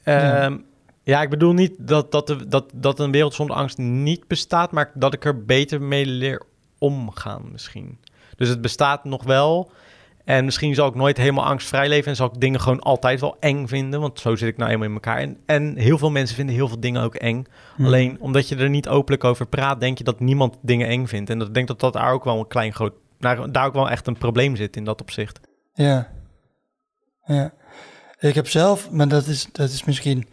Ehm, 0.05 0.57
ja. 1.05 1.23
ik 1.23 1.31
bedoel 1.31 1.53
niet 1.53 1.73
dat, 1.79 2.13
dat, 2.13 2.27
de, 2.27 2.49
dat, 2.49 2.71
dat 2.75 2.99
een 2.99 3.11
wereld 3.11 3.35
zonder 3.35 3.57
angst 3.57 3.79
niet 3.79 4.29
bestaat, 4.29 4.73
maar 4.73 4.91
dat 4.95 5.15
ik 5.15 5.25
er 5.25 5.45
beter 5.45 5.83
mee 5.83 6.07
leer 6.07 6.43
omgaan 6.79 7.49
misschien. 7.53 7.99
Dus 8.37 8.49
het 8.49 8.61
bestaat 8.61 9.05
nog 9.05 9.25
wel. 9.25 9.71
En 10.25 10.45
misschien 10.45 10.75
zal 10.75 10.89
ik 10.89 10.95
nooit 10.95 11.17
helemaal 11.17 11.45
angstvrij 11.45 11.89
leven 11.89 12.11
en 12.11 12.17
zal 12.17 12.27
ik 12.27 12.41
dingen 12.41 12.61
gewoon 12.61 12.81
altijd 12.81 13.21
wel 13.21 13.37
eng 13.41 13.67
vinden, 13.67 14.01
want 14.01 14.21
zo 14.21 14.37
zit 14.37 14.49
ik 14.49 14.57
nou 14.57 14.71
eenmaal 14.71 14.89
in 14.89 14.95
elkaar. 14.95 15.19
En, 15.19 15.39
en 15.47 15.77
heel 15.77 15.99
veel 15.99 16.11
mensen 16.11 16.37
vinden 16.37 16.55
heel 16.55 16.69
veel 16.69 16.81
dingen 16.81 17.03
ook 17.03 17.15
eng. 17.15 17.47
Hm. 17.77 17.85
Alleen 17.85 18.21
omdat 18.21 18.49
je 18.49 18.57
er 18.57 18.69
niet 18.69 18.89
openlijk 18.89 19.25
over 19.25 19.47
praat, 19.47 19.81
denk 19.81 19.99
je 19.99 20.05
dat 20.05 20.21
niemand 20.21 20.57
dingen 20.63 20.89
eng 20.89 21.07
vindt. 21.07 21.31
En 21.31 21.39
dat, 21.39 21.49
ik 21.49 21.55
denk 21.55 21.69
dat 21.69 21.81
dat 21.81 21.93
daar 21.93 22.13
ook 22.13 22.25
wel 22.25 22.39
een 22.39 22.49
klein 22.49 22.73
groot, 22.73 22.95
daar, 23.19 23.53
daar 23.53 23.67
ook 23.67 23.75
wel 23.75 23.91
echt 23.91 24.07
een 24.07 24.19
probleem 24.19 24.57
zit 24.57 24.77
in 24.77 24.85
dat 24.85 25.01
opzicht. 25.01 25.41
Ja. 25.73 26.11
Ja. 27.25 27.53
Ik 28.19 28.35
heb 28.35 28.49
zelf, 28.49 28.91
maar 28.91 29.09
dat 29.09 29.27
is, 29.27 29.49
dat 29.53 29.71
is 29.71 29.85
misschien. 29.85 30.27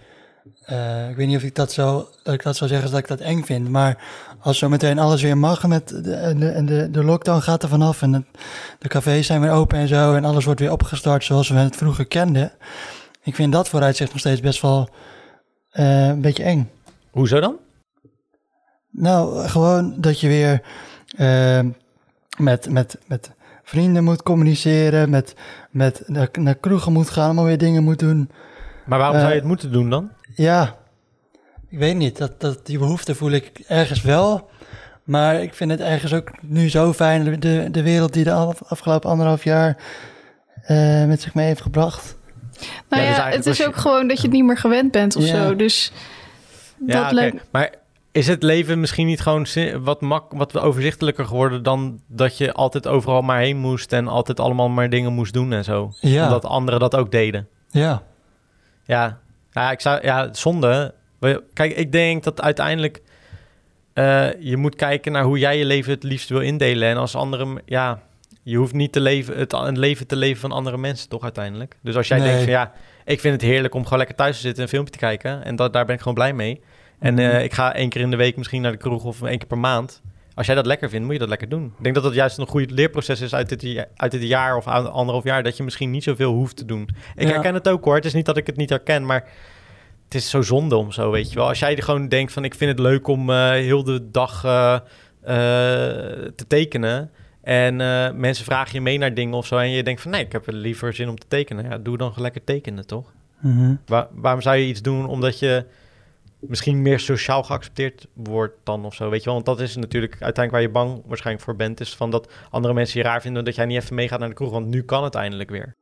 Eh, 0.66 1.10
ik 1.10 1.16
weet 1.16 1.28
niet 1.28 1.36
of 1.38 1.44
ik 1.44 1.56
dat 1.56 1.72
zo, 1.72 2.10
dat 2.24 2.34
ik 2.34 2.44
dat 2.44 2.56
zou 2.56 2.70
zeggen 2.70 2.92
dat 2.92 3.00
ik 3.00 3.08
dat 3.08 3.20
eng 3.20 3.44
vind. 3.44 3.70
Maar 3.70 3.98
als 4.40 4.58
zo 4.58 4.70
meteen 4.70 5.00
alles 5.00 5.22
weer 5.22 5.38
mag 5.38 5.68
met 5.68 5.88
de, 6.04 6.14
en 6.14 6.40
de, 6.40 6.50
en 6.50 6.66
de, 6.66 6.92
de 6.92 7.04
lockdown 7.04 7.40
gaat 7.42 7.64
er 7.64 7.70
vanaf 7.70 8.02
en 8.02 8.14
het- 8.14 8.26
de 8.80 8.88
cafés 8.88 9.26
zijn 9.28 9.42
weer 9.42 9.52
open 9.52 9.78
en 9.78 9.88
zo 9.88 10.14
en 10.16 10.26
alles 10.26 10.46
wordt 10.46 10.60
weer 10.60 10.72
opgestart 10.72 11.24
zoals 11.24 11.50
we 11.50 11.56
het 11.58 11.76
vroeger 11.76 12.06
kenden. 12.06 12.52
Ik 13.24 13.36
vind 13.36 13.52
dat 13.52 13.70
vooruitzicht 13.70 14.10
nog 14.12 14.20
steeds 14.20 14.42
best 14.42 14.62
wel 14.62 14.90
eh, 15.72 16.08
een 16.08 16.22
beetje 16.22 16.44
eng. 16.44 16.70
Hoezo 17.12 17.40
dan? 17.40 17.58
Nou, 18.92 19.48
gewoon 19.48 19.96
dat 19.98 20.20
je 20.20 20.28
weer 20.28 20.62
eh, 21.18 21.60
met, 22.38 22.70
met, 22.70 22.98
met 23.08 23.32
vrienden 23.64 24.04
moet 24.04 24.24
communiceren, 24.24 25.10
met, 25.10 25.36
met 25.70 26.04
naar, 26.06 26.30
naar 26.40 26.56
kroegen 26.56 26.92
moet 26.92 27.10
gaan, 27.10 27.26
allemaal 27.26 27.46
weer 27.46 27.58
dingen 27.58 27.84
moet 27.84 28.00
doen. 28.00 28.30
Maar 28.86 29.00
waarom 29.00 29.18
zou 29.20 29.30
je 29.30 29.36
het 29.40 29.48
moeten 29.48 29.72
doen 29.72 29.90
dan? 29.90 30.10
Ja, 30.42 30.76
ik 31.70 31.78
weet 31.78 31.96
niet, 31.96 32.18
dat, 32.18 32.40
dat, 32.42 32.66
die 32.66 32.78
behoefte 32.78 33.16
voel 33.16 33.32
ik 33.32 33.52
ergens 33.68 34.02
wel. 34.02 34.50
Maar 35.04 35.42
ik 35.42 35.54
vind 35.54 35.72
het 35.72 35.80
ergens 35.80 36.14
ook 36.14 36.32
nu 36.42 36.70
zo 36.70 36.94
fijn, 36.94 37.40
de, 37.40 37.68
de 37.72 37.84
wereld 37.84 38.14
die 38.14 38.24
de 38.24 38.32
af- 38.32 38.64
afgelopen 38.64 39.10
anderhalf 39.10 39.44
jaar 39.44 39.78
eh, 40.62 41.06
met 41.06 41.22
zich 41.22 41.34
mee 41.34 41.46
heeft 41.46 41.62
gebracht. 41.62 42.18
Nou 42.90 43.04
Ja, 43.04 43.10
ja, 43.10 43.26
dus 43.26 43.36
het 43.36 43.46
is 43.46 43.58
je- 43.58 43.68
ook 43.68 43.76
gewoon 43.76 44.08
dat 44.08 44.18
je 44.18 44.24
het 44.24 44.32
niet 44.32 44.46
meer 44.46 44.58
gewend 44.58 44.92
bent 44.92 45.16
of 45.16 45.24
Ja. 45.26 45.48
zo. 45.48 45.56
Dus 45.56 45.92
Ja, 46.88 47.04
dat 47.04 47.12
lijkt... 47.12 47.46
Maar 47.52 47.74
is 48.12 48.28
het 48.28 48.44
leven 48.44 48.80
misschien 48.80 49.06
niet 49.08 49.22
gewoon 49.22 49.48
wat, 49.84 50.02
mak 50.02 50.32
wat 50.34 50.58
overzichtelijker 50.60 51.26
geworden 51.26 51.64
dan 51.64 52.02
dat 52.08 52.38
je 52.38 52.54
altijd 52.54 52.88
overal 52.88 53.22
maar 53.22 53.40
heen 53.40 53.58
moest 53.58 53.94
en 53.94 54.08
altijd 54.08 54.40
allemaal 54.40 54.70
maar 54.70 54.90
dingen 54.90 55.14
moest 55.14 55.34
doen 55.34 55.54
en 55.54 55.64
zo? 55.64 55.92
Ja, 56.00 56.24
Omdat 56.24 56.46
anderen 56.46 56.80
dat 56.80 56.96
ook 56.96 57.12
deden. 57.12 57.48
ja, 57.70 58.02
Ja, 58.86 59.20
ja 59.52 59.72
ik 59.72 59.80
zou, 59.82 60.00
ja, 60.06 60.30
zonde. 60.34 60.94
Kijk, 61.54 61.76
ik 61.76 61.92
denk 61.92 62.24
dat 62.24 62.42
uiteindelijk 62.42 63.02
eh, 63.94 64.28
je 64.40 64.58
moet 64.58 64.76
kijken 64.76 65.12
naar 65.12 65.24
hoe 65.24 65.40
jij 65.40 65.58
je 65.58 65.66
leven 65.66 65.92
het 65.92 66.04
liefst 66.04 66.30
wil 66.30 66.42
indelen. 66.42 66.90
En 66.90 66.98
als 66.98 67.16
anderen, 67.16 67.62
ja, 67.66 68.00
je 68.44 68.58
hoeft 68.58 68.74
niet 68.74 68.92
te 68.92 69.00
leven, 69.00 69.38
het, 69.38 69.52
het 69.52 69.78
leven 69.78 70.08
te 70.08 70.16
leven 70.16 70.42
van 70.42 70.52
andere 70.52 70.78
mensen, 70.78 71.10
toch 71.10 71.24
uiteindelijk. 71.24 71.76
Dus 71.82 71.96
als 71.96 72.08
jij 72.08 72.18
Nee. 72.18 72.28
denkt 72.28 72.44
van 72.44 72.52
ja, 72.52 72.72
ik 73.06 73.20
vind 73.20 73.34
het 73.42 73.50
heerlijk 73.52 73.74
om 73.74 73.84
gewoon 73.84 73.98
lekker 73.98 74.16
thuis 74.16 74.36
te 74.36 74.42
zitten 74.42 74.58
en 74.58 74.64
een 74.64 74.70
filmpje 74.74 74.94
te 74.94 75.00
kijken. 75.00 75.44
En 75.44 75.56
dat, 75.56 75.74
daar 75.74 75.86
ben 75.86 75.94
ik 75.96 76.00
gewoon 76.02 76.14
blij 76.16 76.34
mee. 76.34 76.62
En 77.00 77.14
Mhm. 77.14 77.24
eh, 77.24 77.44
ik 77.44 77.54
ga 77.54 77.74
één 77.76 77.90
keer 77.90 78.02
in 78.02 78.10
de 78.12 78.18
week 78.18 78.38
misschien 78.38 78.62
naar 78.62 78.72
de 78.72 78.78
kroeg 78.78 79.04
of 79.04 79.22
één 79.22 79.38
keer 79.38 79.48
per 79.48 79.58
maand. 79.58 80.02
Als 80.36 80.46
jij 80.46 80.56
dat 80.56 80.66
lekker 80.66 80.90
vindt, 80.90 81.04
moet 81.06 81.14
je 81.14 81.20
dat 81.20 81.30
lekker 81.30 81.50
doen. 81.50 81.66
Ik 81.78 81.84
denk 81.84 81.96
dat 81.96 82.04
dat 82.04 82.14
juist 82.14 82.38
een 82.38 82.48
goed 82.48 82.72
leerproces 82.72 83.22
is 83.22 83.34
uit 83.36 83.50
dit, 83.50 83.88
uit 83.96 84.12
dit 84.12 84.22
jaar 84.24 84.56
of 84.56 84.68
anderhalf 84.68 85.24
jaar. 85.24 85.44
Dat 85.44 85.58
je 85.58 85.64
misschien 85.64 85.92
niet 85.92 86.04
zoveel 86.04 86.34
hoeft 86.34 86.56
te 86.58 86.66
doen. 86.66 86.90
Ik 87.16 87.28
Ja. 87.28 87.34
herken 87.34 87.54
het 87.54 87.70
ook 87.70 87.84
hoor. 87.86 87.96
Het 87.96 88.06
is 88.06 88.14
niet 88.14 88.26
dat 88.26 88.38
ik 88.38 88.48
het 88.48 88.56
niet 88.58 88.70
herken, 88.70 89.06
maar 89.06 89.30
het 90.04 90.16
is 90.16 90.30
zo 90.30 90.42
zonde 90.42 90.76
om 90.76 90.92
zo, 90.92 91.12
weet 91.12 91.30
je 91.30 91.36
wel. 91.36 91.48
Als 91.48 91.60
jij 91.60 91.82
gewoon 91.82 92.08
denkt 92.08 92.34
van 92.34 92.44
ik 92.44 92.56
vind 92.56 92.72
het 92.72 92.80
leuk 92.80 93.08
om 93.08 93.30
eh, 93.30 93.50
heel 93.50 93.84
de 93.84 94.10
dag 94.12 94.44
eh, 94.44 94.74
eh, 94.74 94.82
te 96.36 96.46
tekenen. 96.48 97.12
En 97.42 97.76
mensen 98.20 98.46
vragen 98.46 98.74
je 98.74 98.82
mee 98.82 98.98
naar 98.98 99.14
dingen 99.14 99.34
of 99.34 99.46
zo. 99.46 99.58
En 99.58 99.70
je 99.70 99.84
denkt 99.84 100.02
van 100.02 100.12
nee, 100.12 100.24
ik 100.26 100.32
heb 100.32 100.44
liever 100.48 100.94
zin 100.94 101.10
om 101.10 101.20
te 101.20 101.28
tekenen. 101.28 101.64
Ja, 101.70 101.78
doe 101.78 101.98
dan 101.98 102.08
gewoon 102.08 102.24
lekker 102.24 102.44
tekenen, 102.44 102.88
toch? 102.88 103.14
Mhm. 103.40 103.76
Waar, 103.86 104.08
waarom 104.12 104.42
zou 104.42 104.56
je 104.56 104.66
iets 104.68 104.82
doen 104.82 105.06
omdat 105.08 105.40
je 105.40 105.66
misschien 106.42 106.82
meer 106.82 107.00
sociaal 107.00 107.44
geaccepteerd 107.44 108.08
wordt 108.14 108.56
dan 108.64 108.86
of 108.86 108.94
zo, 108.94 109.10
weet 109.10 109.20
je 109.20 109.26
wel? 109.26 109.34
Want 109.34 109.46
dat 109.46 109.60
is 109.60 109.76
natuurlijk 109.76 110.12
uiteindelijk 110.12 110.52
waar 110.52 110.62
je 110.62 110.70
bang 110.70 111.04
waarschijnlijk 111.06 111.46
voor 111.46 111.56
bent, 111.56 111.80
is 111.80 111.96
van 111.96 112.12
dat 112.12 112.32
andere 112.50 112.74
mensen 112.74 113.00
je 113.00 113.06
raar 113.06 113.22
vinden 113.22 113.46
dat 113.46 113.56
jij 113.56 113.66
niet 113.66 113.82
even 113.82 113.96
meegaat 113.96 114.20
naar 114.20 114.30
de 114.30 114.36
kroeg, 114.36 114.52
want 114.52 114.68
nu 114.68 114.84
kan 114.84 115.04
het 115.04 115.16
eindelijk 115.16 115.50
weer. 115.50 115.76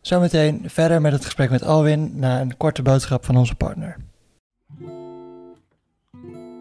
Zometeen 0.00 0.62
verder 0.66 1.00
met 1.00 1.12
het 1.12 1.24
gesprek 1.24 1.50
met 1.50 1.62
Alwin 1.62 2.18
na 2.18 2.40
een 2.40 2.56
korte 2.56 2.82
boodschap 2.82 3.24
van 3.24 3.36
onze 3.36 3.54
partner. 3.54 3.96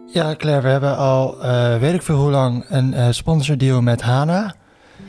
Ja, 0.08 0.36
Claire, 0.36 0.62
we 0.62 0.68
hebben 0.70 0.98
al 0.98 1.44
eh, 1.44 1.80
weet 1.80 1.94
ik 1.94 2.02
veel 2.02 2.18
hoe 2.18 2.32
lang 2.32 2.66
een 2.70 2.94
eh 2.94 3.08
sponsordeal 3.12 3.82
met 3.82 4.02
Hana. 4.02 4.56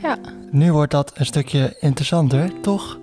Ja. 0.01 0.17
Nu 0.51 0.71
wordt 0.71 0.91
dat 0.91 1.11
een 1.15 1.25
stukje 1.25 1.75
interessanter, 1.79 2.61
toch? 2.61 2.99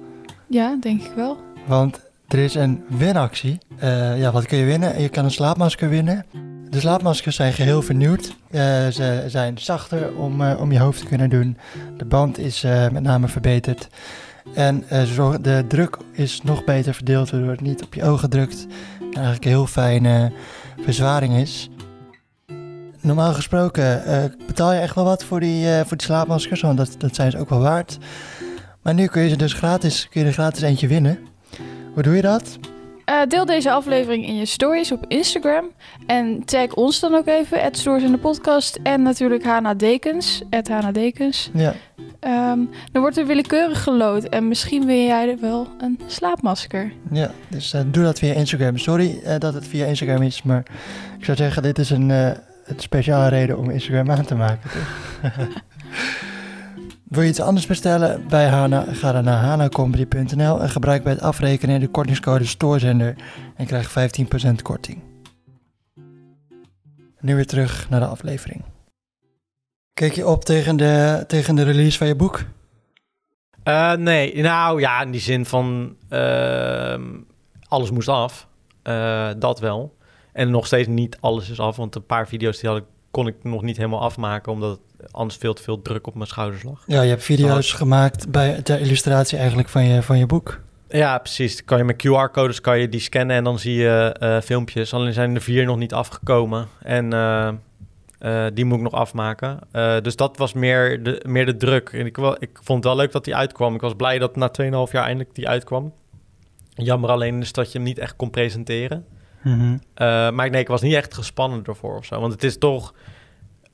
ja, 0.46 0.76
denk 0.80 1.02
ik 1.02 1.12
wel. 1.12 1.36
Want 1.66 2.03
er 2.28 2.38
is 2.38 2.54
een 2.54 2.84
winactie. 2.88 3.58
Eh, 3.78 4.18
ja, 4.18 4.32
wat 4.32 4.46
kun 4.46 4.58
je 4.58 4.64
winnen? 4.64 5.00
Je 5.00 5.08
kan 5.08 5.24
een 5.24 5.30
slaapmasker 5.30 5.88
winnen. 5.88 6.26
De 6.70 6.80
slaapmaskers 6.80 7.36
zijn 7.36 7.52
geheel 7.52 7.82
vernieuwd. 7.82 8.36
Eh, 8.50 8.60
ze 8.88 9.24
zijn 9.26 9.58
zachter 9.58 10.14
om, 10.16 10.42
eh, 10.42 10.60
om 10.60 10.72
je 10.72 10.78
hoofd 10.78 11.00
te 11.00 11.06
kunnen 11.06 11.30
doen. 11.30 11.56
De 11.96 12.04
band 12.04 12.38
is 12.38 12.62
met 12.92 13.02
name 13.02 13.28
verbeterd. 13.28 13.88
En 14.54 14.84
de 15.40 15.64
druk 15.68 15.96
is 16.12 16.42
nog 16.42 16.64
beter 16.64 16.94
verdeeld, 16.94 17.30
waardoor 17.30 17.50
het 17.50 17.60
niet 17.60 17.82
op 17.84 17.94
je 17.94 18.04
ogen 18.04 18.30
drukt. 18.30 18.66
En 19.00 19.12
eigenlijk 19.12 19.44
een 19.44 19.50
heel 19.50 19.66
fijne 19.66 20.32
verzwaring 20.80 21.36
is. 21.36 21.70
Normaal 23.00 23.32
gesproken 23.32 24.02
betaal 24.46 24.72
je 24.72 24.80
echt 24.80 24.94
wel 24.94 25.04
wat 25.04 25.24
voor 25.24 25.40
die, 25.40 25.66
voor 25.66 25.96
die 25.96 26.06
slaapmaskers, 26.06 26.60
want 26.60 26.76
dat, 26.76 26.94
dat 26.98 27.14
zijn 27.14 27.30
ze 27.30 27.38
ook 27.38 27.48
wel 27.48 27.60
waard. 27.60 27.98
Maar 28.82 28.94
nu 28.94 29.06
kun 29.06 29.22
je 29.22 29.28
ze 29.28 29.36
dus 29.36 29.52
gratis, 29.52 30.08
kun 30.10 30.20
je 30.20 30.26
er 30.26 30.32
gratis 30.32 30.62
eentje 30.62 30.86
winnen. 30.86 31.18
Hoe 31.94 32.02
doe 32.02 32.14
je 32.16 32.22
dat? 32.22 32.58
Eh, 33.04 33.22
deel 33.28 33.44
deze 33.44 33.70
aflevering 33.70 34.26
in 34.26 34.36
je 34.36 34.46
stories 34.46 34.92
op 34.92 35.04
Instagram. 35.08 35.64
En 36.06 36.44
tag 36.44 36.74
ons 36.74 37.00
dan 37.00 37.14
ook 37.14 37.26
even, 37.26 37.62
het 37.62 37.78
Stories 37.78 38.02
in 38.04 38.12
de 38.12 38.18
podcast. 38.18 38.78
En 38.82 39.02
natuurlijk 39.02 39.44
Hana 39.44 39.74
Dekens, 39.74 40.42
Hana 40.68 40.92
Dekens. 40.92 41.50
Ja. 41.52 41.74
Ehm, 42.20 42.58
dan 42.92 43.02
wordt 43.02 43.16
er 43.16 43.26
willekeurig 43.26 43.82
gelood. 43.82 44.24
En 44.24 44.48
misschien 44.48 44.86
wil 44.86 44.96
jij 44.96 45.38
wel 45.40 45.68
een 45.78 46.00
slaapmasker. 46.06 46.92
Ja, 47.10 47.30
dus 47.48 47.72
eh, 47.72 47.80
doe 47.86 48.04
dat 48.04 48.18
via 48.18 48.34
Instagram. 48.34 48.78
Sorry 48.78 49.20
eh, 49.24 49.38
dat 49.38 49.54
het 49.54 49.66
via 49.66 49.86
Instagram 49.86 50.22
is, 50.22 50.42
maar 50.42 50.62
ik 51.18 51.24
zou 51.24 51.36
zeggen, 51.36 51.62
dit 51.62 51.78
is 51.78 51.90
een, 51.90 52.08
een 52.08 52.36
speciale 52.76 53.28
reden 53.28 53.58
om 53.58 53.70
Instagram 53.70 54.10
aan 54.10 54.24
te 54.24 54.34
maken. 54.34 54.70
Wil 57.14 57.22
je 57.22 57.28
iets 57.28 57.40
anders 57.40 57.66
bestellen 57.66 58.28
bij 58.28 58.46
Hana? 58.46 58.84
Ga 58.92 59.12
dan 59.12 59.24
naar 59.24 59.44
hanacomedy.nl 59.44 60.60
en 60.60 60.68
gebruik 60.68 61.02
bij 61.02 61.12
het 61.12 61.22
afrekenen 61.22 61.80
de 61.80 61.88
kortingscode 61.88 62.44
STOORZENDER 62.44 63.14
en 63.56 63.66
krijg 63.66 63.90
15% 64.50 64.62
korting. 64.62 65.02
Nu 67.20 67.34
weer 67.34 67.46
terug 67.46 67.90
naar 67.90 68.00
de 68.00 68.06
aflevering. 68.06 68.64
Kijk 69.92 70.12
je 70.12 70.26
op 70.26 70.44
tegen 70.44 70.76
de, 70.76 71.24
tegen 71.26 71.54
de 71.54 71.62
release 71.62 71.98
van 71.98 72.06
je 72.06 72.16
boek? 72.16 72.44
Eh, 73.62 73.92
nee, 73.92 74.42
nou 74.42 74.80
ja, 74.80 75.02
in 75.02 75.10
die 75.10 75.20
zin 75.20 75.46
van 75.46 75.96
ehm, 76.08 77.02
alles 77.68 77.90
moest 77.90 78.08
af. 78.08 78.48
Eh, 78.82 79.30
dat 79.38 79.60
wel. 79.60 79.96
En 80.32 80.50
nog 80.50 80.66
steeds 80.66 80.88
niet 80.88 81.16
alles 81.20 81.50
is 81.50 81.60
af, 81.60 81.76
want 81.76 81.94
een 81.94 82.06
paar 82.06 82.28
video's 82.28 82.58
die 82.58 82.70
had 82.70 82.78
ik, 82.78 82.84
kon 83.14 83.26
ik 83.26 83.34
nog 83.42 83.62
niet 83.62 83.76
helemaal 83.76 84.00
afmaken, 84.00 84.52
omdat 84.52 84.70
het 84.70 85.12
anders 85.12 85.36
veel 85.36 85.54
te 85.54 85.62
veel 85.62 85.82
druk 85.82 86.06
op 86.06 86.14
mijn 86.14 86.26
schouders 86.26 86.62
lag. 86.62 86.82
Ja, 86.86 87.02
je 87.02 87.08
hebt 87.08 87.22
video's 87.22 87.72
gemaakt 87.72 88.30
bij, 88.30 88.62
ter 88.62 88.80
illustratie 88.80 89.38
eigenlijk 89.38 89.68
van 89.68 89.84
je, 89.84 90.02
van 90.02 90.18
je 90.18 90.26
boek. 90.26 90.60
Ja, 90.88 91.18
precies. 91.18 91.56
Dan 91.56 91.64
kan 91.64 91.78
je 91.78 91.84
met 91.84 92.06
QR-codes 92.06 92.60
kan 92.60 92.78
je 92.78 92.88
die 92.88 93.00
scannen 93.00 93.36
en 93.36 93.44
dan 93.44 93.58
zie 93.58 93.74
je 93.74 94.16
eh, 94.18 94.40
filmpjes. 94.40 94.94
Alleen 94.94 95.12
zijn 95.12 95.34
er 95.34 95.40
vier 95.40 95.64
nog 95.64 95.76
niet 95.76 95.92
afgekomen. 95.92 96.66
En 96.82 97.12
eh, 97.12 97.48
eh, 98.18 98.52
die 98.54 98.64
moet 98.64 98.76
ik 98.76 98.82
nog 98.82 98.92
afmaken. 98.92 99.58
Dus 100.02 100.16
dat 100.16 100.36
was 100.36 100.52
meer 100.52 101.02
de, 101.02 101.22
meer 101.26 101.46
de 101.46 101.56
druk. 101.56 101.88
En 101.88 102.06
ik, 102.06 102.16
wel, 102.16 102.36
ik 102.38 102.50
vond 102.62 102.84
het 102.84 102.92
wel 102.92 103.02
leuk 103.02 103.12
dat 103.12 103.24
die 103.24 103.36
uitkwam. 103.36 103.74
Ik 103.74 103.80
was 103.80 103.94
blij 103.94 104.18
dat 104.18 104.36
na 104.36 104.50
2,5 104.62 104.68
jaar 104.92 105.04
eindelijk 105.04 105.34
die 105.34 105.48
uitkwam. 105.48 105.92
Jammer 106.74 107.10
alleen 107.10 107.40
is 107.40 107.52
dat 107.52 107.72
je 107.72 107.78
hem 107.78 107.86
niet 107.86 107.98
echt 107.98 108.16
kon 108.16 108.30
presenteren. 108.30 109.04
Eh, 109.94 110.30
maar 110.30 110.50
nee, 110.50 110.60
ik 110.60 110.68
was 110.68 110.82
niet 110.82 110.94
echt 110.94 111.14
gespannen 111.14 111.64
ervoor 111.64 111.96
of 111.96 112.04
zo. 112.04 112.20
Want 112.20 112.32
het 112.32 112.44
is 112.44 112.58
toch 112.58 112.94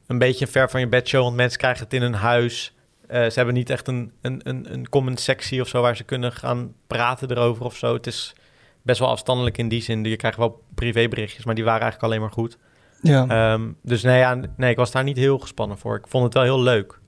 een 0.06 0.18
beetje 0.18 0.46
ver 0.46 0.70
van 0.70 0.80
je 0.80 0.88
bedshow. 0.88 1.22
Want 1.22 1.36
mensen 1.36 1.58
krijgen 1.58 1.84
het 1.84 1.92
in 1.92 2.02
hun 2.02 2.14
huis. 2.14 2.74
Eh, 3.06 3.22
ze 3.22 3.32
hebben 3.34 3.54
niet 3.54 3.70
echt 3.70 3.88
een, 3.88 4.12
een, 4.20 4.40
een, 4.44 4.72
een 4.72 4.88
comment 4.88 5.20
sectie 5.20 5.60
of 5.60 5.68
zo... 5.68 5.82
waar 5.82 5.96
ze 5.96 6.04
kunnen 6.04 6.32
gaan 6.32 6.72
praten 6.86 7.30
erover 7.30 7.64
of 7.64 7.76
zo. 7.76 7.94
Het 7.94 8.06
is 8.06 8.34
best 8.82 8.98
wel 8.98 9.08
afstandelijk 9.08 9.58
in 9.58 9.68
die 9.68 9.82
zin. 9.82 10.04
Je 10.04 10.16
krijgt 10.16 10.38
wel 10.38 10.62
privéberichtjes, 10.74 11.44
maar 11.44 11.54
die 11.54 11.64
waren 11.64 11.80
eigenlijk 11.80 12.12
alleen 12.12 12.22
maar 12.24 12.34
goed. 12.34 12.58
Ja, 13.02 13.26
Ehm, 13.28 13.68
dus 13.82 14.02
nee, 14.02 14.18
ja, 14.18 14.40
nee, 14.56 14.70
ik 14.70 14.76
was 14.76 14.90
daar 14.90 15.04
niet 15.04 15.16
heel 15.16 15.38
gespannen 15.38 15.78
voor. 15.78 15.96
Ik 15.96 16.06
vond 16.08 16.24
het 16.24 16.34
wel 16.34 16.42
heel 16.42 16.62
leuk. 16.62 16.98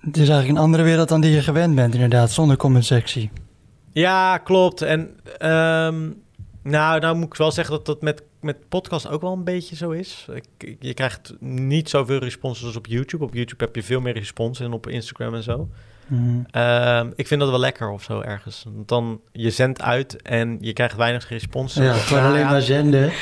het 0.00 0.16
is 0.16 0.28
eigenlijk 0.28 0.58
een 0.58 0.64
andere 0.64 0.82
wereld 0.82 1.08
dan 1.08 1.20
die 1.20 1.30
je 1.30 1.42
gewend 1.42 1.74
bent 1.74 1.94
inderdaad, 1.94 2.30
zonder 2.30 2.56
comment-sectie. 2.56 3.30
Ja, 3.92 4.38
klopt. 4.38 4.82
En 4.82 5.16
ehm, 5.38 6.10
nou, 6.62 7.00
nou 7.00 7.16
moet 7.16 7.26
ik 7.26 7.34
wel 7.34 7.52
zeggen 7.52 7.74
dat 7.74 7.86
dat 7.86 8.02
met, 8.02 8.22
met 8.40 8.68
podcast 8.68 9.08
ook 9.08 9.20
wel 9.20 9.32
een 9.32 9.44
beetje 9.44 9.76
zo 9.76 9.90
is. 9.90 10.26
Ik, 10.32 10.76
je 10.80 10.94
krijgt 10.94 11.34
niet 11.40 11.88
zoveel 11.88 12.18
responses 12.18 12.64
als 12.64 12.76
op 12.76 12.86
YouTube. 12.86 13.24
Op 13.24 13.34
YouTube 13.34 13.64
heb 13.64 13.74
je 13.74 13.82
veel 13.82 14.00
meer 14.00 14.14
respons 14.14 14.60
en 14.60 14.72
op 14.72 14.88
Instagram 14.88 15.34
en 15.34 15.42
zo. 15.42 15.68
Mhm. 16.06 16.40
Ehm, 16.50 17.10
ik 17.14 17.26
vind 17.26 17.40
dat 17.40 17.50
wel 17.50 17.58
lekker 17.58 17.90
of 17.90 18.02
zo 18.02 18.20
ergens. 18.20 18.64
Want 18.74 18.88
dan 18.88 19.20
je 19.32 19.50
zendt 19.50 19.82
uit 19.82 20.22
en 20.22 20.58
je 20.60 20.72
krijgt 20.72 20.96
weinig 20.96 21.28
respons. 21.28 21.74
Ja, 21.74 21.92
gewoon 21.92 22.24
alleen 22.24 22.46
maar 22.46 22.62
zenden. 22.62 23.12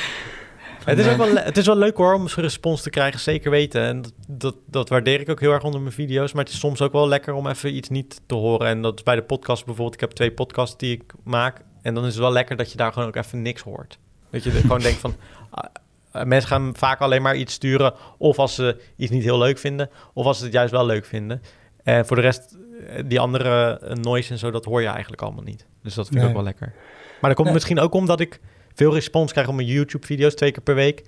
Het 0.85 0.99
is, 0.99 1.07
ook 1.07 1.17
wel, 1.17 1.35
het 1.35 1.57
is 1.57 1.65
wel 1.65 1.77
leuk 1.77 1.97
hoor 1.97 2.13
om 2.13 2.27
zo'n 2.27 2.43
respons 2.43 2.81
te 2.81 2.89
krijgen, 2.89 3.19
zeker 3.19 3.51
weten. 3.51 3.81
En 3.81 4.01
dat, 4.01 4.13
dat, 4.27 4.55
dat 4.65 4.89
waardeer 4.89 5.19
ik 5.19 5.29
ook 5.29 5.39
heel 5.39 5.51
erg 5.51 5.63
onder 5.63 5.81
mijn 5.81 5.93
video's. 5.93 6.33
Maar 6.33 6.43
het 6.43 6.53
is 6.53 6.59
soms 6.59 6.81
ook 6.81 6.91
wel 6.91 7.07
lekker 7.07 7.33
om 7.33 7.47
even 7.47 7.75
iets 7.75 7.89
niet 7.89 8.21
te 8.25 8.35
horen. 8.35 8.67
En 8.67 8.81
dat 8.81 8.97
is 8.97 9.03
bij 9.03 9.15
de 9.15 9.23
podcast 9.23 9.65
bijvoorbeeld. 9.65 9.93
Ik 9.93 9.99
heb 9.99 10.11
twee 10.11 10.31
podcasts 10.31 10.77
die 10.77 10.91
ik 10.91 11.13
maak. 11.23 11.61
En 11.89 11.95
dan 11.95 12.05
is 12.05 12.13
het 12.13 12.21
wel 12.23 12.31
lekker 12.31 12.55
dat 12.55 12.71
je 12.71 12.77
daar 12.77 12.93
gewoon 12.93 13.07
ook 13.07 13.15
even 13.15 13.41
niks 13.41 13.61
hoort. 13.61 13.97
Dat 14.29 14.43
je 14.43 14.51
er 14.51 14.61
gewoon 14.61 14.79
denkt 14.81 14.99
van... 14.99 15.15
ah, 15.49 15.63
ah, 16.11 16.25
mensen 16.25 16.49
gaan 16.49 16.71
vaak 16.75 16.99
alleen 16.99 17.21
maar 17.21 17.35
iets 17.35 17.53
sturen... 17.53 17.93
of 18.17 18.39
als 18.39 18.55
ze 18.55 18.81
iets 18.95 19.11
niet 19.11 19.23
heel 19.23 19.37
leuk 19.37 19.57
vinden... 19.57 19.89
of 20.13 20.25
als 20.25 20.37
ze 20.37 20.43
het 20.43 20.53
juist 20.53 20.71
wel 20.71 20.85
leuk 20.85 21.05
vinden. 21.05 21.41
En 21.83 22.05
voor 22.05 22.15
de 22.15 22.21
rest, 22.21 22.57
eh, 22.87 23.03
die 23.05 23.19
andere 23.19 23.79
eh, 23.79 23.95
noise 23.95 24.31
en 24.31 24.37
zo... 24.39 24.51
dat 24.51 24.65
hoor 24.65 24.81
je 24.81 24.87
eigenlijk 24.87 25.21
allemaal 25.21 25.43
niet. 25.43 25.65
Dus 25.83 25.93
dat 25.93 26.05
vind 26.07 26.15
ik 26.15 26.21
Nee. 26.21 26.29
ook 26.29 26.35
wel 26.35 26.45
lekker. 26.45 26.73
Maar 27.21 27.29
dat 27.29 27.33
komt 27.33 27.43
Nee. 27.45 27.53
misschien 27.53 27.79
ook 27.79 27.93
omdat 27.93 28.19
ik 28.19 28.39
veel 28.73 28.93
respons 28.93 29.31
krijg 29.31 29.47
op 29.47 29.55
mijn 29.55 29.67
YouTube-video's 29.67 30.33
twee 30.35 30.51
keer 30.51 30.63
per 30.63 30.75
week. 30.75 31.03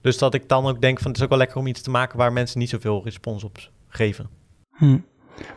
Dus 0.00 0.18
dat 0.18 0.34
ik 0.34 0.48
dan 0.48 0.66
ook 0.66 0.80
denk 0.80 0.98
van 0.98 1.06
het 1.06 1.16
is 1.16 1.22
ook 1.22 1.28
wel 1.30 1.38
lekker 1.38 1.56
om 1.56 1.66
iets 1.66 1.80
te 1.82 1.90
maken 1.90 2.18
waar 2.18 2.32
mensen 2.32 2.58
niet 2.58 2.70
zoveel 2.70 3.00
respons 3.04 3.44
op 3.44 3.58
geven. 3.88 4.28
Hm. 4.72 4.98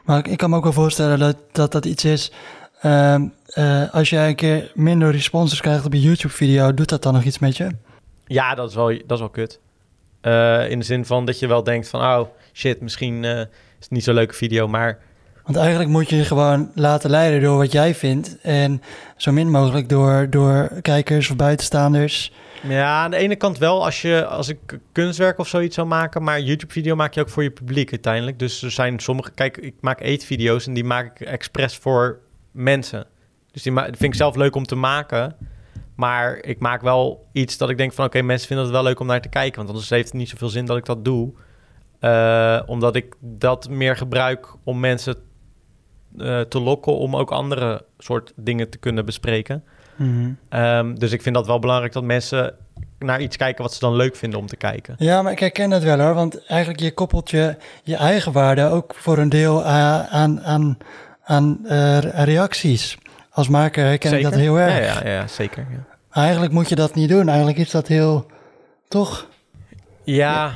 Maar 0.05 0.17
ik, 0.19 0.27
ik 0.27 0.37
kan 0.37 0.49
me 0.49 0.55
ook 0.55 0.63
wel 0.63 0.73
voorstellen 0.73 1.19
dat 1.19 1.37
dat, 1.51 1.71
dat 1.71 1.85
iets 1.85 2.05
is. 2.05 2.31
Ehm, 2.81 3.27
eh, 3.45 3.93
als 3.93 4.09
jij 4.09 4.27
een 4.27 4.35
keer 4.35 4.71
minder 4.73 5.11
responses 5.11 5.61
krijgt 5.61 5.85
op 5.85 5.93
een 5.93 5.99
YouTube-video, 5.99 6.73
doet 6.73 6.89
dat 6.89 7.03
dan 7.03 7.13
nog 7.13 7.23
iets 7.23 7.39
met 7.39 7.57
je? 7.57 7.69
Ja, 8.25 8.55
dat 8.55 8.69
is 8.69 8.75
wel, 8.75 8.87
dat 8.87 9.11
is 9.11 9.19
wel 9.19 9.29
kut. 9.29 9.59
Eh, 10.21 10.69
in 10.69 10.79
de 10.79 10.85
zin 10.85 11.05
van 11.05 11.25
dat 11.25 11.39
je 11.39 11.47
wel 11.47 11.63
denkt 11.63 11.89
van 11.89 12.01
oh 12.01 12.27
shit, 12.53 12.81
misschien 12.81 13.25
eh, 13.25 13.39
is 13.39 13.45
het 13.79 13.89
niet 13.89 14.03
zo'n 14.03 14.13
leuke 14.13 14.33
video, 14.33 14.67
maar 14.67 14.97
Want 15.43 15.57
eigenlijk 15.57 15.89
moet 15.89 16.09
je 16.09 16.15
je 16.15 16.23
gewoon 16.23 16.71
laten 16.75 17.09
leiden 17.09 17.41
door 17.41 17.57
wat 17.57 17.71
jij 17.71 17.95
vindt. 17.95 18.37
En 18.41 18.81
zo 19.17 19.31
min 19.31 19.51
mogelijk 19.51 19.89
door, 19.89 20.27
door 20.29 20.71
kijkers 20.81 21.29
of 21.29 21.35
buitenstaanders. 21.35 22.31
ja, 22.67 23.03
aan 23.03 23.11
de 23.11 23.17
ene 23.17 23.35
kant 23.35 23.57
wel 23.57 23.85
als 23.85 24.01
je 24.01 24.25
als 24.25 24.47
ik 24.47 24.79
kunstwerk 24.91 25.39
of 25.39 25.47
zoiets 25.47 25.75
zou 25.75 25.87
maken, 25.87 26.23
maar 26.23 26.39
YouTube-video 26.39 26.95
maak 26.95 27.13
je 27.13 27.21
ook 27.21 27.29
voor 27.29 27.43
je 27.43 27.51
publiek 27.51 27.91
uiteindelijk. 27.91 28.39
Dus 28.39 28.61
er 28.61 28.71
zijn 28.71 28.99
sommige, 28.99 29.31
kijk, 29.31 29.57
ik 29.57 29.73
maak 29.79 30.01
eetvideo's 30.01 30.67
en 30.67 30.73
die 30.73 30.83
maak 30.83 31.19
ik 31.19 31.27
expres 31.27 31.77
voor 31.77 32.19
mensen. 32.51 33.05
Dus 33.51 33.63
die 33.63 33.73
vind 33.73 34.03
ik 34.03 34.15
zelf 34.15 34.35
leuk 34.35 34.55
om 34.55 34.65
te 34.65 34.75
maken. 34.75 35.35
Maar 35.95 36.37
ik 36.37 36.59
maak 36.59 36.81
wel 36.81 37.27
iets 37.31 37.57
dat 37.57 37.69
ik 37.69 37.77
denk 37.77 37.93
van... 37.93 38.05
oké, 38.05 38.21
mensen 38.21 38.47
vinden 38.47 38.65
het 38.65 38.75
wel 38.75 38.83
leuk 38.83 38.99
om 38.99 39.07
naar 39.07 39.21
te 39.21 39.29
kijken. 39.29 39.55
Want 39.55 39.69
anders 39.69 39.89
heeft 39.89 40.05
het 40.05 40.13
niet 40.13 40.29
zoveel 40.29 40.49
zin 40.49 40.65
dat 40.65 40.77
ik 40.77 40.85
dat 40.85 41.05
doe. 41.05 41.31
Eh, 41.99 42.61
omdat 42.65 42.95
ik 42.95 43.15
dat 43.19 43.69
meer 43.69 43.97
gebruik 43.97 44.47
om 44.63 44.79
mensen 44.79 45.15
eh, 46.17 46.41
te 46.41 46.59
lokken... 46.59 46.97
om 46.97 47.15
ook 47.15 47.31
andere 47.31 47.85
soort 47.97 48.33
dingen 48.35 48.69
te 48.69 48.77
kunnen 48.77 49.05
bespreken. 49.05 49.63
Mhm. 49.95 50.31
Ehm, 50.49 50.95
dus 50.95 51.11
ik 51.11 51.21
vind 51.21 51.35
dat 51.35 51.47
wel 51.47 51.59
belangrijk 51.59 51.93
dat 51.93 52.03
mensen 52.03 52.55
naar 52.99 53.21
iets 53.21 53.37
kijken... 53.37 53.63
wat 53.63 53.73
ze 53.73 53.79
dan 53.79 53.95
leuk 53.95 54.15
vinden 54.15 54.39
om 54.39 54.47
te 54.47 54.57
kijken. 54.57 54.95
Ja, 54.97 55.21
maar 55.21 55.31
ik 55.31 55.39
herken 55.39 55.69
dat 55.69 55.83
wel 55.83 55.99
hoor. 55.99 56.13
Want 56.13 56.45
eigenlijk 56.45 56.79
je 56.79 56.93
koppelt 56.93 57.29
je, 57.29 57.55
je 57.83 57.95
eigen 57.95 58.31
waarde 58.31 58.63
ook 58.63 58.95
voor 58.95 59.17
een 59.17 59.29
deel 59.29 59.65
a- 59.65 60.07
aan, 60.07 60.41
aan, 60.41 60.77
aan 61.29 61.65
eh, 61.65 61.99
reacties. 61.99 62.97
Als 63.29 63.47
maker 63.47 63.85
herken 63.85 64.17
ik 64.17 64.23
dat 64.23 64.35
heel 64.35 64.59
erg. 64.59 64.73
Ja, 64.73 65.09
ja, 65.09 65.09
ja 65.09 65.27
zeker. 65.27 65.67
Ja. 65.71 65.85
Eigenlijk 66.11 66.53
moet 66.53 66.69
je 66.69 66.75
dat 66.75 66.95
niet 66.95 67.09
doen. 67.09 67.27
Eigenlijk 67.27 67.57
is 67.57 67.71
dat 67.71 67.87
heel... 67.87 68.25
Toch? 68.87 69.27
Ja. 70.03 70.53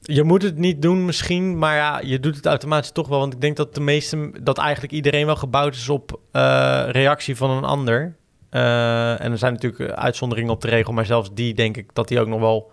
Je 0.00 0.22
moet 0.22 0.42
het 0.42 0.58
niet 0.58 0.82
doen 0.82 1.04
misschien, 1.04 1.58
maar 1.58 1.76
ja, 1.76 2.00
je 2.04 2.20
doet 2.20 2.36
het 2.36 2.46
automatisch 2.46 2.90
toch 2.90 3.08
wel. 3.08 3.18
Want 3.18 3.32
ik 3.32 3.40
denk 3.40 3.56
dat 3.56 3.74
de 3.74 3.80
meeste, 3.80 4.30
dat 4.42 4.58
eigenlijk 4.58 4.92
iedereen 4.92 5.26
wel 5.26 5.36
gebouwd 5.36 5.74
is 5.74 5.88
op 5.88 6.20
eh, 6.32 6.84
reactie 6.88 7.36
van 7.36 7.50
een 7.50 7.64
ander. 7.64 8.16
Eh, 8.50 9.20
en 9.20 9.32
er 9.32 9.38
zijn 9.38 9.52
natuurlijk 9.52 9.90
uitzonderingen 9.90 10.52
op 10.52 10.60
de 10.60 10.68
regel, 10.68 10.92
maar 10.92 11.06
zelfs 11.06 11.30
die 11.34 11.54
denk 11.54 11.76
ik 11.76 11.94
dat 11.94 12.08
die 12.08 12.20
ook 12.20 12.28
nog 12.28 12.40
wel... 12.40 12.70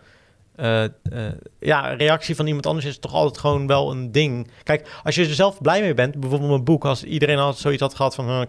eh, 0.59 0.83
eh, 0.83 1.33
ja, 1.59 1.93
reactie 1.93 2.35
van 2.35 2.47
iemand 2.47 2.65
anders 2.65 2.85
is 2.85 2.99
toch 2.99 3.13
altijd 3.13 3.37
gewoon 3.37 3.67
wel 3.67 3.91
een 3.91 4.11
ding. 4.11 4.51
Kijk, 4.63 4.99
als 5.03 5.15
je 5.15 5.23
er 5.27 5.33
zelf 5.33 5.61
blij 5.61 5.81
mee 5.81 5.93
bent, 5.93 6.19
bijvoorbeeld 6.19 6.51
een 6.51 6.63
boek, 6.63 6.85
als 6.85 7.03
iedereen 7.03 7.37
al 7.37 7.53
zoiets 7.53 7.81
had 7.81 7.95
gehad 7.95 8.15
van 8.15 8.29
eh, 8.29 8.41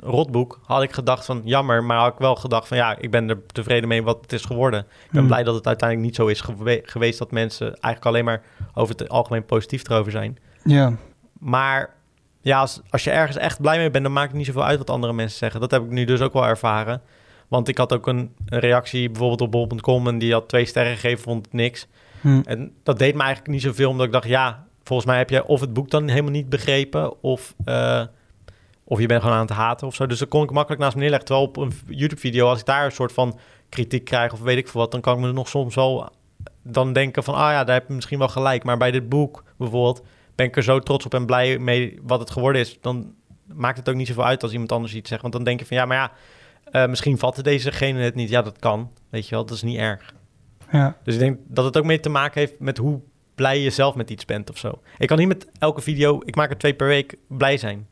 rotboek, 0.00 0.60
had 0.64 0.82
ik 0.82 0.92
gedacht 0.92 1.24
van 1.24 1.40
jammer, 1.44 1.84
maar 1.84 1.98
had 1.98 2.12
ik 2.12 2.18
wel 2.18 2.34
gedacht 2.36 2.68
van 2.68 2.76
ja, 2.76 2.96
ik 2.98 3.10
ben 3.10 3.28
er 3.28 3.46
tevreden 3.46 3.88
mee 3.88 4.02
wat 4.02 4.18
het 4.20 4.32
is 4.32 4.44
geworden. 4.44 4.80
Ik 4.80 5.10
ben 5.10 5.18
Hmm. 5.18 5.26
blij 5.26 5.42
dat 5.42 5.54
het 5.54 5.66
uiteindelijk 5.66 6.08
niet 6.08 6.16
zo 6.18 6.26
is 6.26 6.40
gewe- 6.40 6.82
geweest 6.84 7.18
dat 7.18 7.30
mensen 7.30 7.66
eigenlijk 7.66 8.04
alleen 8.06 8.24
maar 8.24 8.42
over 8.74 8.94
het 8.96 9.08
algemeen 9.08 9.44
positief 9.44 9.88
erover 9.88 10.12
zijn. 10.12 10.38
Ja. 10.64 10.92
Maar 11.38 11.94
ja, 12.40 12.60
als, 12.60 12.80
als 12.90 13.04
je 13.04 13.10
ergens 13.10 13.36
echt 13.36 13.60
blij 13.60 13.78
mee 13.78 13.90
bent, 13.90 14.04
dan 14.04 14.12
maakt 14.12 14.28
het 14.28 14.36
niet 14.36 14.46
zoveel 14.46 14.64
uit 14.64 14.78
wat 14.78 14.90
andere 14.90 15.12
mensen 15.12 15.38
zeggen. 15.38 15.60
Dat 15.60 15.70
heb 15.70 15.82
ik 15.84 15.90
nu 15.90 16.04
dus 16.04 16.20
ook 16.20 16.32
wel 16.32 16.46
ervaren. 16.46 17.00
Want 17.54 17.68
ik 17.68 17.78
had 17.78 17.92
ook 17.92 18.06
een, 18.06 18.34
een 18.46 18.58
reactie 18.58 19.08
bijvoorbeeld 19.10 19.40
op 19.40 19.50
bol.com 19.50 20.08
en 20.08 20.18
die 20.18 20.32
had 20.32 20.48
twee 20.48 20.64
sterren 20.64 20.94
gegeven, 20.94 21.22
vond 21.22 21.44
het 21.44 21.54
niks. 21.54 21.86
Hm. 22.20 22.40
En 22.44 22.72
dat 22.82 22.98
deed 22.98 23.14
me 23.14 23.22
eigenlijk 23.22 23.52
niet 23.52 23.62
zoveel, 23.62 23.90
omdat 23.90 24.06
ik 24.06 24.12
dacht, 24.12 24.28
ja, 24.28 24.66
volgens 24.82 25.08
mij 25.08 25.18
heb 25.18 25.30
jij 25.30 25.42
of 25.42 25.60
het 25.60 25.72
boek 25.72 25.90
dan 25.90 26.08
helemaal 26.08 26.30
niet 26.30 26.48
begrepen, 26.48 27.22
of, 27.22 27.54
eh, 27.64 28.02
of 28.84 29.00
je 29.00 29.06
bent 29.06 29.22
gewoon 29.22 29.36
aan 29.36 29.46
het 29.46 29.56
haten 29.56 29.86
of 29.86 29.94
zo. 29.94 30.06
Dus 30.06 30.18
dan 30.18 30.28
kon 30.28 30.42
ik 30.42 30.50
makkelijk 30.50 30.82
naast 30.82 30.94
me 30.94 31.00
neerleggen. 31.00 31.26
Terwijl 31.28 31.48
op 31.48 31.56
een 31.56 31.72
YouTube-video, 31.86 32.48
als 32.48 32.60
ik 32.60 32.66
daar 32.66 32.84
een 32.84 32.92
soort 32.92 33.12
van 33.12 33.38
kritiek 33.68 34.04
krijg 34.04 34.32
of 34.32 34.40
weet 34.40 34.58
ik 34.58 34.68
veel 34.68 34.80
wat, 34.80 34.90
dan 34.90 35.00
kan 35.00 35.14
ik 35.14 35.20
me 35.20 35.32
nog 35.32 35.48
soms 35.48 35.74
wel 35.74 36.08
dan 36.62 36.92
denken 36.92 37.24
van, 37.24 37.34
ah 37.34 37.50
ja, 37.50 37.64
daar 37.64 37.74
heb 37.74 37.88
je 37.88 37.94
misschien 37.94 38.18
wel 38.18 38.28
gelijk. 38.28 38.64
Maar 38.64 38.76
bij 38.76 38.90
dit 38.90 39.08
boek 39.08 39.44
bijvoorbeeld 39.56 40.02
ben 40.34 40.46
ik 40.46 40.56
er 40.56 40.62
zo 40.62 40.78
trots 40.78 41.04
op 41.04 41.14
en 41.14 41.26
blij 41.26 41.58
mee 41.58 41.98
wat 42.02 42.20
het 42.20 42.30
geworden 42.30 42.60
is. 42.60 42.78
Dan 42.80 43.14
maakt 43.46 43.78
het 43.78 43.88
ook 43.88 43.94
niet 43.94 44.06
zoveel 44.06 44.24
uit 44.24 44.42
als 44.42 44.52
iemand 44.52 44.72
anders 44.72 44.94
iets 44.94 45.08
zegt. 45.08 45.22
Want 45.22 45.34
dan 45.34 45.44
denk 45.44 45.60
je 45.60 45.66
van, 45.66 45.76
ja, 45.76 45.84
maar 45.84 45.96
ja, 45.96 46.12
Eh, 46.70 46.86
misschien 46.86 47.18
vatten 47.18 47.44
dezegene 47.44 48.00
het 48.00 48.14
niet. 48.14 48.28
Ja, 48.28 48.42
dat 48.42 48.58
kan. 48.58 48.90
Weet 49.10 49.28
je 49.28 49.34
wel, 49.34 49.44
dat 49.44 49.56
is 49.56 49.62
niet 49.62 49.78
erg. 49.78 50.14
Ja. 50.70 50.96
Dus 51.04 51.14
ik 51.14 51.20
denk 51.20 51.38
dat 51.46 51.64
het 51.64 51.76
ook 51.76 51.84
mee 51.84 52.00
te 52.00 52.08
maken 52.08 52.40
heeft 52.40 52.58
met 52.58 52.78
hoe 52.78 53.00
blij 53.34 53.60
je 53.60 53.70
zelf 53.70 53.94
met 53.94 54.10
iets 54.10 54.24
bent 54.24 54.50
of 54.50 54.58
zo. 54.58 54.80
Ik 54.98 55.08
kan 55.08 55.18
niet 55.18 55.28
met 55.28 55.46
elke 55.58 55.80
video, 55.80 56.20
ik 56.24 56.34
maak 56.34 56.50
er 56.50 56.58
twee 56.58 56.74
per 56.74 56.86
week, 56.86 57.16
blij 57.28 57.56
zijn. 57.56 57.86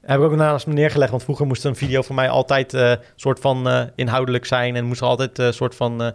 Heb 0.00 0.18
ik 0.18 0.24
ook 0.24 0.36
naast 0.36 0.66
me 0.66 0.72
neergelegd, 0.72 1.10
want 1.10 1.22
vroeger 1.22 1.46
moest 1.46 1.64
een 1.64 1.76
video 1.76 2.02
voor 2.02 2.14
mij 2.14 2.28
altijd 2.28 2.72
een 2.72 2.98
soort 3.16 3.40
van 3.40 3.68
eh, 3.68 3.84
inhoudelijk 3.94 4.44
zijn 4.44 4.76
en 4.76 4.84
moest 4.84 5.00
er 5.00 5.06
altijd 5.06 5.38
een 5.38 5.54
soort 5.54 5.74
van 5.74 6.14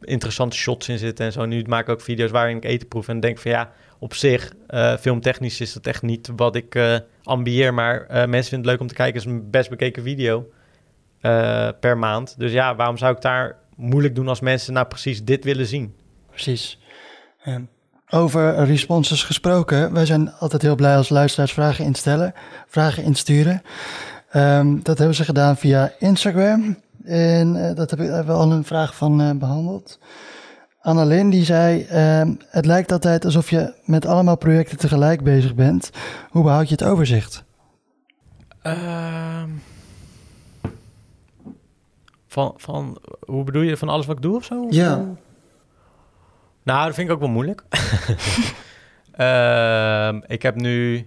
interessante 0.00 0.56
shots 0.56 0.88
in 0.88 0.98
zitten 0.98 1.26
en 1.26 1.32
zo. 1.32 1.44
Nu 1.44 1.64
maak 1.68 1.82
ik 1.82 1.88
ook 1.88 2.00
video's 2.00 2.30
waarin 2.30 2.56
ik 2.56 2.64
eten 2.64 2.88
proef 2.88 3.08
en 3.08 3.20
denk 3.20 3.38
van 3.38 3.50
ja, 3.50 3.72
op 3.98 4.14
zich, 4.14 4.52
filmtechnisch 5.00 5.60
is 5.60 5.72
dat 5.72 5.86
echt 5.86 6.02
niet 6.02 6.30
wat 6.36 6.56
ik 6.56 6.74
ambieer, 7.26 7.74
maar 7.74 8.00
eh, 8.00 8.16
mensen 8.16 8.50
vinden 8.50 8.58
het 8.58 8.66
leuk 8.66 8.80
om 8.80 8.86
te 8.86 8.94
kijken. 8.94 9.20
Is 9.20 9.26
een 9.26 9.50
best 9.50 9.70
bekeken 9.70 10.02
video 10.02 10.48
eh, 11.20 11.68
per 11.80 11.98
maand. 11.98 12.34
Dus 12.38 12.52
ja, 12.52 12.76
waarom 12.76 12.96
zou 12.96 13.14
ik 13.14 13.20
daar 13.20 13.56
moeilijk 13.76 14.14
doen 14.14 14.28
als 14.28 14.40
mensen 14.40 14.72
nou 14.72 14.86
precies 14.86 15.24
dit 15.24 15.44
willen 15.44 15.66
zien? 15.66 15.94
Precies. 16.30 16.78
Ehm, 17.44 17.62
over 18.10 18.64
responses 18.64 19.22
gesproken. 19.22 19.92
Wij 19.92 20.06
zijn 20.06 20.32
altijd 20.32 20.62
heel 20.62 20.74
blij 20.74 20.96
als 20.96 21.08
luisteraars 21.08 21.52
vragen 21.52 21.84
instellen, 21.84 22.34
vragen 22.66 23.02
insturen. 23.02 23.62
Ehm, 24.30 24.78
dat 24.82 24.98
hebben 24.98 25.16
ze 25.16 25.24
gedaan 25.24 25.56
via 25.56 25.92
Instagram. 25.98 26.76
En 27.04 27.68
eh, 27.68 27.74
dat 27.74 27.90
hebben 27.90 28.26
we 28.26 28.32
al 28.32 28.52
een 28.52 28.64
vraag 28.64 28.94
van 28.94 29.20
eh, 29.20 29.30
behandeld. 29.30 29.98
Annalyn 30.86 31.30
die 31.30 31.44
zei, 31.44 31.82
ehm, 31.82 32.34
het 32.48 32.66
lijkt 32.66 32.92
altijd 32.92 33.24
alsof 33.24 33.50
je 33.50 33.74
met 33.84 34.06
allemaal 34.06 34.36
projecten 34.36 34.78
tegelijk 34.78 35.22
bezig 35.22 35.54
bent. 35.54 35.90
Hoe 36.30 36.42
behoud 36.42 36.68
je 36.68 36.74
het 36.74 36.84
overzicht? 36.84 37.44
Ehm, 38.62 39.48
van, 42.26 42.54
van, 42.56 42.98
hoe 43.20 43.44
bedoel 43.44 43.62
je, 43.62 43.76
van 43.76 43.88
alles 43.88 44.06
wat 44.06 44.16
ik 44.16 44.22
doe 44.22 44.36
of 44.36 44.44
zo? 44.44 44.62
Of 44.62 44.74
Ja. 44.74 44.96
Nou, 46.62 46.86
dat 46.86 46.94
vind 46.94 47.08
ik 47.08 47.14
ook 47.14 47.20
wel 47.20 47.28
moeilijk. 47.28 47.64
Ehm, 49.12 50.20
ik 50.26 50.42
heb 50.42 50.54
nu 50.54 51.06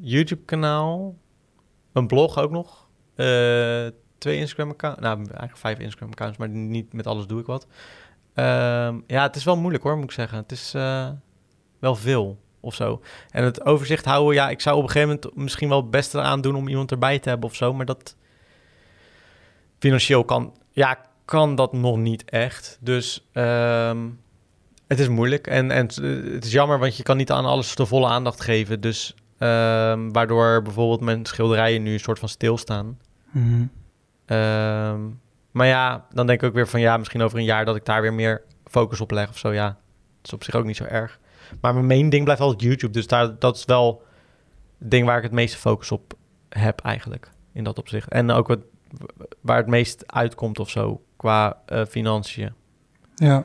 YouTube-kanaal, 0.00 1.16
een 1.92 2.06
blog 2.06 2.38
ook 2.38 2.50
nog, 2.50 2.88
eh, 3.14 3.86
twee 4.18 4.36
Instagram-accounts, 4.36 5.00
nou 5.00 5.16
eigenlijk 5.16 5.56
vijf 5.56 5.78
Instagram-accounts, 5.78 6.38
maar 6.38 6.48
niet 6.48 6.92
met 6.92 7.06
alles 7.06 7.26
doe 7.26 7.40
ik 7.40 7.46
wat. 7.46 7.66
Ehm, 8.38 9.00
ja, 9.06 9.22
het 9.22 9.36
is 9.36 9.44
wel 9.44 9.56
moeilijk 9.56 9.84
hoor, 9.84 9.96
moet 9.96 10.04
ik 10.04 10.10
zeggen. 10.10 10.38
Het 10.38 10.52
is 10.52 10.74
eh, 10.74 11.08
wel 11.78 11.94
veel 11.94 12.38
of 12.60 12.74
zo. 12.74 13.02
En 13.30 13.44
het 13.44 13.64
overzicht 13.64 14.04
houden, 14.04 14.34
ja, 14.34 14.50
ik 14.50 14.60
zou 14.60 14.76
op 14.76 14.82
een 14.82 14.90
gegeven 14.90 15.18
moment 15.22 15.36
misschien 15.36 15.68
wel 15.68 15.80
het 15.80 15.90
beste 15.90 16.18
eraan 16.18 16.40
doen 16.40 16.54
om 16.54 16.68
iemand 16.68 16.90
erbij 16.90 17.18
te 17.18 17.28
hebben 17.28 17.48
of 17.48 17.54
zo, 17.54 17.72
maar 17.72 17.86
dat 17.86 18.16
financieel 19.78 20.24
kan, 20.24 20.54
ja, 20.72 20.98
kan 21.24 21.54
dat 21.54 21.72
nog 21.72 21.96
niet 21.96 22.24
echt. 22.30 22.78
Dus 22.80 23.28
ehm, 23.32 24.08
het 24.86 24.98
is 24.98 25.08
moeilijk 25.08 25.46
en, 25.46 25.70
en 25.70 25.86
het 26.32 26.44
is 26.44 26.52
jammer, 26.52 26.78
want 26.78 26.96
je 26.96 27.02
kan 27.02 27.16
niet 27.16 27.30
aan 27.30 27.44
alles 27.44 27.74
de 27.74 27.86
volle 27.86 28.06
aandacht 28.06 28.40
geven. 28.40 28.80
Dus 28.80 29.14
ehm, 29.38 30.10
waardoor 30.10 30.62
bijvoorbeeld 30.62 31.00
mijn 31.00 31.26
schilderijen 31.26 31.82
nu 31.82 31.92
een 31.92 32.00
soort 32.00 32.18
van 32.18 32.28
stilstaan. 32.28 32.98
Ehm, 34.26 35.00
maar 35.50 35.66
ja, 35.66 36.06
dan 36.12 36.26
denk 36.26 36.42
ik 36.42 36.48
ook 36.48 36.54
weer 36.54 36.68
van 36.68 36.80
ja, 36.80 36.96
misschien 36.96 37.22
over 37.22 37.38
een 37.38 37.44
jaar 37.44 37.64
dat 37.64 37.76
ik 37.76 37.84
daar 37.84 38.02
weer 38.02 38.14
meer 38.14 38.42
focus 38.64 39.00
op 39.00 39.10
leg 39.10 39.28
of 39.28 39.38
zo. 39.38 39.52
Ja, 39.52 39.66
dat 39.66 39.76
is 40.22 40.32
op 40.32 40.44
zich 40.44 40.54
ook 40.54 40.64
niet 40.64 40.76
zo 40.76 40.84
erg. 40.84 41.18
Maar 41.60 41.74
mijn 41.74 41.86
main 41.86 42.08
ding 42.08 42.24
blijft 42.24 42.42
altijd 42.42 42.62
YouTube. 42.62 42.92
Dus 42.92 43.06
daar, 43.06 43.38
dat 43.38 43.56
is 43.56 43.64
wel 43.64 44.02
het 44.78 44.90
ding 44.90 45.06
waar 45.06 45.16
ik 45.16 45.22
het 45.22 45.32
meeste 45.32 45.58
focus 45.58 45.90
op 45.90 46.14
heb 46.48 46.80
eigenlijk. 46.80 47.30
In 47.52 47.64
dat 47.64 47.78
opzicht. 47.78 48.08
En 48.08 48.30
ook 48.30 48.46
wat, 48.46 48.60
waar 49.40 49.56
het 49.56 49.66
meest 49.66 50.12
uitkomt 50.12 50.58
of 50.58 50.70
zo 50.70 51.02
qua 51.16 51.56
eh, 51.66 51.84
financiën. 51.88 52.52
Ja. 53.14 53.44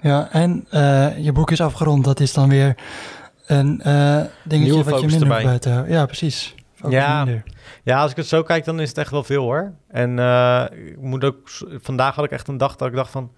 Ja, 0.00 0.32
en 0.32 0.66
eh, 0.70 1.18
je 1.18 1.32
boek 1.32 1.50
is 1.50 1.60
afgerond. 1.60 2.04
Dat 2.04 2.20
is 2.20 2.32
dan 2.32 2.48
weer 2.48 2.76
een 3.46 3.80
eh, 3.80 4.22
dingetje 4.44 4.72
Nieuwe 4.72 4.90
wat 4.90 5.00
je 5.00 5.06
minder 5.06 5.28
erbij. 5.28 5.44
buiten. 5.44 5.88
Ja, 5.88 6.06
precies. 6.06 6.54
Ja. 6.88 7.24
minder. 7.24 7.44
Ja, 7.82 8.00
als 8.00 8.10
ik 8.10 8.16
het 8.16 8.26
zo 8.26 8.42
kijk, 8.42 8.64
dan 8.64 8.80
is 8.80 8.88
het 8.88 8.98
echt 8.98 9.10
wel 9.10 9.24
veel 9.24 9.42
hoor. 9.42 9.72
En 9.88 10.18
eh, 10.18 10.64
ik 10.70 11.00
moet 11.00 11.24
ook, 11.24 11.50
vandaag 11.80 12.14
had 12.14 12.24
ik 12.24 12.30
echt 12.30 12.48
een 12.48 12.56
dag 12.56 12.76
dat 12.76 12.88
ik 12.88 12.94
dacht 12.94 13.10
van, 13.10 13.32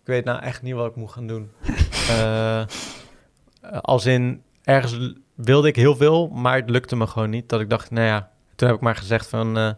ik 0.00 0.06
weet 0.06 0.24
nou 0.24 0.42
echt 0.42 0.62
niet 0.62 0.74
wat 0.74 0.90
ik 0.90 0.96
moet 0.96 1.10
gaan 1.10 1.26
doen. 1.26 1.50
Eh, 2.08 2.62
als 3.80 4.06
in, 4.06 4.42
ergens 4.62 5.14
wilde 5.34 5.68
ik 5.68 5.76
heel 5.76 5.96
veel, 5.96 6.28
maar 6.28 6.56
het 6.56 6.70
lukte 6.70 6.96
me 6.96 7.06
gewoon 7.06 7.30
niet. 7.30 7.48
Dat 7.48 7.60
ik 7.60 7.70
dacht, 7.70 7.90
nou 7.90 8.06
ja, 8.06 8.30
toen 8.54 8.68
heb 8.68 8.76
ik 8.76 8.82
maar 8.82 8.96
gezegd 8.96 9.28
van, 9.28 9.76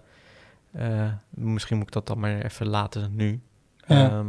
eh, 0.73 1.09
misschien 1.29 1.77
moet 1.77 1.87
ik 1.87 1.93
dat 1.93 2.07
dan 2.07 2.19
maar 2.19 2.43
even 2.43 2.69
laten 2.69 3.15
nu. 3.15 3.41
Ja. 3.87 4.11
Ehm, 4.11 4.27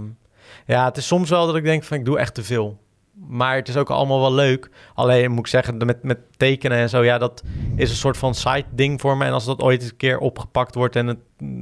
ja, 0.66 0.86
het 0.86 0.98
is 0.98 1.08
soms 1.08 1.30
wel 1.30 1.46
dat 1.46 1.56
ik 1.56 1.64
denk 1.64 1.84
van, 1.84 1.98
ik 1.98 2.06
doe 2.06 2.20
echt 2.20 2.34
te 2.34 2.44
veel. 2.44 2.80
Maar 3.16 3.56
het 3.56 3.68
is 3.68 3.78
ook 3.78 3.90
allemaal 3.90 4.20
wel 4.20 4.34
leuk. 4.34 4.70
Alleen 4.94 5.32
moet 5.32 5.40
ik 5.40 5.48
zeggen, 5.48 5.78
met, 5.86 6.04
met 6.04 6.20
tekenen 6.38 6.78
en 6.78 6.90
zo, 6.90 7.04
ja, 7.04 7.18
dat 7.18 7.44
is 7.76 7.90
een 7.90 7.96
soort 7.96 8.18
van 8.18 8.36
side 8.36 8.66
ding 8.72 9.02
voor 9.02 9.18
me. 9.18 9.26
En 9.26 9.32
als 9.32 9.46
dat 9.46 9.62
ooit 9.62 9.82
eens 9.82 9.92
een 9.92 9.98
keer 9.98 10.18
opgepakt 10.18 10.76
wordt 10.76 10.96
en 10.96 11.08
het 11.08 11.20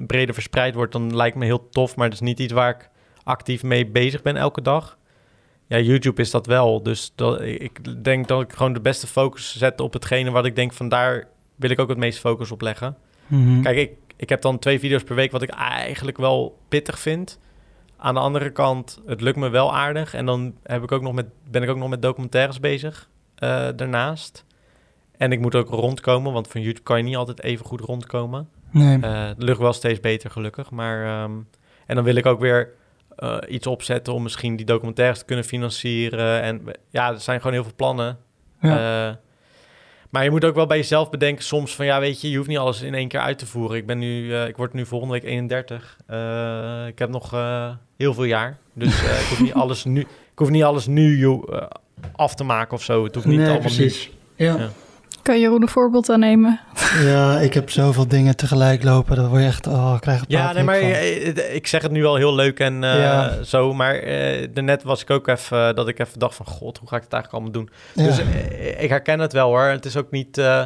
breder 0.07 0.33
verspreid 0.33 0.75
wordt, 0.75 0.91
dan 0.91 1.15
lijkt 1.15 1.35
me 1.35 1.45
heel 1.45 1.69
tof. 1.69 1.95
Maar 1.95 2.05
het 2.05 2.13
is 2.13 2.19
niet 2.19 2.39
iets 2.39 2.53
waar 2.53 2.69
ik 2.69 2.89
actief 3.23 3.63
mee 3.63 3.87
bezig 3.87 4.21
ben 4.21 4.35
elke 4.35 4.61
dag. 4.61 4.97
Ja, 5.67 5.79
YouTube 5.79 6.21
is 6.21 6.31
dat 6.31 6.45
wel. 6.45 6.83
Dus 6.83 7.11
dat, 7.15 7.41
ik 7.41 8.03
denk 8.03 8.27
dat 8.27 8.41
ik 8.41 8.53
gewoon 8.53 8.73
de 8.73 8.81
beste 8.81 9.07
focus 9.07 9.57
zet 9.57 9.79
op 9.79 9.93
hetgene 9.93 10.31
wat 10.31 10.45
ik 10.45 10.55
denk 10.55 10.73
van 10.73 10.89
daar 10.89 11.27
wil 11.55 11.69
ik 11.69 11.79
ook 11.79 11.89
het 11.89 11.97
meeste 11.97 12.21
focus 12.21 12.51
op 12.51 12.61
leggen. 12.61 12.97
Mhm. 13.27 13.61
Kijk, 13.61 13.77
ik, 13.77 13.91
ik 14.15 14.29
heb 14.29 14.41
dan 14.41 14.59
twee 14.59 14.79
video's 14.79 15.03
per 15.03 15.15
week 15.15 15.31
wat 15.31 15.41
ik 15.41 15.49
eigenlijk 15.49 16.17
wel 16.17 16.59
pittig 16.67 16.99
vind. 16.99 17.39
Aan 18.03 18.13
de 18.13 18.19
andere 18.19 18.49
kant, 18.49 19.01
het 19.05 19.21
lukt 19.21 19.37
me 19.37 19.49
wel 19.49 19.75
aardig. 19.75 20.13
En 20.13 20.25
dan 20.25 20.55
heb 20.63 20.83
ik 20.83 20.91
ook 20.91 21.01
nog 21.01 21.13
met, 21.13 21.25
ben 21.49 21.63
ik 21.63 21.69
ook 21.69 21.77
nog 21.77 21.89
met 21.89 22.01
documentaires 22.01 22.59
bezig 22.59 23.09
eh, 23.35 23.67
daarnaast. 23.75 24.45
En 25.17 25.31
ik 25.31 25.39
moet 25.39 25.55
ook 25.55 25.69
rondkomen, 25.69 26.33
want 26.33 26.47
van 26.47 26.61
YouTube 26.61 26.83
kan 26.83 26.97
je 26.97 27.03
niet 27.03 27.15
altijd 27.15 27.43
even 27.43 27.65
goed 27.65 27.81
rondkomen. 27.81 28.49
Nee. 28.71 28.99
Eh 29.01 29.27
het 29.27 29.43
lukt 29.43 29.57
wel 29.57 29.73
steeds 29.73 29.99
beter, 29.99 30.31
gelukkig. 30.31 30.71
Maar, 30.71 31.05
ehm, 31.05 31.31
en 31.85 31.95
dan 31.95 32.03
wil 32.03 32.15
ik 32.15 32.25
ook 32.25 32.39
weer 32.39 32.69
eh, 33.15 33.37
iets 33.47 33.67
opzetten 33.67 34.13
om 34.13 34.23
misschien 34.23 34.55
die 34.55 34.65
documentaires 34.65 35.19
te 35.19 35.25
kunnen 35.25 35.45
financieren. 35.45 36.41
En 36.41 36.61
ja, 36.89 37.11
er 37.11 37.19
zijn 37.19 37.37
gewoon 37.37 37.53
heel 37.53 37.63
veel 37.63 37.75
plannen. 37.75 38.17
ja. 38.61 39.19
Maar 40.13 40.23
je 40.23 40.31
moet 40.31 40.45
ook 40.45 40.55
wel 40.55 40.65
bij 40.65 40.77
jezelf 40.77 41.09
bedenken 41.09 41.43
soms 41.43 41.75
van 41.75 41.85
ja, 41.85 41.99
weet 41.99 42.21
je, 42.21 42.29
je 42.29 42.37
hoeft 42.37 42.49
niet 42.49 42.57
alles 42.57 42.81
in 42.81 42.93
één 42.93 43.07
keer 43.07 43.19
uit 43.19 43.37
te 43.37 43.45
voeren. 43.45 43.77
Ik 43.77 43.85
ben 43.85 43.97
nu, 43.97 44.33
eh, 44.33 44.47
ik 44.47 44.57
word 44.57 44.73
nu 44.73 44.85
volgende 44.85 45.13
week 45.13 45.23
31. 45.23 45.97
Eh, 46.07 46.87
ik 46.87 46.99
heb 46.99 47.09
nog 47.09 47.33
eh, 47.33 47.69
heel 47.97 48.13
veel 48.13 48.23
jaar, 48.23 48.57
dus 48.73 49.01
ik 49.01 49.25
hoef 49.29 49.41
niet 49.41 49.53
alles 49.63 49.83
nu, 49.83 49.99
ik 49.99 50.07
hoef 50.35 50.49
niet 50.49 50.63
alles 50.63 50.87
nu 50.87 51.27
af 52.15 52.35
te 52.35 52.43
maken 52.43 52.73
of 52.73 52.83
zo. 52.83 53.03
Het 53.03 53.15
hoeft 53.15 53.27
niet 53.27 53.37
nee, 53.37 53.45
allemaal 53.45 53.63
precies. 53.63 54.11
Ja. 54.35 54.57
Ja. 54.57 54.69
Kan 55.23 55.39
Jeroen 55.39 55.61
een 55.61 55.67
voorbeeld 55.69 56.09
aan 56.09 56.19
nemen? 56.19 56.59
ja, 57.03 57.39
ik 57.39 57.53
heb 57.53 57.69
zoveel 57.69 58.07
dingen 58.07 58.35
tegelijk 58.35 58.83
lopen. 58.83 59.15
Dat 59.15 59.27
word 59.27 59.41
je 59.41 59.47
echt... 59.47 59.67
Oh, 59.67 59.91
ik 59.95 60.01
krijg 60.01 60.19
het. 60.19 60.31
Ja, 60.31 60.53
nee, 60.53 60.63
maar 60.63 60.75
eh, 60.79 61.55
ik 61.55 61.67
zeg 61.67 61.81
het 61.81 61.91
nu 61.91 62.05
al 62.05 62.15
heel 62.15 62.35
leuk 62.35 62.59
en 62.59 62.83
eh, 62.83 62.99
Ja. 63.01 63.43
zo, 63.43 63.73
maar 63.73 63.95
eh 63.95 64.47
daarnet 64.53 64.83
was 64.83 65.01
ik 65.01 65.09
ook 65.09 65.27
even 65.27 65.75
dat 65.75 65.87
ik 65.87 65.99
even 65.99 66.19
dacht 66.19 66.35
van 66.35 66.45
god, 66.45 66.77
hoe 66.77 66.87
ga 66.87 66.95
ik 66.95 67.03
het 67.03 67.13
eigenlijk 67.13 67.43
allemaal 67.43 67.63
doen? 67.95 68.05
Dus 68.05 68.19
ik 68.77 68.89
herken 68.89 69.19
het 69.19 69.33
wel 69.33 69.47
hoor. 69.47 69.61
Het 69.63 69.85
is 69.85 69.97
ook 69.97 70.11
niet. 70.11 70.37
eh, 70.37 70.63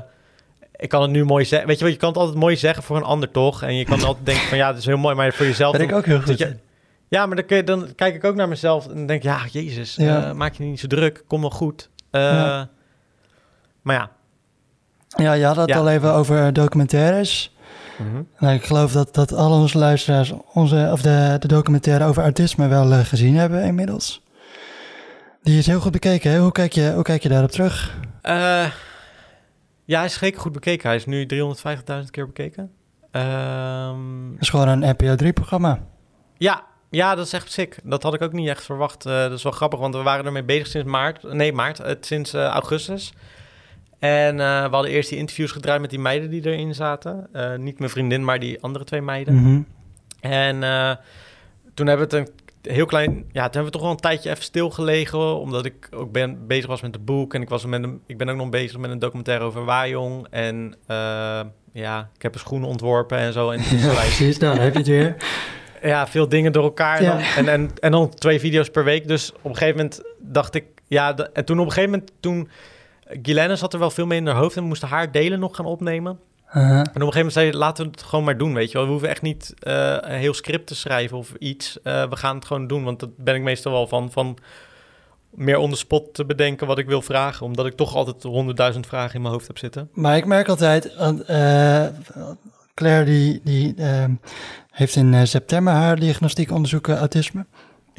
ik 0.76 0.90
kan 0.90 1.02
het 1.02 1.12
nu 1.12 1.24
mooi 1.26 1.46
zeggen. 1.46 1.68
Weet 1.68 1.78
je 1.78 1.84
wat, 1.84 1.94
je 1.94 2.00
kan 2.00 2.10
het 2.10 2.18
altijd 2.18 2.38
mooi 2.38 2.56
zeggen 2.56 2.84
voor 2.84 2.98
een 2.98 3.04
ander 3.04 3.32
toch? 3.32 3.62
En 3.64 3.76
je 3.76 3.86
kan 3.86 4.04
altijd 4.04 4.26
denken 4.26 4.48
van 4.48 4.58
ja, 4.58 4.68
het 4.68 4.78
is 4.78 4.86
heel 4.86 4.98
mooi, 4.98 5.16
maar 5.16 5.34
voor 5.34 5.46
jezelf. 5.46 5.72
ben 5.72 5.82
ik 5.82 5.92
ook 5.96 6.06
heel 6.06 6.22
goed. 6.22 6.38
je- 6.38 6.58
Ja, 7.08 7.26
maar 7.26 7.36
dan, 7.36 7.46
kun 7.46 7.58
je, 7.58 7.64
dan 7.64 7.88
kijk 7.96 8.16
ik 8.16 8.24
ook 8.24 8.36
naar 8.36 8.48
mezelf 8.48 8.88
en 8.88 9.06
denk 9.06 9.24
ja, 9.24 9.40
Jezus, 9.52 9.96
Ja. 9.96 10.24
eh, 10.26 10.32
maak 10.34 10.54
je 10.54 10.64
niet 10.64 10.80
zo 10.80 10.88
druk, 10.88 11.24
kom 11.28 11.42
wel 11.42 11.50
goed. 11.50 11.90
Eh, 12.12 12.22
Ja. 12.22 12.70
Maar 13.82 13.96
ja. 13.96 14.10
Ja, 15.18 15.34
je 15.34 15.46
had 15.46 15.56
het 15.56 15.70
Ja. 15.70 15.78
al 15.78 15.90
even 15.90 16.14
over 16.14 16.54
documentaires. 16.54 17.56
Nou, 18.40 18.54
ik 18.56 18.66
geloof 18.66 18.92
dat, 18.92 19.14
dat 19.14 19.34
al 19.34 19.52
onze 19.52 19.78
luisteraars 19.78 20.34
onze, 20.54 20.90
of 20.92 21.02
de, 21.02 21.36
de 21.40 21.48
documentaire 21.48 22.06
over 22.06 22.24
autisme 22.24 22.68
wel 22.68 22.92
eh, 22.92 23.00
gezien 23.00 23.36
hebben 23.36 23.64
inmiddels. 23.64 24.24
Die 25.44 25.58
is 25.58 25.68
heel 25.68 25.80
goed 25.80 25.92
bekeken. 25.92 26.32
Hè? 26.32 26.40
Hoe, 26.40 26.52
kijk 26.52 26.74
je, 26.74 26.92
hoe 26.94 27.04
kijk 27.04 27.24
je 27.24 27.30
daarop 27.30 27.52
terug? 27.52 27.98
Eh, 28.22 28.66
ja, 29.86 29.98
hij 29.98 30.06
is 30.06 30.14
zeker 30.18 30.42
goed 30.42 30.52
bekeken. 30.52 30.88
Hij 30.88 30.96
is 30.98 31.06
nu 31.06 31.26
350.000 31.26 32.10
keer 32.12 32.26
bekeken. 32.26 32.72
Het 33.12 34.42
is 34.42 34.50
gewoon 34.50 34.68
een 34.68 34.96
NPO 34.98 35.16
3-programma. 35.26 35.80
Ja, 36.38 36.64
ja, 36.90 37.16
dat 37.16 37.26
is 37.26 37.34
echt 37.34 37.52
sick. 37.52 37.80
Dat 37.84 38.04
had 38.04 38.14
ik 38.14 38.22
ook 38.22 38.34
niet 38.34 38.48
echt 38.50 38.64
verwacht. 38.64 39.06
Eh, 39.06 39.14
dat 39.14 39.32
is 39.32 39.44
wel 39.44 39.52
grappig, 39.52 39.80
want 39.80 39.96
we 39.96 40.02
waren 40.02 40.26
ermee 40.26 40.44
bezig 40.44 40.68
sinds 40.68 40.88
maart. 40.88 41.24
Nee, 41.24 41.54
maart. 41.54 41.82
sinds 42.02 42.34
augustus. 42.34 43.14
En 44.00 44.40
eh, 44.40 44.64
we 44.64 44.70
hadden 44.72 44.92
eerst 44.92 45.10
die 45.10 45.18
interviews 45.18 45.52
gedraaid 45.52 45.82
met 45.82 45.90
die 45.90 46.00
meiden 46.00 46.30
die 46.30 46.46
erin 46.46 46.76
zaten. 46.76 47.28
Eh, 47.32 47.56
niet 47.56 47.80
mijn 47.80 47.92
vriendin, 47.92 48.24
maar 48.24 48.40
die 48.40 48.62
andere 48.62 48.86
twee 48.86 49.02
meiden. 49.02 49.36
Mhm. 49.36 49.62
En 50.20 50.64
eh, 50.64 50.96
toen 51.74 51.88
hebben 51.88 52.10
we 52.10 52.18
het 52.18 52.28
een 52.28 52.74
heel 52.74 52.86
klein... 52.86 53.10
Ja, 53.32 53.44
toen 53.44 53.54
hebben 53.54 53.64
we 53.64 53.72
toch 53.72 53.82
wel 53.82 53.92
een 53.92 53.98
tijdje 53.98 54.30
even 54.30 54.44
stilgelegen. 54.44 55.40
Omdat 55.40 55.66
ik 55.66 55.88
ook 55.92 56.12
ben, 56.12 56.48
bezig 56.48 56.68
was 56.68 56.82
met 56.82 56.96
het 56.96 57.06
boek. 57.06 57.34
En 57.34 57.42
ik, 57.42 57.50
was 57.50 57.66
met 57.66 57.84
een, 57.84 58.02
ik 58.06 58.18
ben 58.18 58.30
ook 58.30 58.38
nog 58.38 58.50
bezig 58.50 58.78
met 58.78 58.92
een 58.92 59.00
documentaire 59.00 59.46
over 59.46 59.66
Wajong. 59.66 60.28
En 60.30 60.76
ja, 61.74 62.10
ik 62.16 62.22
heb 62.22 62.34
een 62.34 62.40
schoen 62.40 62.64
ontworpen 62.64 63.18
en 63.18 63.34
zo. 63.34 63.50
En 63.52 63.60
Ja, 63.78 63.94
precies, 63.94 64.38
nou, 64.38 64.56
dan 64.56 64.64
heb 64.64 64.74
je 64.74 64.80
het 64.80 64.88
weer. 64.88 65.16
ja, 65.92 66.08
veel 66.08 66.30
dingen 66.30 66.52
door 66.52 66.64
elkaar. 66.64 67.02
Ja. 67.02 67.36
En, 67.36 67.48
en, 67.48 67.72
en 67.80 67.92
dan 67.92 68.10
twee 68.10 68.40
video's 68.40 68.70
per 68.70 68.84
week. 68.84 69.08
Dus 69.08 69.32
op 69.32 69.46
een 69.46 69.58
gegeven 69.58 69.76
moment 69.76 70.02
dacht 70.20 70.56
ik... 70.56 70.66
Ja, 70.88 71.16
en 71.34 71.46
toen 71.46 71.60
op 71.60 71.66
een 71.66 71.72
gegeven 71.72 71.92
moment... 71.92 72.12
Toen, 72.20 72.50
Guylaine 73.10 73.56
zat 73.56 73.74
er 73.74 73.80
wel 73.80 73.90
veel 73.90 74.06
mee 74.06 74.20
in 74.20 74.28
haar 74.28 74.36
hoofd... 74.36 74.56
en 74.56 74.62
we 74.62 74.68
moesten 74.68 74.88
haar 74.88 75.12
delen 75.12 75.40
nog 75.40 75.56
gaan 75.56 75.66
opnemen. 75.66 76.20
Uh-huh. 76.48 76.72
En 76.72 76.80
op 76.80 76.86
een 76.86 76.92
gegeven 76.94 77.16
moment 77.16 77.34
zei 77.34 77.54
laten 77.54 77.86
we 77.86 77.92
het 77.92 78.04
gewoon 78.04 78.26
maar 78.26 78.38
doen, 78.38 78.54
weet 78.54 78.72
je 78.72 78.78
wel. 78.78 78.86
We 78.86 78.92
hoeven 78.92 79.10
echt 79.10 79.22
niet 79.22 79.54
eh, 79.60 79.98
een 80.00 80.18
heel 80.18 80.34
script 80.34 80.68
te 80.68 80.76
schrijven 80.76 81.18
of 81.18 81.34
iets. 81.40 81.82
Eh, 81.82 82.10
we 82.10 82.16
gaan 82.16 82.36
het 82.36 82.46
gewoon 82.46 82.68
doen, 82.68 82.84
want 82.84 83.00
dat 83.00 83.18
ben 83.18 83.36
ik 83.36 83.42
meestal 83.42 83.72
wel 83.72 83.88
van... 83.88 84.12
van 84.12 84.38
meer 85.30 85.58
on 85.58 85.70
the 85.70 85.78
spot 85.78 86.14
te 86.14 86.26
bedenken 86.26 86.68
wat 86.68 86.78
ik 86.78 86.88
wil 86.88 87.02
vragen. 87.02 87.46
Omdat 87.46 87.66
ik 87.66 87.76
toch 87.76 87.96
altijd 87.96 88.24
honderdduizend 88.24 88.88
vragen 88.88 89.16
in 89.16 89.22
mijn 89.22 89.34
hoofd 89.34 89.48
heb 89.48 89.58
zitten. 89.58 89.90
Maar 89.94 90.18
ik 90.18 90.26
merk 90.26 90.48
altijd, 90.48 90.96
eh, 90.96 91.86
Claire 92.74 93.06
die, 93.06 93.42
die 93.44 93.76
heeft 94.72 94.96
in 94.96 95.28
september 95.28 95.74
haar 95.74 96.00
diagnostiek 96.00 96.52
onderzoeken 96.52 96.98
autisme. 96.98 97.46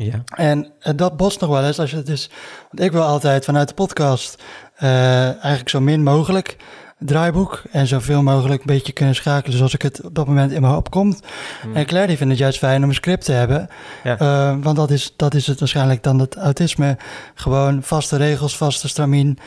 Ja. 0.05 0.23
En 0.35 0.73
eh, 0.81 0.93
dat 0.97 1.17
botst 1.17 1.41
nog 1.41 1.51
wel 1.51 1.65
eens 1.65 1.81
als 1.81 1.91
je 1.91 1.97
het 1.97 2.09
is. 2.09 2.31
Want 2.71 2.83
ik 2.83 2.93
wil 2.93 3.03
altijd 3.03 3.45
vanuit 3.45 3.69
de 3.69 3.75
podcast 3.75 4.43
eh, 4.75 5.25
eigenlijk 5.29 5.69
zo 5.69 5.81
min 5.81 6.03
mogelijk 6.03 6.57
draaiboek 6.99 7.63
en 7.71 7.87
zoveel 7.87 8.23
mogelijk 8.23 8.61
een 8.61 8.67
beetje 8.67 8.93
kunnen 8.93 9.15
schakelen 9.15 9.57
zoals 9.57 9.75
ik 9.75 9.83
het 9.83 10.05
op 10.05 10.15
dat 10.15 10.27
moment 10.27 10.53
in 10.53 10.63
me 10.63 10.77
opkomt. 10.77 11.23
Hmm. 11.63 11.77
En 11.77 11.87
Claire 11.87 12.09
die 12.09 12.17
vindt 12.17 12.33
het 12.33 12.43
juist 12.43 12.59
fijn 12.59 12.83
om 12.83 12.89
een 12.89 12.95
script 12.95 13.25
te 13.25 13.33
hebben, 13.33 13.69
Ja. 14.05 14.19
Eh, 14.19 14.57
want 14.61 14.77
dat 14.77 14.91
is, 14.91 15.15
dat 15.17 15.35
is 15.35 15.47
het 15.47 15.59
waarschijnlijk 15.59 16.03
dan 16.03 16.19
het 16.19 16.37
autisme. 16.37 16.97
Gewoon 17.35 17.83
vaste 17.83 18.17
regels, 18.17 18.57
vaste 18.57 18.89
stramien. 18.89 19.39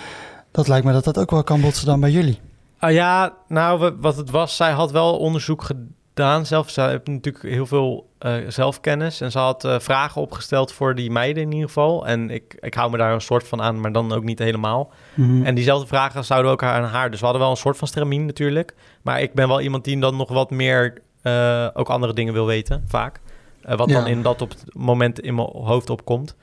Dat 0.52 0.68
lijkt 0.68 0.86
me 0.86 0.92
dat 0.92 1.04
dat 1.04 1.18
ook 1.18 1.32
wel 1.32 1.44
kan 1.44 1.62
botsen 1.62 1.86
dan 1.86 2.00
bij 2.00 2.12
jullie. 2.12 2.40
Ah 2.80 2.92
ja, 2.92 3.34
nou, 3.48 3.96
wat 4.00 4.18
het 4.18 4.30
was, 4.30 4.56
zij 4.56 4.72
had 4.72 4.92
wel 4.92 5.18
onderzoek 5.18 5.64
gedaan 5.64 6.46
zelf. 6.46 6.70
Ze 6.70 6.82
heeft 6.82 7.08
natuurlijk 7.08 7.46
heel 7.46 7.66
veel 7.66 8.11
eh, 8.22 8.34
zelfkennis. 8.48 9.22
En 9.22 9.32
ze 9.32 9.40
had 9.40 9.64
eh, 9.66 9.80
vragen 9.80 10.22
opgesteld 10.22 10.72
voor 10.72 10.96
die 10.96 11.12
meiden 11.12 11.44
in 11.44 11.52
ieder 11.52 11.68
geval. 11.68 12.08
En 12.08 12.30
ik, 12.30 12.58
ik 12.60 12.74
hou 12.74 12.92
me 12.92 12.98
daar 12.98 13.14
een 13.14 13.22
soort 13.22 13.48
van 13.48 13.62
aan, 13.62 13.80
maar 13.82 13.92
dan 13.92 14.12
ook 14.14 14.24
niet 14.24 14.40
helemaal. 14.40 14.92
Mhm. 15.14 15.44
En 15.46 15.56
diezelfde 15.56 15.88
vragen 15.88 16.26
zouden 16.26 16.52
ook 16.52 16.64
aan 16.64 16.84
haar. 16.84 17.10
Dus 17.10 17.20
we 17.20 17.26
hadden 17.26 17.44
wel 17.44 17.52
een 17.52 17.58
soort 17.58 17.78
van 17.78 17.88
stramien 17.88 18.26
natuurlijk. 18.26 18.76
Maar 19.02 19.22
ik 19.22 19.34
ben 19.34 19.48
wel 19.48 19.62
iemand 19.62 19.84
die 19.84 20.00
dan 20.00 20.16
nog 20.16 20.30
wat 20.30 20.50
meer 20.52 21.02
eh, 21.22 21.68
ook 21.74 21.90
andere 21.90 22.14
dingen 22.14 22.34
wil 22.34 22.46
weten, 22.46 22.84
vaak. 22.88 23.20
Wat 23.62 23.90
Ja. 23.90 23.96
dan 23.96 24.08
in 24.08 24.22
dat 24.22 24.42
op 24.42 24.50
het 24.50 24.64
moment 24.74 25.20
in 25.20 25.36
mijn 25.36 25.48
hoofd 25.48 25.90
opkomt. 25.90 26.36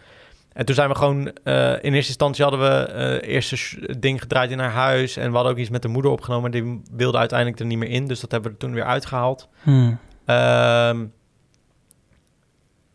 En 0.52 0.64
toen 0.64 0.74
zijn 0.74 0.88
we 0.88 0.94
gewoon, 0.94 1.26
in 1.26 1.32
eerste 1.92 1.92
instantie 1.92 2.44
hadden 2.44 2.60
we 2.60 3.20
eerst 3.22 3.52
een 3.52 4.00
ding 4.00 4.20
gedraaid 4.20 4.50
in 4.50 4.58
haar 4.58 4.70
huis. 4.70 5.16
En 5.16 5.28
we 5.28 5.34
hadden 5.34 5.52
ook 5.52 5.58
iets 5.58 5.70
met 5.70 5.82
de 5.82 5.88
moeder 5.88 6.10
opgenomen. 6.10 6.50
Die 6.50 6.80
wilde 6.92 7.18
uiteindelijk 7.18 7.60
er 7.60 7.66
niet 7.66 7.78
meer 7.78 7.88
in. 7.88 8.06
Dus 8.06 8.20
dat 8.20 8.30
hebben 8.30 8.50
we 8.50 8.56
er 8.56 8.62
toen 8.62 8.74
weer 8.74 8.84
uitgehaald. 8.84 9.48
Hmm. 9.62 9.98
Ehm, 10.24 11.04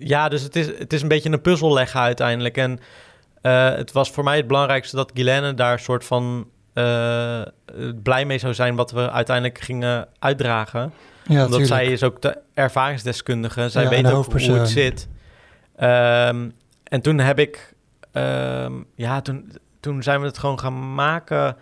ja, 0.03 0.29
dus 0.29 0.41
het 0.41 0.55
is, 0.55 0.67
het 0.77 0.93
is 0.93 1.01
een 1.01 1.07
beetje 1.07 1.31
een 1.31 1.41
puzzel 1.41 1.73
leggen 1.73 1.99
uiteindelijk. 1.99 2.57
En 2.57 2.79
eh, 3.41 3.75
het 3.75 3.91
was 3.91 4.11
voor 4.11 4.23
mij 4.23 4.37
het 4.37 4.47
belangrijkste 4.47 4.95
dat 4.95 5.11
Guylaine 5.13 5.53
daar 5.53 5.79
soort 5.79 6.05
van 6.05 6.47
eh, 6.73 7.41
blij 8.03 8.25
mee 8.25 8.37
zou 8.37 8.53
zijn 8.53 8.75
wat 8.75 8.91
we 8.91 9.11
uiteindelijk 9.11 9.59
gingen 9.59 10.07
uitdragen. 10.19 10.93
Ja, 11.23 11.45
Omdat 11.45 11.67
zij 11.67 11.85
is 11.85 12.03
ook 12.03 12.21
de 12.21 12.37
ervaringsdeskundige. 12.53 13.69
Zij 13.69 13.83
Ja, 13.83 13.89
weet 13.89 14.11
ook 14.11 14.31
hoe 14.31 14.51
het 14.51 14.69
zit. 14.69 15.07
Ehm, 15.75 16.49
en 16.83 17.01
toen 17.01 17.19
heb 17.19 17.39
ik... 17.39 17.73
ehm, 18.11 18.73
ja, 18.95 19.21
toen, 19.21 19.51
toen 19.79 20.03
zijn 20.03 20.19
we 20.19 20.25
het 20.25 20.37
gewoon 20.37 20.59
gaan 20.59 20.95
maken. 20.95 21.55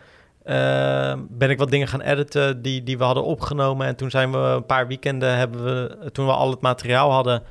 Ehm, 0.44 1.20
ben 1.30 1.50
ik 1.50 1.58
wat 1.58 1.72
dingen 1.72 1.88
gaan 1.88 2.02
editen 2.02 2.62
die, 2.62 2.84
die 2.84 2.98
we 2.98 3.04
hadden 3.04 3.24
opgenomen. 3.24 3.88
En 3.88 3.96
toen 3.96 4.10
zijn 4.10 4.32
we 4.32 4.38
een 4.38 4.66
paar 4.66 4.88
weekenden 4.88 5.38
hebben 5.38 5.64
we... 5.64 6.12
Toen 6.12 6.26
we 6.26 6.32
al 6.32 6.50
het 6.50 6.62
materiaal 6.62 7.12
hadden... 7.12 7.44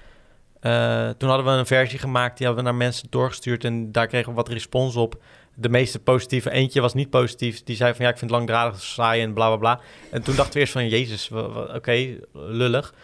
eh, 0.61 1.09
toen 1.09 1.29
hadden 1.29 1.47
we 1.47 1.53
een 1.59 1.67
versie 1.67 1.99
gemaakt. 1.99 2.37
Die 2.37 2.47
hebben 2.47 2.65
we 2.65 2.71
naar 2.71 2.79
mensen 2.79 3.07
doorgestuurd. 3.11 3.65
En 3.65 3.93
daar 3.93 4.07
kregen 4.07 4.29
we 4.29 4.35
wat 4.35 4.49
respons 4.49 4.97
op. 4.97 5.23
De 5.55 5.69
meeste 5.69 5.99
positieve. 5.99 6.51
Eentje 6.51 6.81
was 6.81 6.95
niet 6.95 7.11
positief. 7.11 7.63
Die 7.63 7.77
zei 7.77 7.95
van 7.95 8.05
ja, 8.05 8.11
ik 8.11 8.19
vind 8.19 8.31
het 8.31 8.41
langdradig 8.41 8.81
saai 8.81 9.23
en 9.23 9.33
bla 9.33 9.47
bla 9.47 9.57
bla. 9.57 9.81
En 10.11 10.23
toen 10.23 10.35
dachten 10.37 10.53
we 10.55 10.61
eerst 10.61 10.73
van, 10.73 10.89
jezus, 10.89 11.31
oké, 11.75 12.17
lullig. 12.33 12.95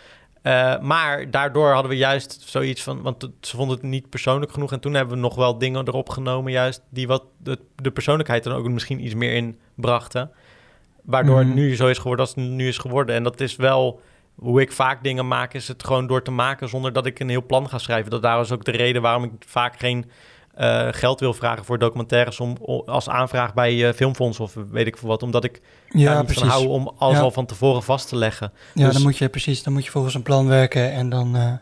Eh, 0.42 0.78
maar 0.78 1.30
daardoor 1.30 1.72
hadden 1.72 1.90
we 1.90 1.96
juist 1.96 2.42
zoiets 2.44 2.82
van, 2.82 3.02
want 3.02 3.30
ze 3.40 3.56
vonden 3.56 3.76
het 3.76 3.86
niet 3.86 4.08
persoonlijk 4.10 4.52
genoeg. 4.52 4.72
En 4.72 4.80
toen 4.80 4.94
hebben 4.94 5.14
we 5.14 5.20
nog 5.20 5.34
wel 5.34 5.58
dingen 5.58 5.88
erop 5.88 6.08
genomen, 6.08 6.52
juist 6.52 6.82
die 6.90 7.06
wat 7.06 7.24
de, 7.38 7.58
de 7.82 7.90
persoonlijkheid 7.90 8.44
dan 8.44 8.52
ook 8.52 8.68
misschien 8.68 9.04
iets 9.04 9.14
meer 9.14 9.32
in 9.32 9.58
brachten. 9.74 10.30
Waardoor 11.02 11.36
Mhm. 11.38 11.46
het 11.46 11.54
nu 11.54 11.76
zo 11.76 11.86
is 11.86 11.98
geworden 11.98 12.26
als 12.26 12.34
het 12.34 12.44
nu 12.44 12.68
is 12.68 12.78
geworden. 12.78 13.14
En 13.14 13.22
dat 13.22 13.40
is 13.40 13.56
wel 13.56 14.00
hoe 14.36 14.60
ik 14.60 14.72
vaak 14.72 15.02
dingen 15.02 15.28
maak, 15.28 15.54
is 15.54 15.68
het 15.68 15.84
gewoon 15.84 16.06
door 16.06 16.22
te 16.22 16.30
maken 16.30 16.68
zonder 16.68 16.92
dat 16.92 17.06
ik 17.06 17.18
een 17.18 17.28
heel 17.28 17.46
plan 17.46 17.68
ga 17.68 17.78
schrijven. 17.78 18.10
Dat 18.10 18.22
daar 18.22 18.40
is 18.40 18.52
ook 18.52 18.64
de 18.64 18.70
reden 18.70 19.02
waarom 19.02 19.24
ik 19.24 19.30
vaak 19.46 19.78
geen 19.78 20.10
eh, 20.54 20.88
geld 20.90 21.20
wil 21.20 21.32
vragen 21.34 21.64
voor 21.64 21.78
documentaires 21.78 22.40
om, 22.40 22.56
als 22.86 23.08
aanvraag 23.08 23.54
bij 23.54 23.88
eh, 23.88 23.94
Filmfonds 23.94 24.40
of 24.40 24.54
weet 24.70 24.86
ik 24.86 24.96
veel 24.96 25.08
wat. 25.08 25.22
Omdat 25.22 25.44
ik 25.44 25.60
Ja, 25.88 26.04
daar 26.04 26.16
niet 26.16 26.24
precies. 26.24 26.42
van 26.42 26.50
hou 26.52 26.66
om 26.68 26.92
alles 26.98 27.16
Ja. 27.16 27.22
al 27.22 27.30
van 27.30 27.46
tevoren 27.46 27.82
vast 27.82 28.08
te 28.08 28.16
leggen. 28.16 28.52
Ja, 28.74 28.84
Dus- 28.84 28.94
dan 28.94 29.02
moet 29.02 29.18
je 29.18 29.28
precies, 29.28 29.62
dan 29.62 29.72
moet 29.72 29.84
je 29.84 29.90
volgens 29.90 30.14
een 30.14 30.22
plan 30.22 30.46
werken 30.48 30.92
en 30.92 31.08
dan. 31.08 31.36
eh, 31.36 31.52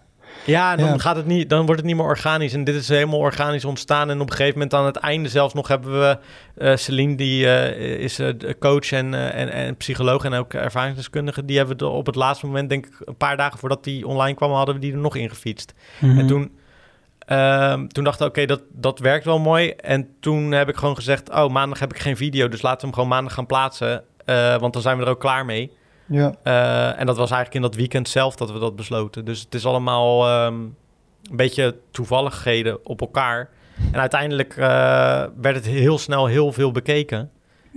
Ja, 0.45 0.77
dan, 0.77 0.87
Ja. 0.87 0.99
Gaat 0.99 1.17
het 1.17 1.27
niet, 1.27 1.49
dan 1.49 1.65
wordt 1.67 1.81
het 1.81 1.85
niet 1.85 1.97
meer 1.97 2.05
organisch. 2.05 2.53
En 2.53 2.65
dit 2.65 2.75
is 2.75 2.89
helemaal 2.89 3.19
organisch 3.19 3.65
ontstaan. 3.65 4.11
En 4.11 4.21
op 4.21 4.31
een 4.31 4.37
gegeven 4.37 4.53
moment 4.53 4.75
aan 4.75 4.87
het 4.87 4.97
einde 4.97 5.29
zelfs 5.29 5.55
nog 5.55 5.69
hebben 5.69 6.01
we... 6.01 6.19
eh 6.55 6.77
Celine, 6.77 7.15
die 7.15 7.47
eh, 7.49 7.99
is 7.99 8.19
eh, 8.19 8.29
coach 8.59 8.93
en, 8.93 9.15
en, 9.33 9.53
en 9.53 9.77
psycholoog 9.77 10.25
en 10.25 10.33
ook 10.35 10.55
ervaringsdeskundige. 10.55 11.45
Die 11.45 11.57
hebben 11.57 11.77
we 11.77 11.87
op 11.87 12.07
het 12.07 12.15
laatste 12.15 12.47
moment, 12.47 12.69
denk 12.69 12.87
ik, 12.87 12.93
een 13.05 13.17
paar 13.17 13.37
dagen 13.37 13.59
voordat 13.59 13.85
die 13.85 14.07
online 14.07 14.37
kwam, 14.37 14.53
hadden 14.53 14.75
we 14.75 14.81
die 14.81 14.93
er 14.93 14.99
nog 14.99 15.17
ingefietst. 15.17 15.75
mhm. 16.01 16.19
En 16.19 16.27
toen, 16.27 16.53
ehm, 17.19 17.87
toen 17.87 18.05
dachten 18.05 18.25
we, 18.25 18.31
oké, 18.31 18.47
dat, 18.47 18.63
dat 18.73 18.99
werkt 18.99 19.25
wel 19.25 19.39
mooi. 19.39 19.71
En 19.71 20.09
toen 20.21 20.53
heb 20.53 20.69
ik 20.69 20.77
gewoon 20.77 20.97
gezegd, 20.97 21.31
oh, 21.31 21.49
maandag 21.49 21.79
heb 21.79 21.93
ik 21.93 21.99
geen 21.99 22.17
video. 22.17 22.49
Dus 22.49 22.63
laten 22.63 22.81
we 22.81 22.85
hem 22.87 22.95
gewoon 22.95 23.09
maandag 23.09 23.35
gaan 23.35 23.47
plaatsen. 23.47 24.05
want 24.61 24.73
dan 24.73 24.83
zijn 24.83 24.99
we 24.99 25.05
er 25.05 25.11
ook 25.11 25.21
klaar 25.21 25.45
mee. 25.45 25.73
Ja, 26.07 26.35
Eh, 26.43 27.01
en 27.01 27.07
dat 27.07 27.17
was 27.17 27.31
eigenlijk 27.31 27.55
in 27.55 27.63
dat 27.63 27.75
weekend 27.75 28.09
zelf 28.09 28.37
dat 28.37 28.53
we 28.53 28.59
dat 28.59 28.77
besloten. 28.77 29.25
Dus 29.25 29.41
het 29.41 29.55
is 29.55 29.67
allemaal 29.67 30.27
ehm, 30.27 30.55
een 30.55 31.37
beetje 31.37 31.77
toevalligheden 31.91 32.87
op 32.87 33.01
elkaar. 33.01 33.49
En 33.93 34.01
uiteindelijk 34.01 34.57
eh, 34.57 34.67
werd 35.41 35.55
het 35.57 35.67
heel 35.67 35.99
snel 35.99 36.27
heel 36.27 36.53
veel 36.53 36.73
bekeken. 36.73 37.31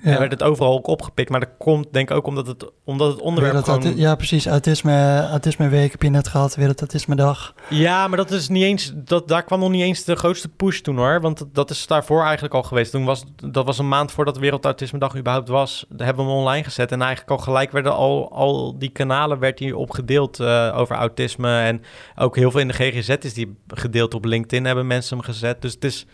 En 0.03 0.11
ja. 0.11 0.19
werd 0.19 0.31
het 0.31 0.43
overal 0.43 0.73
ook 0.73 0.87
opgepikt. 0.87 1.29
Maar 1.29 1.39
dat 1.39 1.49
komt 1.57 1.87
denk 1.91 2.09
ik 2.09 2.15
ook 2.15 2.27
omdat 2.27 2.47
het, 2.47 2.71
omdat 2.83 3.11
het 3.11 3.21
onderwerp 3.21 3.65
Wereld 3.65 3.83
gewoon... 3.83 3.97
ja, 3.97 4.15
precies. 4.15 4.45
Autisme, 4.45 5.27
autisme 5.29 5.67
week 5.67 5.91
heb 5.91 6.01
je 6.01 6.09
net 6.09 6.27
gehad. 6.27 6.55
Wereld 6.55 6.79
Autisme 6.79 7.15
Dag. 7.15 7.53
Ja, 7.69 8.07
maar 8.07 8.17
dat 8.17 8.31
is 8.31 8.47
niet 8.47 8.63
eens, 8.63 8.93
dat, 8.95 9.27
daar 9.27 9.43
kwam 9.43 9.59
nog 9.59 9.69
niet 9.69 9.81
eens 9.81 10.03
de 10.03 10.15
grootste 10.15 10.49
push 10.49 10.79
toen 10.79 10.97
hoor. 10.97 11.21
Want 11.21 11.37
dat, 11.37 11.55
dat 11.55 11.69
is 11.69 11.87
daarvoor 11.87 12.23
eigenlijk 12.23 12.53
al 12.53 12.63
geweest. 12.63 12.91
Toen 12.91 13.05
was, 13.05 13.23
dat 13.35 13.65
was 13.65 13.77
een 13.77 13.87
maand 13.87 14.11
voordat 14.11 14.33
de 14.33 14.39
Wereldautisme 14.39 14.99
Dag 14.99 15.15
überhaupt 15.17 15.49
was. 15.49 15.85
Daar 15.89 16.07
hebben 16.07 16.25
we 16.25 16.31
hem 16.31 16.39
online 16.39 16.63
gezet. 16.63 16.91
En 16.91 17.01
eigenlijk 17.01 17.31
al 17.31 17.37
gelijk 17.37 17.71
werden 17.71 17.95
al, 17.95 18.31
al 18.31 18.77
die 18.77 18.89
kanalen 18.89 19.39
werd 19.39 19.57
die 19.57 19.77
opgedeeld 19.77 20.39
eh 20.39 20.75
over 20.77 20.95
autisme. 20.95 21.59
En 21.59 21.81
ook 22.15 22.35
heel 22.35 22.51
veel 22.51 22.59
in 22.59 22.67
de 22.67 22.73
GGZ 22.73 23.09
is 23.09 23.33
die 23.33 23.57
gedeeld 23.67 24.13
op 24.13 24.25
LinkedIn 24.25 24.65
hebben 24.65 24.87
mensen 24.87 25.17
hem 25.17 25.25
gezet. 25.25 25.61
Dus 25.61 25.73
het 25.73 25.83
is 25.83 26.05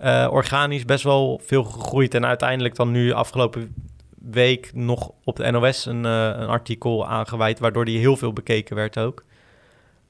eh, 0.00 0.26
organisch 0.30 0.84
best 0.84 1.04
wel 1.04 1.40
veel 1.44 1.64
gegroeid. 1.64 2.14
En 2.14 2.26
uiteindelijk 2.26 2.74
dan 2.74 2.90
nu 2.90 3.12
afgelopen 3.12 3.74
week 4.30 4.70
nog 4.74 5.10
op 5.24 5.36
de 5.36 5.50
NOS 5.50 5.86
een, 5.86 6.04
eh, 6.04 6.24
een 6.24 6.48
artikel 6.48 7.08
aangeweid. 7.08 7.58
Waardoor 7.58 7.84
die 7.84 7.98
heel 7.98 8.16
veel 8.16 8.32
bekeken 8.32 8.76
werd 8.76 8.98
ook. 8.98 9.24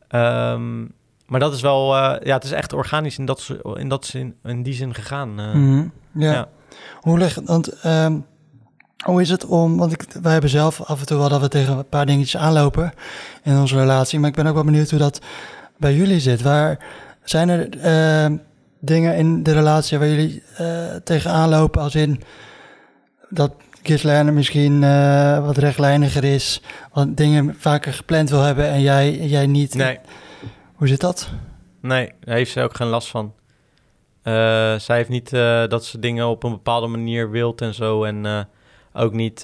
Ehm, 0.09 0.81
maar 1.27 1.41
dat 1.41 1.55
is 1.55 1.61
wel, 1.61 1.97
eh, 1.97 2.27
ja, 2.27 2.35
het 2.35 2.45
is 2.45 2.51
echt 2.51 2.73
organisch 2.73 3.19
in, 3.19 3.25
dat, 3.25 3.57
in, 3.75 3.89
dat 3.89 4.07
zin, 4.07 4.35
in 4.45 4.63
die 4.63 4.75
zin 4.75 4.95
gegaan. 4.95 5.35
Mhm. 5.35 5.89
ja. 6.13 6.33
ja. 6.33 6.49
Hoe 7.01 7.19
ligt 7.19 7.41
want 7.45 7.69
ehm, 7.81 8.19
hoe 9.05 9.21
is 9.21 9.31
het 9.31 9.47
om, 9.47 9.77
want 9.77 9.93
ik, 9.93 10.05
wij 10.23 10.33
hebben 10.33 10.51
zelf 10.51 10.83
af 10.83 11.01
en 11.01 11.07
toe 11.07 11.19
wel 11.19 11.29
dat 11.29 11.41
we 11.41 11.49
tegen 11.49 11.79
een 11.79 11.89
paar 11.89 12.07
dingetjes 12.07 12.41
aanlopen 12.41 12.93
in 13.43 13.59
onze 13.59 13.77
relatie, 13.77 14.19
maar 14.19 14.29
ik 14.29 14.35
ben 14.35 14.47
ook 14.47 14.55
wel 14.55 14.65
benieuwd 14.65 14.91
hoe 14.91 14.99
dat 14.99 15.21
bij 15.77 15.95
jullie 15.95 16.21
zit. 16.21 16.43
Waar 16.43 16.79
zijn 17.25 17.49
er 17.49 17.79
ehm, 17.79 18.37
dingen 18.81 19.17
in 19.17 19.43
de 19.43 19.53
relatie 19.53 19.99
waar 19.99 20.09
jullie 20.09 20.43
eh 20.57 20.95
tegenaan 21.05 21.49
lopen 21.49 21.83
als 21.83 21.95
in 21.95 22.21
dat 23.29 23.53
Gislaine 23.83 24.31
misschien 24.33 24.83
eh, 24.83 25.45
wat 25.47 25.57
rechtlijniger 25.57 26.25
is, 26.25 26.63
wat 26.93 27.17
dingen 27.17 27.55
vaker 27.59 27.93
gepland 27.93 28.31
wil 28.31 28.41
hebben 28.43 28.69
en 28.69 28.81
jij, 28.81 29.19
jij 29.19 29.47
niet? 29.47 29.75
Nee, 29.75 29.99
Hoe 30.75 30.89
zit 30.89 31.01
dat? 31.01 31.31
nee, 31.81 32.13
daar 32.21 32.35
heeft 32.37 32.51
ze 32.53 32.61
ook 32.63 32.77
geen 32.77 32.87
last 32.89 33.09
van. 33.09 33.35
Eh, 34.23 34.33
zij 34.79 34.97
heeft 34.97 35.09
niet 35.09 35.31
dat 35.71 35.85
ze 35.85 35.99
dingen 35.99 36.27
op 36.27 36.43
een 36.43 36.51
bepaalde 36.51 36.87
manier 36.87 37.31
wilt 37.31 37.61
en 37.61 37.75
zo. 37.75 38.05
En 38.05 38.47
ook 38.93 39.13
niet 39.13 39.43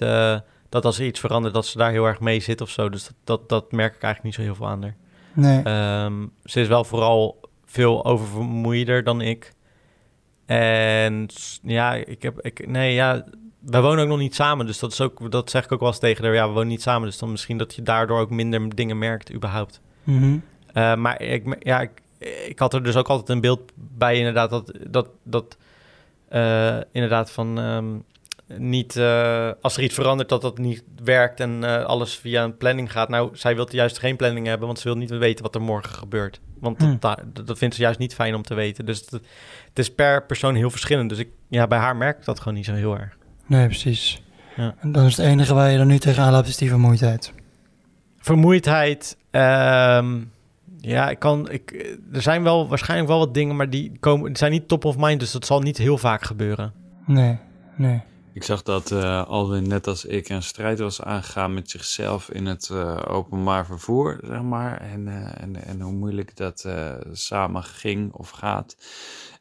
dat 0.68 0.84
als 0.84 0.99
er 0.99 1.07
iets 1.07 1.20
verandert, 1.20 1.55
dat 1.55 1.66
ze 1.66 1.78
daar 1.78 1.91
heel 1.91 2.05
erg 2.07 2.20
mee 2.20 2.41
zit 2.41 2.61
of 2.61 2.70
zo. 2.70 2.89
Dus 2.89 3.05
dat, 3.05 3.14
dat, 3.24 3.49
dat 3.49 3.72
merk 3.72 3.95
ik 3.95 4.03
eigenlijk 4.03 4.22
niet 4.22 4.34
zo 4.34 4.41
heel 4.53 4.55
veel 4.55 4.68
aan 4.68 4.82
haar. 4.82 4.97
Nee. 5.32 5.62
Ehm, 5.62 6.26
ze 6.45 6.61
is 6.61 6.68
wel 6.68 6.84
vooral 6.84 7.41
veel 7.77 8.05
oververmoeider 8.05 9.05
dan 9.05 9.20
ik. 9.20 9.53
En 10.47 11.27
ja, 11.62 11.95
ik 11.95 12.22
heb, 12.22 12.41
ik, 12.41 12.66
nee, 12.66 12.95
ja, 12.95 13.24
wij 13.61 13.81
wonen 13.81 14.03
ook 14.03 14.09
nog 14.09 14.18
niet 14.18 14.35
samen, 14.35 14.66
dus 14.66 14.79
dat, 14.79 14.93
is 14.93 15.01
ook, 15.01 15.31
dat 15.31 15.51
zeg 15.51 15.64
ik 15.64 15.72
ook 15.72 15.81
wel 15.81 15.89
eens 15.89 15.99
tegen 15.99 16.24
haar. 16.24 16.35
Ja, 16.35 16.47
we 16.47 16.53
wonen 16.53 16.68
niet 16.68 16.83
samen, 16.83 17.09
dus 17.09 17.18
dan 17.18 17.31
misschien 17.31 17.59
dat 17.59 17.74
je 17.74 17.83
daardoor 17.83 18.20
ook 18.20 18.31
minder 18.31 18.74
dingen 18.74 18.99
merkt 18.99 19.33
überhaupt. 19.33 19.81
Mhm. 20.05 20.39
Uh, 20.74 20.95
maar 20.95 21.22
ik, 21.22 21.57
ja, 21.59 21.81
ik, 21.81 21.91
ik, 22.49 22.59
had 22.59 22.74
er 22.74 22.83
dus 22.83 22.97
ook 22.97 23.09
altijd 23.09 23.29
een 23.29 23.41
beeld 23.41 23.72
bij 23.74 24.16
inderdaad 24.16 24.51
dat, 24.51 24.72
dat, 24.89 25.09
dat 25.22 25.57
uh, 26.33 26.77
inderdaad 26.93 27.31
van 27.31 27.59
um, 27.59 28.05
niet, 28.59 28.97
uh, 28.97 29.51
als 29.61 29.76
er 29.76 29.82
iets 29.82 29.94
verandert 29.94 30.28
dat 30.28 30.42
dat 30.42 30.59
niet 30.59 30.84
werkt 31.05 31.40
en 31.40 31.84
alles 31.86 32.14
via 32.16 32.44
een 32.44 32.57
planning 32.57 32.92
gaat. 32.92 33.09
Nou, 33.09 33.30
zij 33.32 33.55
wil 33.55 33.68
juist 33.70 33.99
geen 33.99 34.16
planning 34.16 34.47
hebben, 34.47 34.66
want 34.66 34.78
ze 34.78 34.88
wil 34.88 34.97
niet 34.97 35.11
weten 35.11 35.44
wat 35.44 35.55
er 35.55 35.62
morgen 35.62 35.94
gebeurt. 35.94 36.40
Want 36.61 36.78
Hmm. 36.82 36.97
dat, 37.01 37.47
dat, 37.47 37.59
vindt 37.59 37.74
ze 37.74 37.80
juist 37.80 37.99
niet 37.99 38.14
fijn 38.14 38.34
om 38.34 38.42
te 38.42 38.55
weten. 38.55 38.86
Dus 38.86 39.01
het, 39.01 39.11
het 39.68 39.78
is 39.78 39.94
per 39.94 40.22
persoon 40.26 40.55
heel 40.55 40.70
verschillend. 40.70 41.09
Dus 41.09 41.18
ik, 41.18 41.28
ja, 41.49 41.66
bij 41.66 41.78
haar 41.78 41.97
merk 41.97 42.18
ik 42.18 42.24
dat 42.24 42.38
gewoon 42.38 42.55
niet 42.55 42.64
zo 42.64 42.72
heel 42.74 42.99
erg. 42.99 43.16
Nee, 43.47 43.66
precies. 43.66 44.22
Ja. 44.57 44.74
En 44.80 44.92
dan 44.92 45.05
is 45.05 45.16
het 45.16 45.26
enige 45.26 45.55
waar 45.55 45.70
je 45.70 45.78
dan 45.78 45.86
nu 45.86 45.99
tegenaan 45.99 46.32
loopt, 46.32 46.49
is 46.49 46.57
die 46.57 46.68
vermoeidheid. 46.68 47.32
Vermoeidheid. 48.18 49.16
ehm, 49.30 50.14
ja, 50.80 51.11
ik 51.11 51.18
kan. 51.18 51.51
Ik, 51.51 51.97
er 52.12 52.22
zijn 52.22 52.42
wel 52.42 52.68
waarschijnlijk 52.68 53.09
wel 53.09 53.18
wat 53.18 53.34
dingen, 53.34 53.57
maar 53.57 53.70
die 53.70 53.92
komen, 54.01 54.26
die 54.26 54.36
zijn 54.36 54.53
niet 54.53 54.68
top 54.68 54.84
of 54.84 54.97
mind. 54.97 55.20
Dus 55.20 55.30
dat 55.32 55.47
zal 55.47 55.61
niet 55.61 55.78
heel 55.78 55.99
vaak 55.99 56.22
gebeuren. 56.22 56.72
Nee, 57.07 57.38
nee. 57.76 58.03
Ik 58.37 58.43
zag 58.43 58.62
dat 58.62 58.91
uh, 58.91 59.26
Alwin, 59.28 59.68
net 59.68 59.87
als 59.87 60.05
ik, 60.05 60.28
een 60.28 60.43
strijd 60.43 60.78
was 60.78 61.03
aangegaan 61.03 61.55
met 61.55 61.70
zichzelf 61.70 62.30
in 62.30 62.47
het 62.47 62.68
uh, 62.72 63.03
openbaar 63.09 63.66
vervoer, 63.66 64.18
zeg 64.22 64.43
maar. 64.43 64.80
En, 64.80 65.07
uh, 65.07 65.43
en, 65.43 65.64
en 65.64 65.80
hoe 65.80 65.93
moeilijk 65.93 66.37
dat 66.37 66.68
samen 67.12 67.62
ging 67.62 68.12
of 68.12 68.30
gaat. 68.30 68.76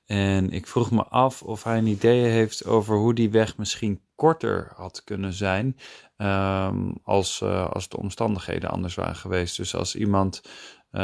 En 0.05 0.51
ik 0.51 0.67
vroeg 0.67 0.91
me 0.91 1.03
af 1.03 1.41
of 1.41 1.63
hij 1.63 1.77
een 1.77 1.87
idee 1.87 2.25
heeft 2.25 2.65
over 2.65 2.97
hoe 2.97 3.13
die 3.13 3.29
weg 3.29 3.57
misschien 3.57 4.01
korter 4.15 4.71
had 4.75 5.03
kunnen 5.03 5.33
zijn. 5.33 5.77
Um, 6.17 6.97
als, 7.03 7.43
als 7.43 7.89
de 7.89 7.97
omstandigheden 7.97 8.69
anders 8.69 8.95
waren 8.95 9.15
geweest. 9.15 9.57
Dus 9.57 9.75
als 9.75 9.95
iemand 9.95 10.41
uh, 10.95 11.01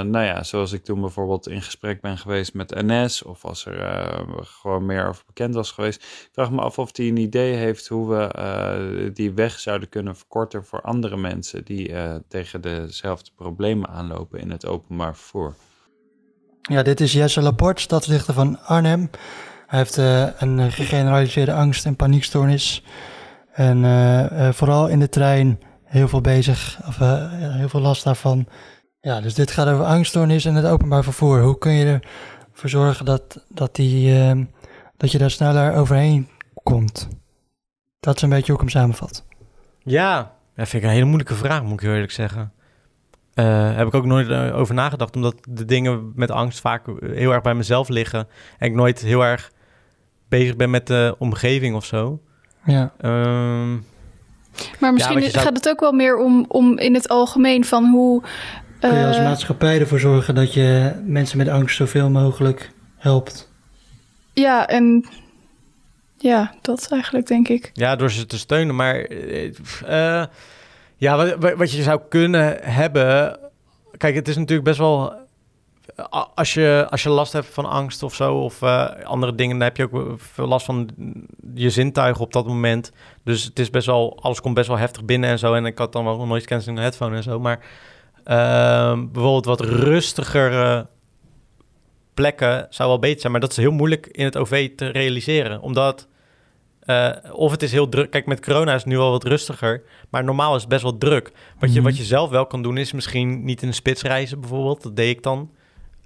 nou 0.00 0.24
ja, 0.24 0.42
zoals 0.42 0.72
ik 0.72 0.84
toen 0.84 1.00
bijvoorbeeld 1.00 1.48
in 1.48 1.62
gesprek 1.62 2.00
ben 2.00 2.18
geweest 2.18 2.54
met 2.54 2.74
NS, 2.74 3.22
of 3.22 3.44
als 3.44 3.66
er 3.66 3.80
uh, 3.80 4.38
gewoon 4.42 4.86
meer 4.86 5.08
over 5.08 5.22
bekend 5.26 5.54
was 5.54 5.70
geweest. 5.70 6.02
Ik 6.02 6.28
vraag 6.32 6.50
me 6.50 6.60
af 6.60 6.78
of 6.78 6.96
hij 6.96 7.06
een 7.06 7.16
idee 7.16 7.54
heeft 7.54 7.88
hoe 7.88 8.08
we 8.08 9.10
die 9.14 9.32
weg 9.32 9.58
zouden 9.58 9.88
kunnen 9.88 10.16
verkorten 10.16 10.64
voor 10.64 10.80
andere 10.80 11.16
mensen 11.16 11.64
die 11.64 11.92
tegen 12.28 12.60
dezelfde 12.60 13.30
problemen 13.36 13.88
aanlopen 13.88 14.40
in 14.40 14.50
het 14.50 14.66
openbaar 14.66 15.16
vervoer. 15.16 15.54
Ja, 16.62 16.82
dit 16.82 17.00
is 17.00 17.12
Jesse 17.12 17.42
Laporte, 17.42 17.82
stadsdichter 17.82 18.34
van 18.34 18.58
Arnhem. 18.58 19.10
Hij 19.66 19.78
heeft 19.78 19.96
een 20.42 20.72
gegeneraliseerde 20.72 21.52
angst- 21.52 21.86
en 21.86 21.96
paniekstoornis. 21.96 22.82
En 23.60 24.54
vooral 24.54 24.88
in 24.88 24.98
de 24.98 25.08
trein 25.08 25.60
heel 25.84 26.08
veel 26.08 26.20
bezig, 26.20 26.80
of 26.86 26.98
heel 26.98 27.68
veel 27.68 27.80
last 27.80 28.04
daarvan. 28.04 28.46
Ja, 29.00 29.20
dus 29.20 29.34
dit 29.34 29.50
gaat 29.50 29.68
over 29.68 29.84
angststoornis 29.84 30.44
en 30.44 30.54
het 30.54 30.66
openbaar 30.66 31.04
vervoer. 31.04 31.42
Hoe 31.42 31.58
kun 31.58 31.72
je 31.72 32.00
ervoor 32.52 32.70
zorgen 32.70 33.04
dat, 33.04 33.44
dat, 33.48 33.74
die, 33.74 34.14
uh, 34.14 34.44
dat 34.96 35.12
je 35.12 35.18
daar 35.18 35.30
sneller 35.30 35.74
overheen 35.74 36.28
komt? 36.62 37.08
Dat 38.00 38.16
is 38.16 38.22
een 38.22 38.28
beetje 38.28 38.52
hoe 38.52 38.54
ik 38.54 38.60
hem 38.60 38.80
samenvat. 38.80 39.24
Ja, 39.78 40.34
dat 40.54 40.68
vind 40.68 40.82
ik 40.82 40.88
een 40.88 40.94
hele 40.94 41.06
moeilijke 41.06 41.34
vraag, 41.34 41.62
moet 41.62 41.82
ik 41.82 41.88
eerlijk 41.88 42.12
zeggen. 42.12 42.52
Uh, 43.34 43.76
heb 43.76 43.86
ik 43.86 43.94
ook 43.94 44.06
nooit 44.06 44.52
over 44.52 44.74
nagedacht, 44.74 45.16
omdat 45.16 45.36
de 45.48 45.64
dingen 45.64 46.12
met 46.14 46.30
angst 46.30 46.60
vaak 46.60 46.86
heel 47.00 47.32
erg 47.32 47.42
bij 47.42 47.54
mezelf 47.54 47.88
liggen. 47.88 48.28
En 48.58 48.68
ik 48.68 48.74
nooit 48.74 49.00
heel 49.00 49.24
erg 49.24 49.52
bezig 50.28 50.56
ben 50.56 50.70
met 50.70 50.86
de 50.86 51.14
omgeving 51.18 51.74
of 51.74 51.84
zo. 51.84 52.20
Ja. 52.64 52.92
Um, 53.04 53.86
maar 54.80 54.92
misschien 54.92 55.20
ja, 55.20 55.30
zou... 55.30 55.44
gaat 55.44 55.56
het 55.56 55.68
ook 55.68 55.80
wel 55.80 55.92
meer 55.92 56.16
om, 56.16 56.44
om 56.48 56.78
in 56.78 56.94
het 56.94 57.08
algemeen 57.08 57.64
van 57.64 57.84
hoe 57.84 58.22
Kun 58.80 58.94
je 58.94 59.06
als 59.06 59.18
maatschappij 59.18 59.80
ervoor 59.80 60.00
zorgen 60.00 60.34
dat 60.34 60.54
je 60.54 60.92
mensen 61.04 61.38
met 61.38 61.48
angst 61.48 61.76
zoveel 61.76 62.10
mogelijk 62.10 62.70
helpt? 62.96 63.52
Ja, 64.32 64.66
en 64.66 65.06
ja, 66.16 66.54
dat 66.60 66.88
eigenlijk 66.90 67.26
denk 67.26 67.48
ik. 67.48 67.70
Ja, 67.72 67.96
door 67.96 68.10
ze 68.10 68.26
te 68.26 68.38
steunen. 68.38 68.74
Maar 68.74 69.10
uh, 69.10 70.24
ja, 70.96 71.16
wat, 71.16 71.54
wat 71.54 71.72
je 71.72 71.82
zou 71.82 72.00
kunnen 72.08 72.58
hebben. 72.62 73.38
Kijk, 73.96 74.14
het 74.14 74.28
is 74.28 74.36
natuurlijk 74.36 74.68
best 74.68 74.78
wel. 74.78 75.19
Als 76.34 76.54
je, 76.54 76.86
als 76.90 77.02
je 77.02 77.08
last 77.08 77.32
hebt 77.32 77.46
van 77.46 77.64
angst 77.64 78.02
of 78.02 78.14
zo, 78.14 78.34
of 78.34 78.62
uh, 78.62 78.88
andere 79.02 79.34
dingen, 79.34 79.58
dan 79.58 79.66
heb 79.66 79.76
je 79.76 79.88
ook 79.92 80.20
veel 80.20 80.46
last 80.46 80.66
van 80.66 80.88
je 81.54 81.70
zintuigen 81.70 82.24
op 82.24 82.32
dat 82.32 82.46
moment. 82.46 82.92
Dus 83.24 83.44
het 83.44 83.58
is 83.58 83.70
best 83.70 83.86
wel, 83.86 84.18
alles 84.22 84.40
komt 84.40 84.54
best 84.54 84.68
wel 84.68 84.78
heftig 84.78 85.04
binnen 85.04 85.30
en 85.30 85.38
zo. 85.38 85.54
En 85.54 85.66
ik 85.66 85.78
had 85.78 85.92
dan 85.92 86.04
wel 86.04 86.26
nooit 86.26 86.46
cancelling 86.46 86.78
de 86.78 86.84
headphone 86.84 87.16
en 87.16 87.22
zo. 87.22 87.40
Maar 87.40 87.58
uh, 88.26 89.04
bijvoorbeeld 89.12 89.44
wat 89.44 89.60
rustigere 89.60 90.86
plekken 92.14 92.66
zou 92.70 92.88
wel 92.88 92.98
beter 92.98 93.20
zijn. 93.20 93.32
Maar 93.32 93.40
dat 93.40 93.50
is 93.50 93.56
heel 93.56 93.72
moeilijk 93.72 94.06
in 94.06 94.24
het 94.24 94.36
OV 94.36 94.70
te 94.76 94.86
realiseren. 94.86 95.60
Omdat, 95.60 96.08
uh, 96.84 97.10
of 97.32 97.50
het 97.50 97.62
is 97.62 97.72
heel 97.72 97.88
druk. 97.88 98.10
Kijk, 98.10 98.26
met 98.26 98.44
corona 98.44 98.74
is 98.74 98.82
het 98.82 98.92
nu 98.92 98.98
al 98.98 99.10
wat 99.10 99.24
rustiger. 99.24 99.82
Maar 100.10 100.24
normaal 100.24 100.54
is 100.54 100.60
het 100.60 100.70
best 100.70 100.82
wel 100.82 100.98
druk. 100.98 101.24
Wat, 101.24 101.34
mm 101.34 101.58
-hmm. 101.60 101.72
je, 101.72 101.82
wat 101.82 101.96
je 101.96 102.04
zelf 102.04 102.30
wel 102.30 102.46
kan 102.46 102.62
doen, 102.62 102.76
is 102.76 102.92
misschien 102.92 103.44
niet 103.44 103.62
in 103.62 103.68
een 103.68 103.74
spits 103.74 104.02
reizen 104.02 104.40
bijvoorbeeld. 104.40 104.82
Dat 104.82 104.96
deed 104.96 105.16
ik 105.16 105.22
dan 105.22 105.50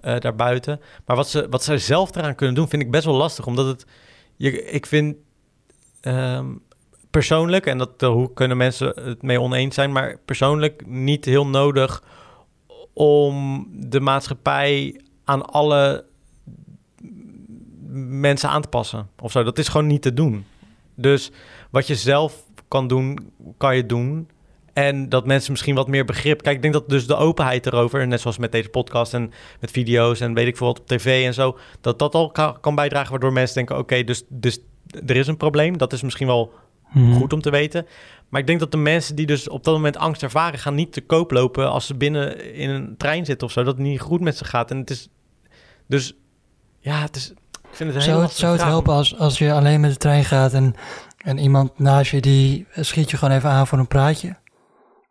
uh, 0.05 0.19
daarbuiten. 0.19 0.81
Maar 1.05 1.15
wat 1.15 1.29
ze, 1.29 1.47
wat 1.49 1.63
ze 1.63 1.77
zelf 1.77 2.15
eraan 2.15 2.35
kunnen 2.35 2.55
doen, 2.55 2.69
vind 2.69 2.81
ik 2.81 2.91
best 2.91 3.05
wel 3.05 3.15
lastig. 3.15 3.47
Omdat 3.47 3.65
het, 3.65 3.85
je, 4.35 4.63
ik 4.63 4.85
vind... 4.85 5.15
Um, 6.01 6.63
persoonlijk, 7.11 7.65
en 7.65 7.77
dat, 7.77 8.01
hoe 8.01 8.33
kunnen 8.33 8.57
mensen 8.57 8.87
het 9.03 9.21
mee 9.21 9.41
oneens 9.41 9.75
zijn, 9.75 9.91
maar 9.91 10.17
persoonlijk 10.25 10.85
niet 10.85 11.25
heel 11.25 11.47
nodig 11.47 12.03
om 12.93 13.67
de 13.71 13.99
maatschappij 13.99 15.01
aan 15.23 15.45
alle 15.45 16.05
mensen 17.93 18.49
aan 18.49 18.61
te 18.61 18.67
passen 18.67 19.09
of 19.19 19.31
zo. 19.31 19.43
Dat 19.43 19.57
is 19.57 19.67
gewoon 19.67 19.87
niet 19.87 20.01
te 20.01 20.13
doen. 20.13 20.45
Dus 20.95 21.31
wat 21.69 21.87
je 21.87 21.95
zelf 21.95 22.43
kan 22.67 22.87
doen, 22.87 23.31
kan 23.57 23.75
je 23.75 23.85
doen. 23.85 24.29
En 24.75 25.09
dat 25.09 25.25
mensen 25.25 25.51
misschien 25.51 25.75
wat 25.75 25.87
meer 25.87 26.05
begrip. 26.05 26.41
Kijk, 26.41 26.55
ik 26.55 26.61
denk 26.61 26.73
dat 26.73 26.89
dus 26.89 27.07
de 27.07 27.15
openheid 27.15 27.65
erover, 27.65 28.07
net 28.07 28.21
zoals 28.21 28.37
met 28.37 28.51
deze 28.51 28.69
podcast 28.69 29.13
en 29.13 29.31
met 29.59 29.71
video's 29.71 30.19
en 30.19 30.33
weet 30.33 30.47
ik 30.47 30.57
veel 30.57 30.67
wat 30.67 30.79
op 30.79 30.87
tv 30.87 31.25
en 31.25 31.33
zo, 31.33 31.57
dat 31.81 31.99
dat 31.99 32.15
al 32.15 32.31
kan, 32.61 32.75
bijdragen 32.75 33.11
waardoor 33.11 33.33
mensen 33.33 33.55
denken: 33.55 33.75
oké, 33.75 33.83
okay, 33.83 34.03
dus, 34.03 34.23
dus 34.29 34.59
er 35.05 35.15
is 35.15 35.27
een 35.27 35.37
probleem. 35.37 35.77
Dat 35.77 35.93
is 35.93 36.01
misschien 36.01 36.27
wel 36.27 36.51
Mhm. 36.93 37.13
goed 37.13 37.33
om 37.33 37.41
te 37.41 37.49
weten. 37.49 37.85
Maar 38.29 38.41
ik 38.41 38.47
denk 38.47 38.59
dat 38.59 38.71
de 38.71 38.77
mensen 38.77 39.15
die 39.15 39.25
dus 39.25 39.49
op 39.49 39.63
dat 39.63 39.73
moment 39.73 39.97
angst 39.97 40.23
ervaren, 40.23 40.59
gaan 40.59 40.75
niet 40.75 40.93
te 40.93 41.01
koop 41.01 41.31
lopen 41.31 41.71
als 41.71 41.85
ze 41.85 41.95
binnen 41.95 42.53
in 42.53 42.69
een 42.69 42.95
trein 42.97 43.25
zitten 43.25 43.47
of 43.47 43.53
zo. 43.53 43.63
Dat 43.63 43.77
het 43.77 43.85
niet 43.85 43.99
goed 43.99 44.21
met 44.21 44.37
ze 44.37 44.45
gaat. 44.45 44.71
En 44.71 44.77
het 44.77 44.89
is 44.89 45.09
dus 45.87 46.13
ja, 46.79 47.01
het 47.01 47.15
is. 47.15 47.29
Ik 47.31 47.81
vind 47.81 47.93
het 47.93 48.03
zou 48.03 48.15
heel 48.15 48.25
het, 48.27 48.35
zou 48.35 48.53
het 48.53 48.63
helpen 48.63 48.93
als, 48.93 49.17
als 49.17 49.37
je 49.37 49.53
alleen 49.53 49.79
met 49.79 49.91
de 49.91 49.97
trein 49.97 50.25
gaat 50.25 50.53
en, 50.53 50.73
en 51.17 51.37
iemand 51.37 51.79
naast 51.79 52.11
je 52.11 52.21
die 52.21 52.67
schiet 52.75 53.11
je 53.11 53.17
gewoon 53.17 53.35
even 53.35 53.49
aan 53.49 53.67
voor 53.67 53.79
een 53.79 53.87
praatje? 53.87 54.35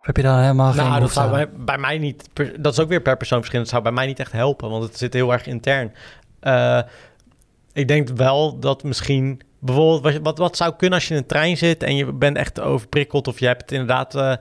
Of 0.05 0.11
heb 0.11 0.17
je 0.17 0.23
daar 0.31 0.41
helemaal 0.43 0.73
geen 0.73 0.85
Nou, 0.85 1.01
dat 1.01 1.13
zou 1.13 1.31
bij, 1.31 1.49
bij 1.51 1.79
mij 1.79 1.99
niet. 1.99 2.29
per- 2.33 2.63
Dat 2.63 2.73
is 2.73 2.79
ook 2.79 2.89
weer 2.89 3.01
per 3.03 3.17
persoon 3.17 3.39
verschillend. 3.39 3.71
Dat 3.71 3.81
zou 3.81 3.95
bij 3.95 4.03
mij 4.03 4.07
niet 4.11 4.21
echt 4.21 4.33
helpen, 4.33 4.71
want 4.71 4.83
het 4.83 4.99
zit 4.99 5.13
heel 5.13 5.33
erg 5.33 5.47
intern. 5.47 5.93
Eh, 6.41 6.81
ik 7.73 7.89
denk 7.89 8.09
wel 8.09 8.59
dat 8.59 8.83
misschien 8.83 9.41
bijvoorbeeld 9.59 10.19
wat, 10.23 10.39
wat, 10.39 10.57
zou 10.57 10.75
kunnen 10.77 10.99
als 10.99 11.09
je 11.09 11.15
in 11.15 11.21
een 11.21 11.27
trein 11.27 11.57
zit 11.57 11.83
en 11.83 11.97
je 11.97 12.13
bent 12.13 12.37
echt 12.37 12.61
overprikkeld 12.61 13.29
of 13.29 13.39
je 13.39 13.47
hebt 13.47 13.73
inderdaad, 13.73 14.15
eh, 14.15 14.35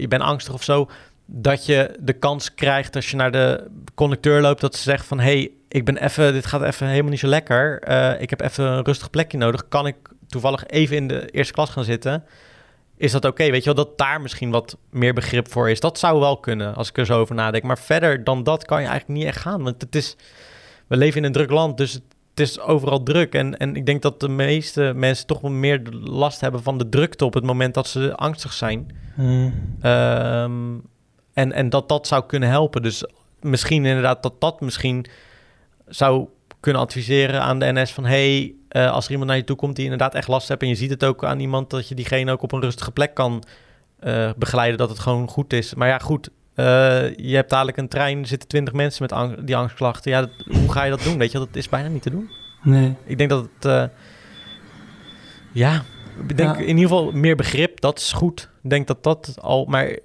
je 0.00 0.08
bent 0.08 0.22
angstig 0.22 0.54
of 0.54 0.62
zo, 0.62 0.90
dat 1.26 1.66
je 1.66 1.96
de 2.00 2.12
kans 2.12 2.54
krijgt 2.54 2.96
als 2.96 3.10
je 3.10 3.16
naar 3.16 3.30
de 3.32 3.70
conducteur 3.94 4.40
loopt 4.40 4.60
dat 4.60 4.76
ze 4.76 4.82
zegt 4.82 5.06
van 5.06 5.20
hey, 5.20 5.50
ik 5.68 5.84
ben 5.84 5.96
even, 5.96 6.32
dit 6.32 6.46
gaat 6.46 6.62
even 6.62 6.86
helemaal 6.86 7.10
niet 7.10 7.20
zo 7.20 7.26
lekker, 7.28 7.80
Eh, 7.82 8.20
ik 8.20 8.30
heb 8.30 8.40
even 8.40 8.64
een 8.64 8.84
rustig 8.84 9.10
plekje 9.10 9.38
nodig, 9.38 9.68
kan 9.68 9.86
ik 9.86 9.96
toevallig 10.28 10.66
even 10.66 10.96
in 10.96 11.08
de 11.08 11.26
eerste 11.30 11.52
klas 11.52 11.70
gaan 11.70 11.84
zitten? 11.84 12.24
Is 13.00 13.12
dat 13.12 13.24
oké? 13.24 13.50
Weet 13.50 13.64
je 13.64 13.74
wel, 13.74 13.84
dat 13.84 13.98
daar 13.98 14.20
misschien 14.20 14.50
wat 14.50 14.76
meer 14.90 15.14
begrip 15.14 15.50
voor 15.50 15.70
is. 15.70 15.80
Dat 15.80 15.98
zou 15.98 16.20
wel 16.20 16.36
kunnen, 16.36 16.74
als 16.74 16.88
ik 16.88 16.98
er 16.98 17.06
zo 17.06 17.20
over 17.20 17.34
nadenk. 17.34 17.64
Maar 17.64 17.78
verder 17.78 18.24
dan 18.24 18.42
dat 18.42 18.64
kan 18.64 18.80
je 18.82 18.88
eigenlijk 18.88 19.18
niet 19.18 19.28
echt 19.28 19.38
gaan. 19.40 19.62
Want 19.62 19.80
het 19.80 19.94
is, 19.94 20.16
we 20.86 20.96
leven 20.96 21.18
in 21.18 21.24
een 21.24 21.32
druk 21.32 21.50
land, 21.50 21.76
dus 21.76 21.92
het, 21.92 22.02
het 22.30 22.40
is 22.40 22.60
overal 22.60 23.02
druk. 23.02 23.34
En, 23.34 23.56
en 23.56 23.76
ik 23.76 23.86
denk 23.86 24.02
dat 24.02 24.20
de 24.20 24.28
meeste 24.28 24.92
mensen 24.94 25.26
toch 25.26 25.40
wel 25.40 25.50
meer 25.50 25.82
last 25.92 26.40
hebben 26.40 26.62
van 26.62 26.78
de 26.78 26.88
drukte 26.88 27.24
op 27.24 27.34
het 27.34 27.44
moment 27.44 27.74
dat 27.74 27.86
ze 27.86 28.16
angstig 28.16 28.52
zijn. 28.52 28.96
Hmm. 29.14 29.76
Ehm, 29.80 30.78
en, 31.32 31.52
en 31.52 31.68
dat 31.68 31.88
dat 31.88 32.06
zou 32.06 32.26
kunnen 32.26 32.48
helpen. 32.48 32.82
Dus 32.82 33.04
misschien 33.40 33.84
inderdaad 33.84 34.22
dat 34.22 34.40
dat 34.40 34.60
misschien 34.60 35.06
zou 35.86 36.28
kunnen 36.60 36.82
adviseren 36.82 37.42
aan 37.42 37.58
de 37.58 37.72
NS 37.72 37.92
van... 37.92 38.04
hey, 38.04 38.54
eh, 38.70 38.90
als 38.92 39.04
er 39.04 39.10
iemand 39.10 39.28
naar 39.28 39.38
je 39.38 39.44
toe 39.44 39.56
komt 39.56 39.74
die 39.76 39.84
inderdaad 39.84 40.14
echt 40.14 40.28
last 40.28 40.48
heeft... 40.48 40.62
en 40.62 40.68
je 40.68 40.74
ziet 40.74 40.90
het 40.90 41.04
ook 41.04 41.24
aan 41.24 41.40
iemand 41.40 41.70
dat 41.70 41.88
je 41.88 41.94
diegene 41.94 42.32
ook 42.32 42.42
op 42.42 42.52
een 42.52 42.60
rustige 42.60 42.90
plek 42.90 43.14
kan 43.14 43.42
eh, 44.00 44.30
begeleiden... 44.36 44.78
dat 44.78 44.88
het 44.88 44.98
gewoon 44.98 45.28
goed 45.28 45.52
is. 45.52 45.74
Maar 45.74 45.88
ja, 45.88 45.98
goed, 45.98 46.28
eh, 46.54 46.64
je 47.16 47.34
hebt 47.34 47.50
dadelijk 47.50 47.76
een 47.76 47.88
trein... 47.88 48.18
er 48.20 48.26
zitten 48.26 48.48
twintig 48.48 48.74
mensen 48.74 49.02
met 49.02 49.12
ang- 49.12 49.44
die 49.44 49.56
angstklachten. 49.56 50.10
Ja, 50.10 50.20
dat- 50.20 50.44
hoe 50.56 50.72
ga 50.72 50.82
je 50.84 50.90
dat 50.90 51.02
doen? 51.02 51.18
Weet 51.18 51.32
je, 51.32 51.38
dat 51.38 51.48
is 51.56 51.68
bijna 51.68 51.88
niet 51.88 52.02
te 52.02 52.10
doen. 52.10 52.30
Nee. 52.62 52.94
Ik 53.04 53.18
denk 53.18 53.30
dat 53.30 53.48
het... 53.60 53.90
ja, 55.52 55.82
Ik 56.28 56.36
denk 56.36 56.54
Ja. 56.54 56.60
in 56.60 56.66
ieder 56.68 56.82
geval 56.82 57.12
meer 57.12 57.36
begrip, 57.36 57.80
dat 57.80 57.98
is 57.98 58.12
goed. 58.12 58.48
Ik 58.62 58.70
denk 58.70 58.86
dat 58.86 59.02
dat 59.02 59.34
al, 59.40 59.64
maar 59.64 59.98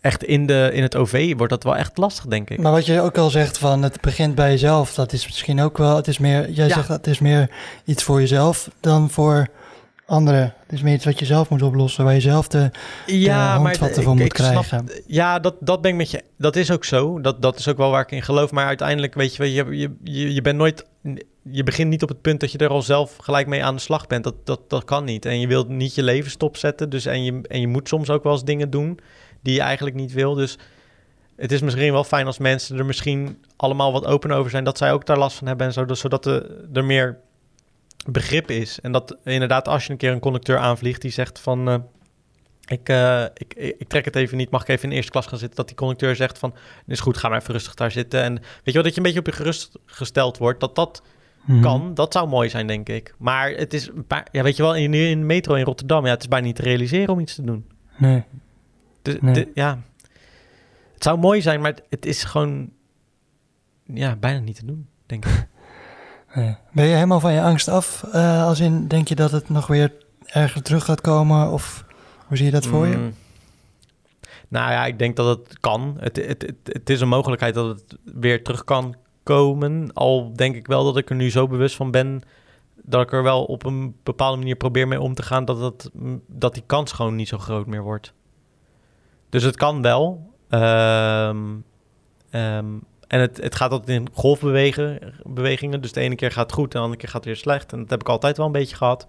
echt 0.00 0.24
in, 0.24 0.46
de, 0.46 0.70
in 0.72 0.82
het 0.82 0.96
OV 0.96 1.34
wordt 1.36 1.52
dat 1.52 1.64
wel 1.64 1.76
echt 1.76 1.96
lastig, 1.98 2.24
denk 2.26 2.50
ik. 2.50 2.58
Maar 2.60 2.72
wat 2.72 2.86
je 2.86 3.00
ook 3.00 3.18
al 3.18 3.30
zegt 3.30 3.58
van 3.58 3.82
het 3.82 4.00
begint 4.00 4.34
bij 4.34 4.50
jezelf, 4.50 4.94
dat 4.94 5.12
is 5.12 5.24
misschien 5.26 5.60
ook 5.60 5.78
wel, 5.78 5.96
het 5.96 6.08
is 6.08 6.18
meer, 6.18 6.50
jij 6.50 6.66
Ja. 6.66 6.74
zegt 6.74 6.88
dat 6.88 6.96
het 6.96 7.06
is 7.06 7.18
meer 7.18 7.50
iets 7.84 8.02
voor 8.02 8.20
jezelf 8.20 8.70
dan 8.80 9.10
voor 9.10 9.46
anderen. 10.06 10.54
Het 10.62 10.72
is 10.72 10.82
meer 10.82 10.94
iets 10.94 11.04
wat 11.04 11.18
je 11.18 11.24
zelf 11.24 11.48
moet 11.48 11.62
oplossen, 11.62 12.04
waar 12.04 12.14
je 12.14 12.20
zelf 12.20 12.48
de, 12.48 12.70
de 13.06 13.30
handvatten 13.30 14.02
voor 14.02 14.12
ik- 14.12 14.18
moet 14.18 14.26
ik 14.26 14.36
snap- 14.36 14.64
krijgen. 14.64 14.88
ja, 15.06 15.38
dat, 15.38 15.54
dat 15.60 15.80
ben 15.80 15.90
ik 15.90 15.96
met 15.96 16.10
je. 16.10 16.22
Dat 16.38 16.56
is 16.56 16.70
ook 16.70 16.84
zo. 16.84 17.20
Dat, 17.20 17.42
dat 17.42 17.58
is 17.58 17.68
ook 17.68 17.76
wel 17.76 17.90
waar 17.90 18.02
ik 18.02 18.10
in 18.10 18.22
geloof. 18.22 18.50
Maar 18.50 18.66
uiteindelijk, 18.66 19.14
weet 19.14 19.36
je, 19.36 19.52
je, 19.52 19.64
je, 19.76 19.94
je, 20.02 20.34
je 20.34 20.42
bent 20.42 20.56
nooit. 20.58 20.84
Je 21.50 21.62
begint 21.62 21.90
niet 21.90 22.02
op 22.02 22.08
het 22.08 22.20
punt 22.20 22.40
dat 22.40 22.52
je 22.52 22.58
er 22.58 22.68
al 22.68 22.82
zelf 22.82 23.16
gelijk 23.20 23.46
mee 23.46 23.64
aan 23.64 23.74
de 23.74 23.80
slag 23.80 24.06
bent. 24.06 24.24
Dat, 24.24 24.34
dat, 24.44 24.60
dat 24.68 24.84
kan 24.84 25.04
niet. 25.04 25.24
En 25.24 25.40
je 25.40 25.46
wilt 25.46 25.68
niet 25.68 25.94
je 25.94 26.02
leven 26.02 26.30
stopzetten. 26.30 26.90
Dus 26.90 27.06
en 27.06 27.24
je, 27.24 27.40
en 27.48 27.60
je 27.60 27.68
moet 27.68 27.88
soms 27.88 28.10
ook 28.10 28.22
wel 28.22 28.32
eens 28.32 28.44
dingen 28.44 28.70
doen 28.70 28.98
die 29.42 29.54
je 29.54 29.60
eigenlijk 29.60 29.96
niet 29.96 30.12
wil. 30.12 30.34
Dus 30.34 30.58
het 31.36 31.52
is 31.52 31.60
misschien 31.60 31.92
wel 31.92 32.04
fijn 32.04 32.26
als 32.26 32.38
mensen 32.38 32.78
er 32.78 32.84
misschien 32.84 33.44
allemaal 33.56 33.92
wat 33.92 34.06
open 34.06 34.30
over 34.30 34.50
zijn. 34.50 34.64
Dat 34.64 34.78
zij 34.78 34.92
ook 34.92 35.06
daar 35.06 35.18
last 35.18 35.36
van 35.36 35.46
hebben 35.46 35.66
en 35.66 35.72
zo. 35.72 35.84
dus 35.84 36.00
Zodat 36.00 36.26
er, 36.26 36.50
er 36.72 36.84
meer 36.84 37.18
begrip 38.10 38.50
is. 38.50 38.80
En 38.80 38.92
dat 38.92 39.16
inderdaad, 39.24 39.68
als 39.68 39.84
je 39.86 39.90
een 39.92 39.98
keer 39.98 40.12
een 40.12 40.20
conducteur 40.20 40.58
aanvliegt 40.58 41.02
die 41.02 41.10
zegt 41.10 41.38
van. 41.40 41.68
eh, 41.68 41.74
ik, 42.66 42.88
eh, 42.88 43.24
ik, 43.34 43.54
ik, 43.54 43.88
trek 43.88 44.04
het 44.04 44.16
even 44.16 44.36
niet, 44.36 44.50
mag 44.50 44.62
ik 44.62 44.68
even 44.68 44.82
in 44.84 44.88
de 44.90 44.94
eerste 44.96 45.10
klas 45.10 45.26
gaan 45.26 45.38
zitten? 45.38 45.56
Dat 45.56 45.66
die 45.66 45.76
conducteur 45.76 46.16
zegt 46.16 46.38
van, 46.38 46.54
is 46.86 47.00
goed, 47.00 47.16
ga 47.16 47.28
maar 47.28 47.40
even 47.40 47.52
rustig 47.52 47.74
daar 47.74 47.90
zitten. 47.90 48.22
En 48.22 48.34
weet 48.34 48.42
je 48.64 48.72
wel, 48.72 48.82
dat 48.82 48.90
je 48.92 48.96
een 48.98 49.02
beetje 49.02 49.18
op 49.18 49.26
je 49.26 49.32
gerust 49.32 49.72
gesteld 49.86 50.38
wordt, 50.38 50.60
dat 50.60 50.74
dat 50.76 51.02
Mhm. 51.44 51.60
kan. 51.62 51.94
Dat 51.94 52.12
zou 52.12 52.28
mooi 52.28 52.48
zijn, 52.48 52.66
denk 52.66 52.88
ik. 52.88 53.14
Maar 53.18 53.50
het 53.50 53.74
is, 53.74 53.88
een 53.88 54.06
paar, 54.06 54.26
ja, 54.32 54.42
weet 54.42 54.56
je 54.56 54.62
wel, 54.62 54.74
in, 54.74 54.94
in 54.94 55.18
de 55.20 55.24
metro 55.26 55.54
in 55.54 55.64
Rotterdam, 55.64 56.04
ja, 56.04 56.10
het 56.10 56.20
is 56.22 56.28
bijna 56.28 56.46
niet 56.46 56.56
te 56.56 56.62
realiseren 56.62 57.08
om 57.14 57.20
iets 57.20 57.34
te 57.34 57.42
doen. 57.42 57.66
Nee. 57.96 58.22
De, 59.02 59.18
Nee. 59.20 59.34
de- 59.34 59.50
ja, 59.54 59.78
het 60.94 61.02
zou 61.02 61.18
mooi 61.18 61.40
zijn, 61.42 61.60
maar 61.60 61.70
het, 61.70 61.82
het 61.90 62.06
is 62.06 62.24
gewoon, 62.24 62.70
ja, 63.84 64.16
bijna 64.16 64.38
niet 64.38 64.56
te 64.56 64.66
doen, 64.66 64.86
denk 65.06 65.24
ik. 65.24 65.46
nee. 66.34 66.56
Ben 66.72 66.86
je 66.86 66.94
helemaal 66.94 67.20
van 67.20 67.32
je 67.32 67.42
angst 67.42 67.68
af? 67.68 68.04
eh, 68.12 68.44
als 68.44 68.60
in, 68.60 68.88
denk 68.88 69.08
je 69.08 69.14
dat 69.14 69.30
het 69.30 69.48
nog 69.48 69.66
weer 69.66 69.92
erger 70.26 70.62
terug 70.62 70.84
gaat 70.84 71.00
komen? 71.00 71.50
Of 71.50 71.84
hoe 72.26 72.36
zie 72.36 72.46
je 72.46 72.52
dat 72.52 72.66
voor 72.66 72.86
je? 72.86 72.96
Mm. 72.96 73.14
Nou 74.48 74.70
ja, 74.72 74.86
ik 74.86 74.98
denk 74.98 75.16
dat 75.16 75.38
het 75.38 75.60
kan. 75.60 75.96
Het, 76.00 76.16
het, 76.16 76.42
het, 76.42 76.54
het 76.64 76.90
is 76.90 77.00
een 77.00 77.08
mogelijkheid 77.08 77.54
dat 77.54 77.66
het 77.66 77.98
weer 78.04 78.44
terug 78.44 78.64
kan 78.64 78.94
komen. 79.22 79.92
Al 79.92 80.32
denk 80.34 80.54
ik 80.56 80.66
wel 80.66 80.84
dat 80.84 80.96
ik 80.96 81.10
er 81.10 81.16
nu 81.16 81.30
zo 81.30 81.46
bewust 81.46 81.76
van 81.76 81.90
ben 81.90 82.22
dat 82.82 83.02
ik 83.02 83.12
er 83.12 83.22
wel 83.22 83.44
op 83.44 83.64
een 83.64 83.96
bepaalde 84.02 84.36
manier 84.38 84.56
probeer 84.56 84.88
mee 84.88 85.00
om 85.00 85.14
te 85.14 85.22
gaan 85.22 85.44
dat, 85.44 85.58
het, 85.60 85.90
dat 86.26 86.54
die 86.54 86.62
kans 86.66 86.92
gewoon 86.92 87.16
niet 87.16 87.28
zo 87.28 87.38
groot 87.38 87.66
meer 87.66 87.82
wordt. 87.82 88.12
Dus 89.30 89.42
het 89.42 89.56
kan 89.56 89.82
wel. 89.82 90.32
Ehm, 90.48 91.38
ehm, 92.30 92.66
en 93.06 93.20
het, 93.20 93.36
het 93.36 93.54
gaat 93.54 93.70
altijd 93.70 93.98
in 94.00 94.08
golfbewegingen. 94.12 95.80
Dus 95.80 95.92
de 95.92 96.00
ene 96.00 96.14
keer 96.14 96.30
gaat 96.30 96.46
het 96.46 96.52
goed 96.52 96.64
en 96.64 96.70
de 96.70 96.78
andere 96.78 97.00
keer 97.00 97.08
gaat 97.08 97.24
het 97.24 97.32
weer 97.32 97.42
slecht. 97.42 97.72
En 97.72 97.78
dat 97.78 97.90
heb 97.90 98.00
ik 98.00 98.08
altijd 98.08 98.36
wel 98.36 98.46
een 98.46 98.52
beetje 98.52 98.76
gehad. 98.76 99.08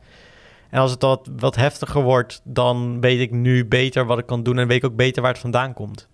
En 0.69 0.79
als 0.79 0.91
het 0.91 1.01
wat, 1.01 1.29
wat 1.37 1.55
heftiger 1.55 2.01
wordt, 2.01 2.41
dan 2.43 3.01
weet 3.01 3.19
ik 3.19 3.31
nu 3.31 3.65
beter 3.65 4.05
wat 4.05 4.19
ik 4.19 4.25
kan 4.25 4.43
doen. 4.43 4.57
En 4.57 4.67
weet 4.67 4.83
ik 4.83 4.89
ook 4.89 4.95
beter 4.95 5.21
waar 5.21 5.31
het 5.31 5.41
vandaan 5.41 5.73
komt 5.73 6.09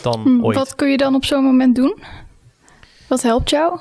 dan 0.00 0.20
Hm, 0.22 0.44
ooit. 0.44 0.56
Wat 0.56 0.74
kun 0.74 0.90
je 0.90 0.96
dan 0.96 1.14
op 1.14 1.24
zo'n 1.24 1.44
moment 1.44 1.76
doen? 1.76 2.02
Wat 3.08 3.22
helpt 3.22 3.50
jou? 3.50 3.78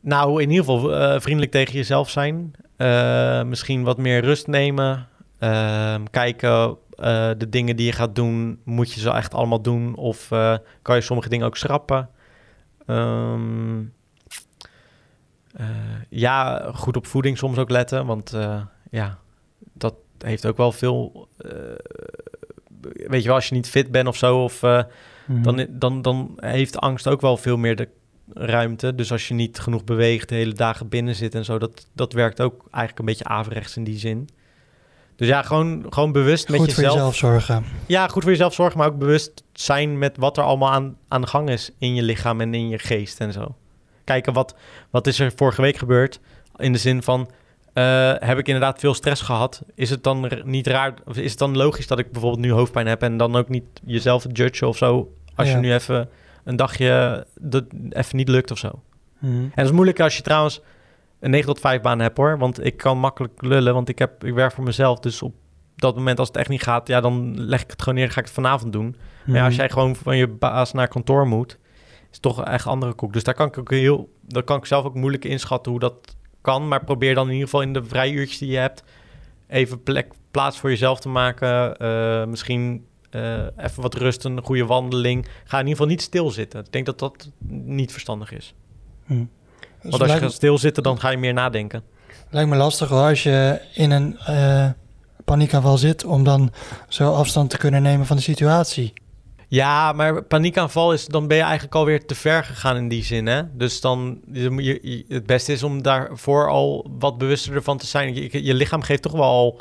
Nou, 0.00 0.42
in 0.42 0.50
ieder 0.50 0.64
geval 0.64 0.94
eh, 0.94 1.20
vriendelijk 1.20 1.52
tegen 1.52 1.74
jezelf 1.74 2.10
zijn. 2.10 2.52
Eh, 2.76 3.42
misschien 3.42 3.82
wat 3.82 3.98
meer 3.98 4.20
rust 4.20 4.46
nemen. 4.46 5.08
Ehm, 5.38 6.04
kijken, 6.10 6.76
eh, 6.98 7.30
de 7.38 7.48
dingen 7.48 7.76
die 7.76 7.86
je 7.86 7.92
gaat 7.92 8.14
doen, 8.14 8.60
moet 8.64 8.92
je 8.92 9.00
ze 9.00 9.10
echt 9.10 9.34
allemaal 9.34 9.62
doen? 9.62 9.96
Of 9.96 10.30
eh, 10.30 10.56
kan 10.82 10.96
je 10.96 11.02
sommige 11.02 11.28
dingen 11.28 11.46
ook 11.46 11.56
schrappen? 11.56 12.08
Ehm, 12.86 13.80
eh, 15.52 15.66
ja, 16.08 16.70
goed 16.74 16.96
op 16.96 17.06
voeding 17.06 17.38
soms 17.38 17.58
ook 17.58 17.70
letten. 17.70 18.06
Want 18.06 18.36
ja, 18.90 19.18
dat 19.72 19.94
heeft 20.18 20.46
ook 20.46 20.56
wel 20.56 20.72
veel... 20.72 21.28
weet 22.82 23.22
je 23.22 23.26
wel, 23.26 23.34
als 23.34 23.48
je 23.48 23.54
niet 23.54 23.68
fit 23.70 23.90
bent 23.90 24.08
of 24.08 24.16
zo... 24.16 24.42
Of, 24.42 24.62
Mhm. 25.28 25.42
dan, 25.42 25.66
dan, 25.70 26.02
dan 26.02 26.32
heeft 26.36 26.78
angst 26.78 27.08
ook 27.08 27.20
wel 27.20 27.36
veel 27.36 27.56
meer 27.56 27.76
de 27.76 27.88
ruimte. 28.32 28.94
Dus 28.94 29.12
als 29.12 29.28
je 29.28 29.34
niet 29.34 29.58
genoeg 29.58 29.84
beweegt, 29.84 30.28
de 30.28 30.34
hele 30.34 30.52
dagen 30.52 30.88
binnen 30.88 31.14
zit 31.14 31.34
en 31.34 31.44
zo, 31.44 31.58
dat, 31.58 31.88
dat 31.92 32.12
werkt 32.12 32.40
ook 32.40 32.66
eigenlijk 32.70 32.98
een 32.98 33.04
beetje 33.04 33.24
averechts 33.24 33.76
in 33.76 33.84
die 33.84 33.98
zin. 33.98 34.28
Dus 35.18 35.28
ja, 35.28 35.42
gewoon, 35.42 35.86
gewoon 35.88 36.12
bewust 36.12 36.48
met 36.48 36.60
Goed 36.60 36.72
voor 36.72 36.82
jezelf. 36.82 36.94
jezelf 36.96 37.16
zorgen. 37.16 37.64
Ja, 37.86 38.08
goed 38.08 38.22
voor 38.22 38.30
jezelf 38.30 38.54
zorgen, 38.54 38.78
maar 38.78 38.88
ook 38.88 38.98
bewust 38.98 39.42
zijn 39.52 39.98
met 39.98 40.16
wat 40.16 40.36
er 40.36 40.42
allemaal 40.42 40.70
aan, 40.70 40.96
aan 41.08 41.20
de 41.20 41.26
gang 41.26 41.50
is 41.50 41.70
in 41.78 41.94
je 41.94 42.02
lichaam 42.02 42.40
en 42.40 42.54
in 42.54 42.68
je 42.68 42.78
geest 42.78 43.20
en 43.20 43.32
zo. 43.32 43.54
Kijken 44.04 44.32
wat, 44.32 44.54
wat 44.90 45.06
is 45.06 45.18
er 45.20 45.32
vorige 45.36 45.62
week 45.62 45.76
gebeurd. 45.76 46.20
In 46.56 46.72
de 46.72 46.78
zin 46.78 47.02
van, 47.02 47.30
eh, 47.72 48.12
heb 48.18 48.38
ik 48.38 48.46
inderdaad 48.46 48.80
veel 48.80 48.94
stress 48.94 49.22
gehad? 49.22 49.62
Is 49.74 49.90
het 49.90 50.02
dan 50.04 50.30
niet 50.44 50.66
raar, 50.66 50.94
of 51.04 51.16
is 51.16 51.30
het 51.30 51.38
dan 51.38 51.56
logisch 51.56 51.86
dat 51.86 51.98
ik 51.98 52.12
bijvoorbeeld 52.12 52.42
nu 52.42 52.50
hoofdpijn 52.52 52.86
heb 52.86 53.02
en 53.02 53.16
dan 53.16 53.36
ook 53.36 53.48
niet 53.48 53.64
jezelf 53.84 54.24
judgen 54.32 54.68
of 54.68 54.76
zo? 54.76 55.12
Als 55.34 55.48
Ja. 55.48 55.54
je 55.54 55.60
nu 55.60 55.72
even 55.72 56.08
een 56.44 56.56
dagje 56.56 57.26
dat 57.40 57.64
even 57.90 58.16
niet 58.16 58.28
lukt 58.28 58.50
of 58.50 58.58
zo. 58.58 58.82
Mhm. 59.18 59.32
En 59.34 59.50
dat 59.54 59.64
is 59.64 59.70
moeilijk 59.72 60.00
als 60.00 60.16
je 60.16 60.22
trouwens 60.22 60.60
een 61.20 61.30
9 61.30 61.46
tot 61.46 61.60
5 61.60 61.80
baan 61.80 61.98
hebt 61.98 62.16
hoor. 62.16 62.38
Want 62.38 62.64
ik 62.64 62.76
kan 62.76 62.98
makkelijk 62.98 63.42
lullen, 63.42 63.74
want 63.74 63.88
ik, 63.88 63.98
heb, 63.98 64.24
ik 64.24 64.34
werk 64.34 64.52
voor 64.52 64.64
mezelf. 64.64 64.98
Dus 64.98 65.22
op 65.22 65.34
dat 65.76 65.94
moment 65.96 66.18
als 66.18 66.28
het 66.28 66.36
echt 66.36 66.48
niet 66.48 66.62
gaat, 66.62 66.88
ja, 66.88 67.00
dan 67.00 67.40
leg 67.40 67.62
ik 67.62 67.70
het 67.70 67.82
gewoon 67.82 67.98
neer. 67.98 68.10
Ga 68.10 68.18
ik 68.18 68.24
het 68.26 68.34
vanavond 68.34 68.72
doen. 68.72 68.96
Maar 69.26 69.36
ja, 69.36 69.42
als 69.44 69.52
Mhm. 69.52 69.60
jij 69.60 69.70
gewoon 69.70 69.96
van 69.96 70.16
je 70.16 70.28
baas 70.28 70.72
naar 70.72 70.88
kantoor 70.88 71.26
moet, 71.26 71.58
is 72.00 72.08
het 72.10 72.22
toch 72.22 72.44
echt 72.44 72.64
een 72.64 72.70
andere 72.70 72.92
koek. 72.92 73.12
Dus 73.12 73.22
daar 73.22 73.34
kan 73.34 73.46
ik 73.46 73.58
ook 73.58 73.70
heel, 73.70 74.12
daar 74.20 74.42
kan 74.42 74.56
ik 74.58 74.64
zelf 74.66 74.84
ook 74.84 74.94
moeilijk 74.94 75.24
inschatten 75.24 75.70
hoe 75.72 75.80
dat 75.80 76.16
kan. 76.40 76.68
Maar 76.68 76.84
probeer 76.84 77.14
dan 77.14 77.24
in 77.26 77.32
ieder 77.32 77.44
geval 77.48 77.62
in 77.62 77.72
de 77.72 77.84
vrije 77.84 78.12
uurtjes 78.12 78.38
die 78.38 78.50
je 78.50 78.56
hebt, 78.56 78.84
even 79.46 79.82
plek, 79.82 80.12
plaats 80.30 80.58
voor 80.58 80.70
jezelf 80.70 81.00
te 81.00 81.08
maken. 81.08 81.76
Eh, 81.76 82.24
misschien 82.24 82.86
eh, 83.10 83.46
even 83.56 83.82
wat 83.82 83.94
rust, 83.94 84.24
een 84.24 84.42
goede 84.44 84.66
wandeling. 84.66 85.26
Ga 85.44 85.52
in 85.58 85.58
ieder 85.66 85.70
geval 85.70 85.86
niet 85.86 86.02
stilzitten. 86.02 86.60
Ik 86.60 86.72
denk 86.72 86.86
dat 86.86 86.98
dat 86.98 87.30
niet 87.64 87.92
verstandig 87.92 88.32
is. 88.32 88.54
Mhm. 89.06 89.24
Dus 89.90 89.98
Want 89.98 90.10
als 90.10 90.20
je 90.20 90.26
gaat 90.26 90.36
stilzitten, 90.36 90.82
dan 90.82 91.00
ga 91.00 91.10
je 91.10 91.18
meer 91.18 91.32
nadenken. 91.32 91.82
Lijkt 92.30 92.50
me 92.50 92.56
lastig 92.56 92.88
hoor, 92.88 93.08
als 93.08 93.22
je 93.22 93.60
in 93.74 93.90
een 93.90 94.18
eh, 94.18 94.68
paniekaanval 95.24 95.78
zit, 95.78 96.04
om 96.04 96.24
dan 96.24 96.52
zo 96.88 97.12
afstand 97.12 97.50
te 97.50 97.58
kunnen 97.58 97.82
nemen 97.82 98.06
van 98.06 98.16
de 98.16 98.22
situatie. 98.22 98.92
Ja, 99.48 99.92
maar 99.92 100.22
paniekaanval 100.22 100.92
is, 100.92 101.06
dan 101.06 101.26
ben 101.26 101.36
je 101.36 101.42
eigenlijk 101.42 101.74
alweer 101.74 102.06
te 102.06 102.14
ver 102.14 102.44
gegaan 102.44 102.76
in 102.76 102.88
die 102.88 103.04
zin. 103.04 103.26
Hè? 103.26 103.42
Dus 103.56 103.80
dan, 103.80 104.20
je, 104.32 104.78
je, 104.82 105.04
het 105.08 105.26
beste 105.26 105.52
is 105.52 105.62
om 105.62 105.82
daarvoor 105.82 106.48
al 106.48 106.86
wat 106.98 107.18
bewuster 107.18 107.54
ervan 107.54 107.78
te 107.78 107.86
zijn. 107.86 108.14
Je, 108.14 108.44
je 108.44 108.54
lichaam 108.54 108.82
geeft 108.82 109.02
toch 109.02 109.12
wel 109.12 109.22
al 109.22 109.60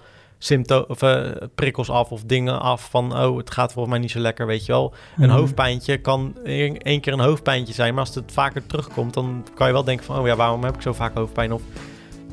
of 0.88 1.02
eh, 1.02 1.22
prikkels 1.56 1.90
af 1.90 2.12
of 2.12 2.24
dingen 2.24 2.62
af 2.62 2.88
van, 2.90 3.18
oh, 3.20 3.38
het 3.38 3.52
gaat 3.52 3.72
volgens 3.74 3.94
mij 3.94 4.04
niet 4.04 4.12
zo 4.12 4.20
lekker, 4.20 4.46
weet 4.46 4.66
je 4.66 4.72
wel. 4.72 4.94
Een 5.18 5.28
Mhm. 5.28 5.38
hoofdpijntje 5.38 5.98
kan 5.98 6.36
één 6.78 7.02
keer 7.02 7.14
een 7.14 7.20
hoofdpijntje 7.20 7.74
zijn, 7.74 7.94
maar 7.94 8.06
als 8.06 8.16
het 8.16 8.32
vaker 8.32 8.66
terugkomt, 8.66 9.14
dan 9.14 9.46
kan 9.56 9.68
je 9.68 9.74
wel 9.74 9.84
denken 9.84 10.06
van, 10.06 10.20
oh 10.20 10.28
ja, 10.28 10.36
waarom 10.36 10.64
heb 10.64 10.76
ik 10.76 10.82
zo 10.82 10.94
vaak 10.94 11.14
hoofdpijn? 11.16 11.54
Of, 11.54 11.62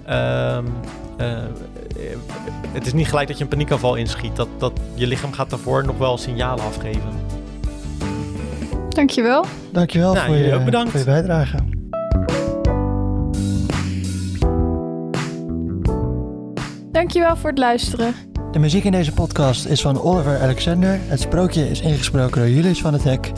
ehm, 0.06 0.64
eh, 1.16 1.38
het 2.72 2.86
is 2.86 2.92
niet 2.92 3.08
gelijk 3.08 3.28
dat 3.28 3.36
je 3.38 3.42
een 3.44 3.50
paniekaanval 3.50 3.94
inschiet. 3.94 4.36
Dat, 4.36 4.48
dat 4.58 4.72
je 4.94 5.06
lichaam 5.06 5.32
gaat 5.32 5.50
daarvoor 5.50 5.84
nog 5.84 5.98
wel 5.98 6.18
signalen 6.18 6.64
afgeven. 6.64 7.12
Dankjewel. 8.88 9.44
Dankjewel 9.72 10.14
Nou, 10.14 10.26
voor, 10.26 10.36
je, 10.36 10.54
ook 10.54 10.64
bedankt. 10.64 10.90
voor 10.90 10.98
je 10.98 11.04
bijdrage. 11.06 11.56
Dankjewel 17.14 17.42
voor 17.42 17.50
het 17.50 17.58
luisteren. 17.58 18.14
De 18.52 18.58
muziek 18.58 18.84
in 18.84 18.92
deze 18.92 19.12
podcast 19.12 19.66
is 19.66 19.80
van 19.80 20.00
Oliver 20.00 20.40
Alexander. 20.40 20.98
Het 21.00 21.20
sprookje 21.20 21.70
is 21.70 21.80
ingesproken 21.80 22.40
door 22.40 22.50
Julius 22.50 22.80
van 22.80 22.92
het 22.92 23.04
Hek. 23.04 23.32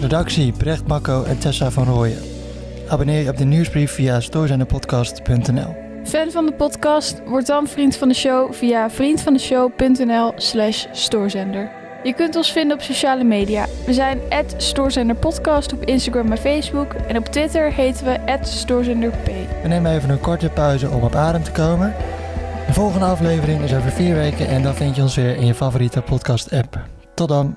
Redactie 0.00 0.52
Brecht 0.52 0.86
Makko 0.86 1.22
en 1.22 1.38
Tessa 1.38 1.70
van 1.70 1.84
Rooyen. 1.84 2.18
Abonneer 2.88 3.22
je 3.22 3.30
op 3.30 3.36
de 3.36 3.44
nieuwsbrief 3.44 3.92
via 3.92 4.20
stoorzenderpodcast.nl. 4.20 5.76
Fan 6.04 6.30
van 6.30 6.46
de 6.46 6.52
podcast? 6.52 7.22
Word 7.24 7.46
dan 7.46 7.66
vriend 7.66 7.96
van 7.96 8.08
de 8.08 8.14
show 8.14 8.52
via 8.52 8.90
vriendvandeshow.nl 8.90 10.32
slash 10.36 10.86
stoorzender. 10.92 11.70
Je 12.02 12.14
kunt 12.14 12.36
ons 12.36 12.52
vinden 12.52 12.76
op 12.76 12.82
sociale 12.82 13.24
media. 13.24 13.66
We 13.86 13.92
zijn 13.92 14.20
@stoorzenderpodcast 14.56 15.72
op 15.72 15.82
Instagram 15.82 16.30
en 16.30 16.38
Facebook. 16.38 16.92
En 16.92 17.16
op 17.16 17.24
Twitter 17.24 17.72
heten 17.72 18.04
we 18.04 18.38
@stoorzenderp. 18.40 19.14
We 19.62 19.68
nemen 19.68 19.92
even 19.92 20.10
een 20.10 20.20
korte 20.20 20.48
pauze 20.48 20.90
om 20.90 21.02
op 21.02 21.14
adem 21.14 21.42
te 21.42 21.52
komen. 21.52 21.94
De 22.66 22.72
volgende 22.72 23.06
aflevering 23.06 23.62
is 23.62 23.74
over 23.74 23.90
vier 23.90 24.14
weken 24.14 24.48
en 24.48 24.62
dan 24.62 24.74
vind 24.74 24.96
je 24.96 25.02
ons 25.02 25.14
weer 25.14 25.36
in 25.36 25.46
je 25.46 25.54
favoriete 25.54 26.02
podcast 26.02 26.52
app. 26.52 26.78
Tot 27.14 27.28
dan. 27.28 27.56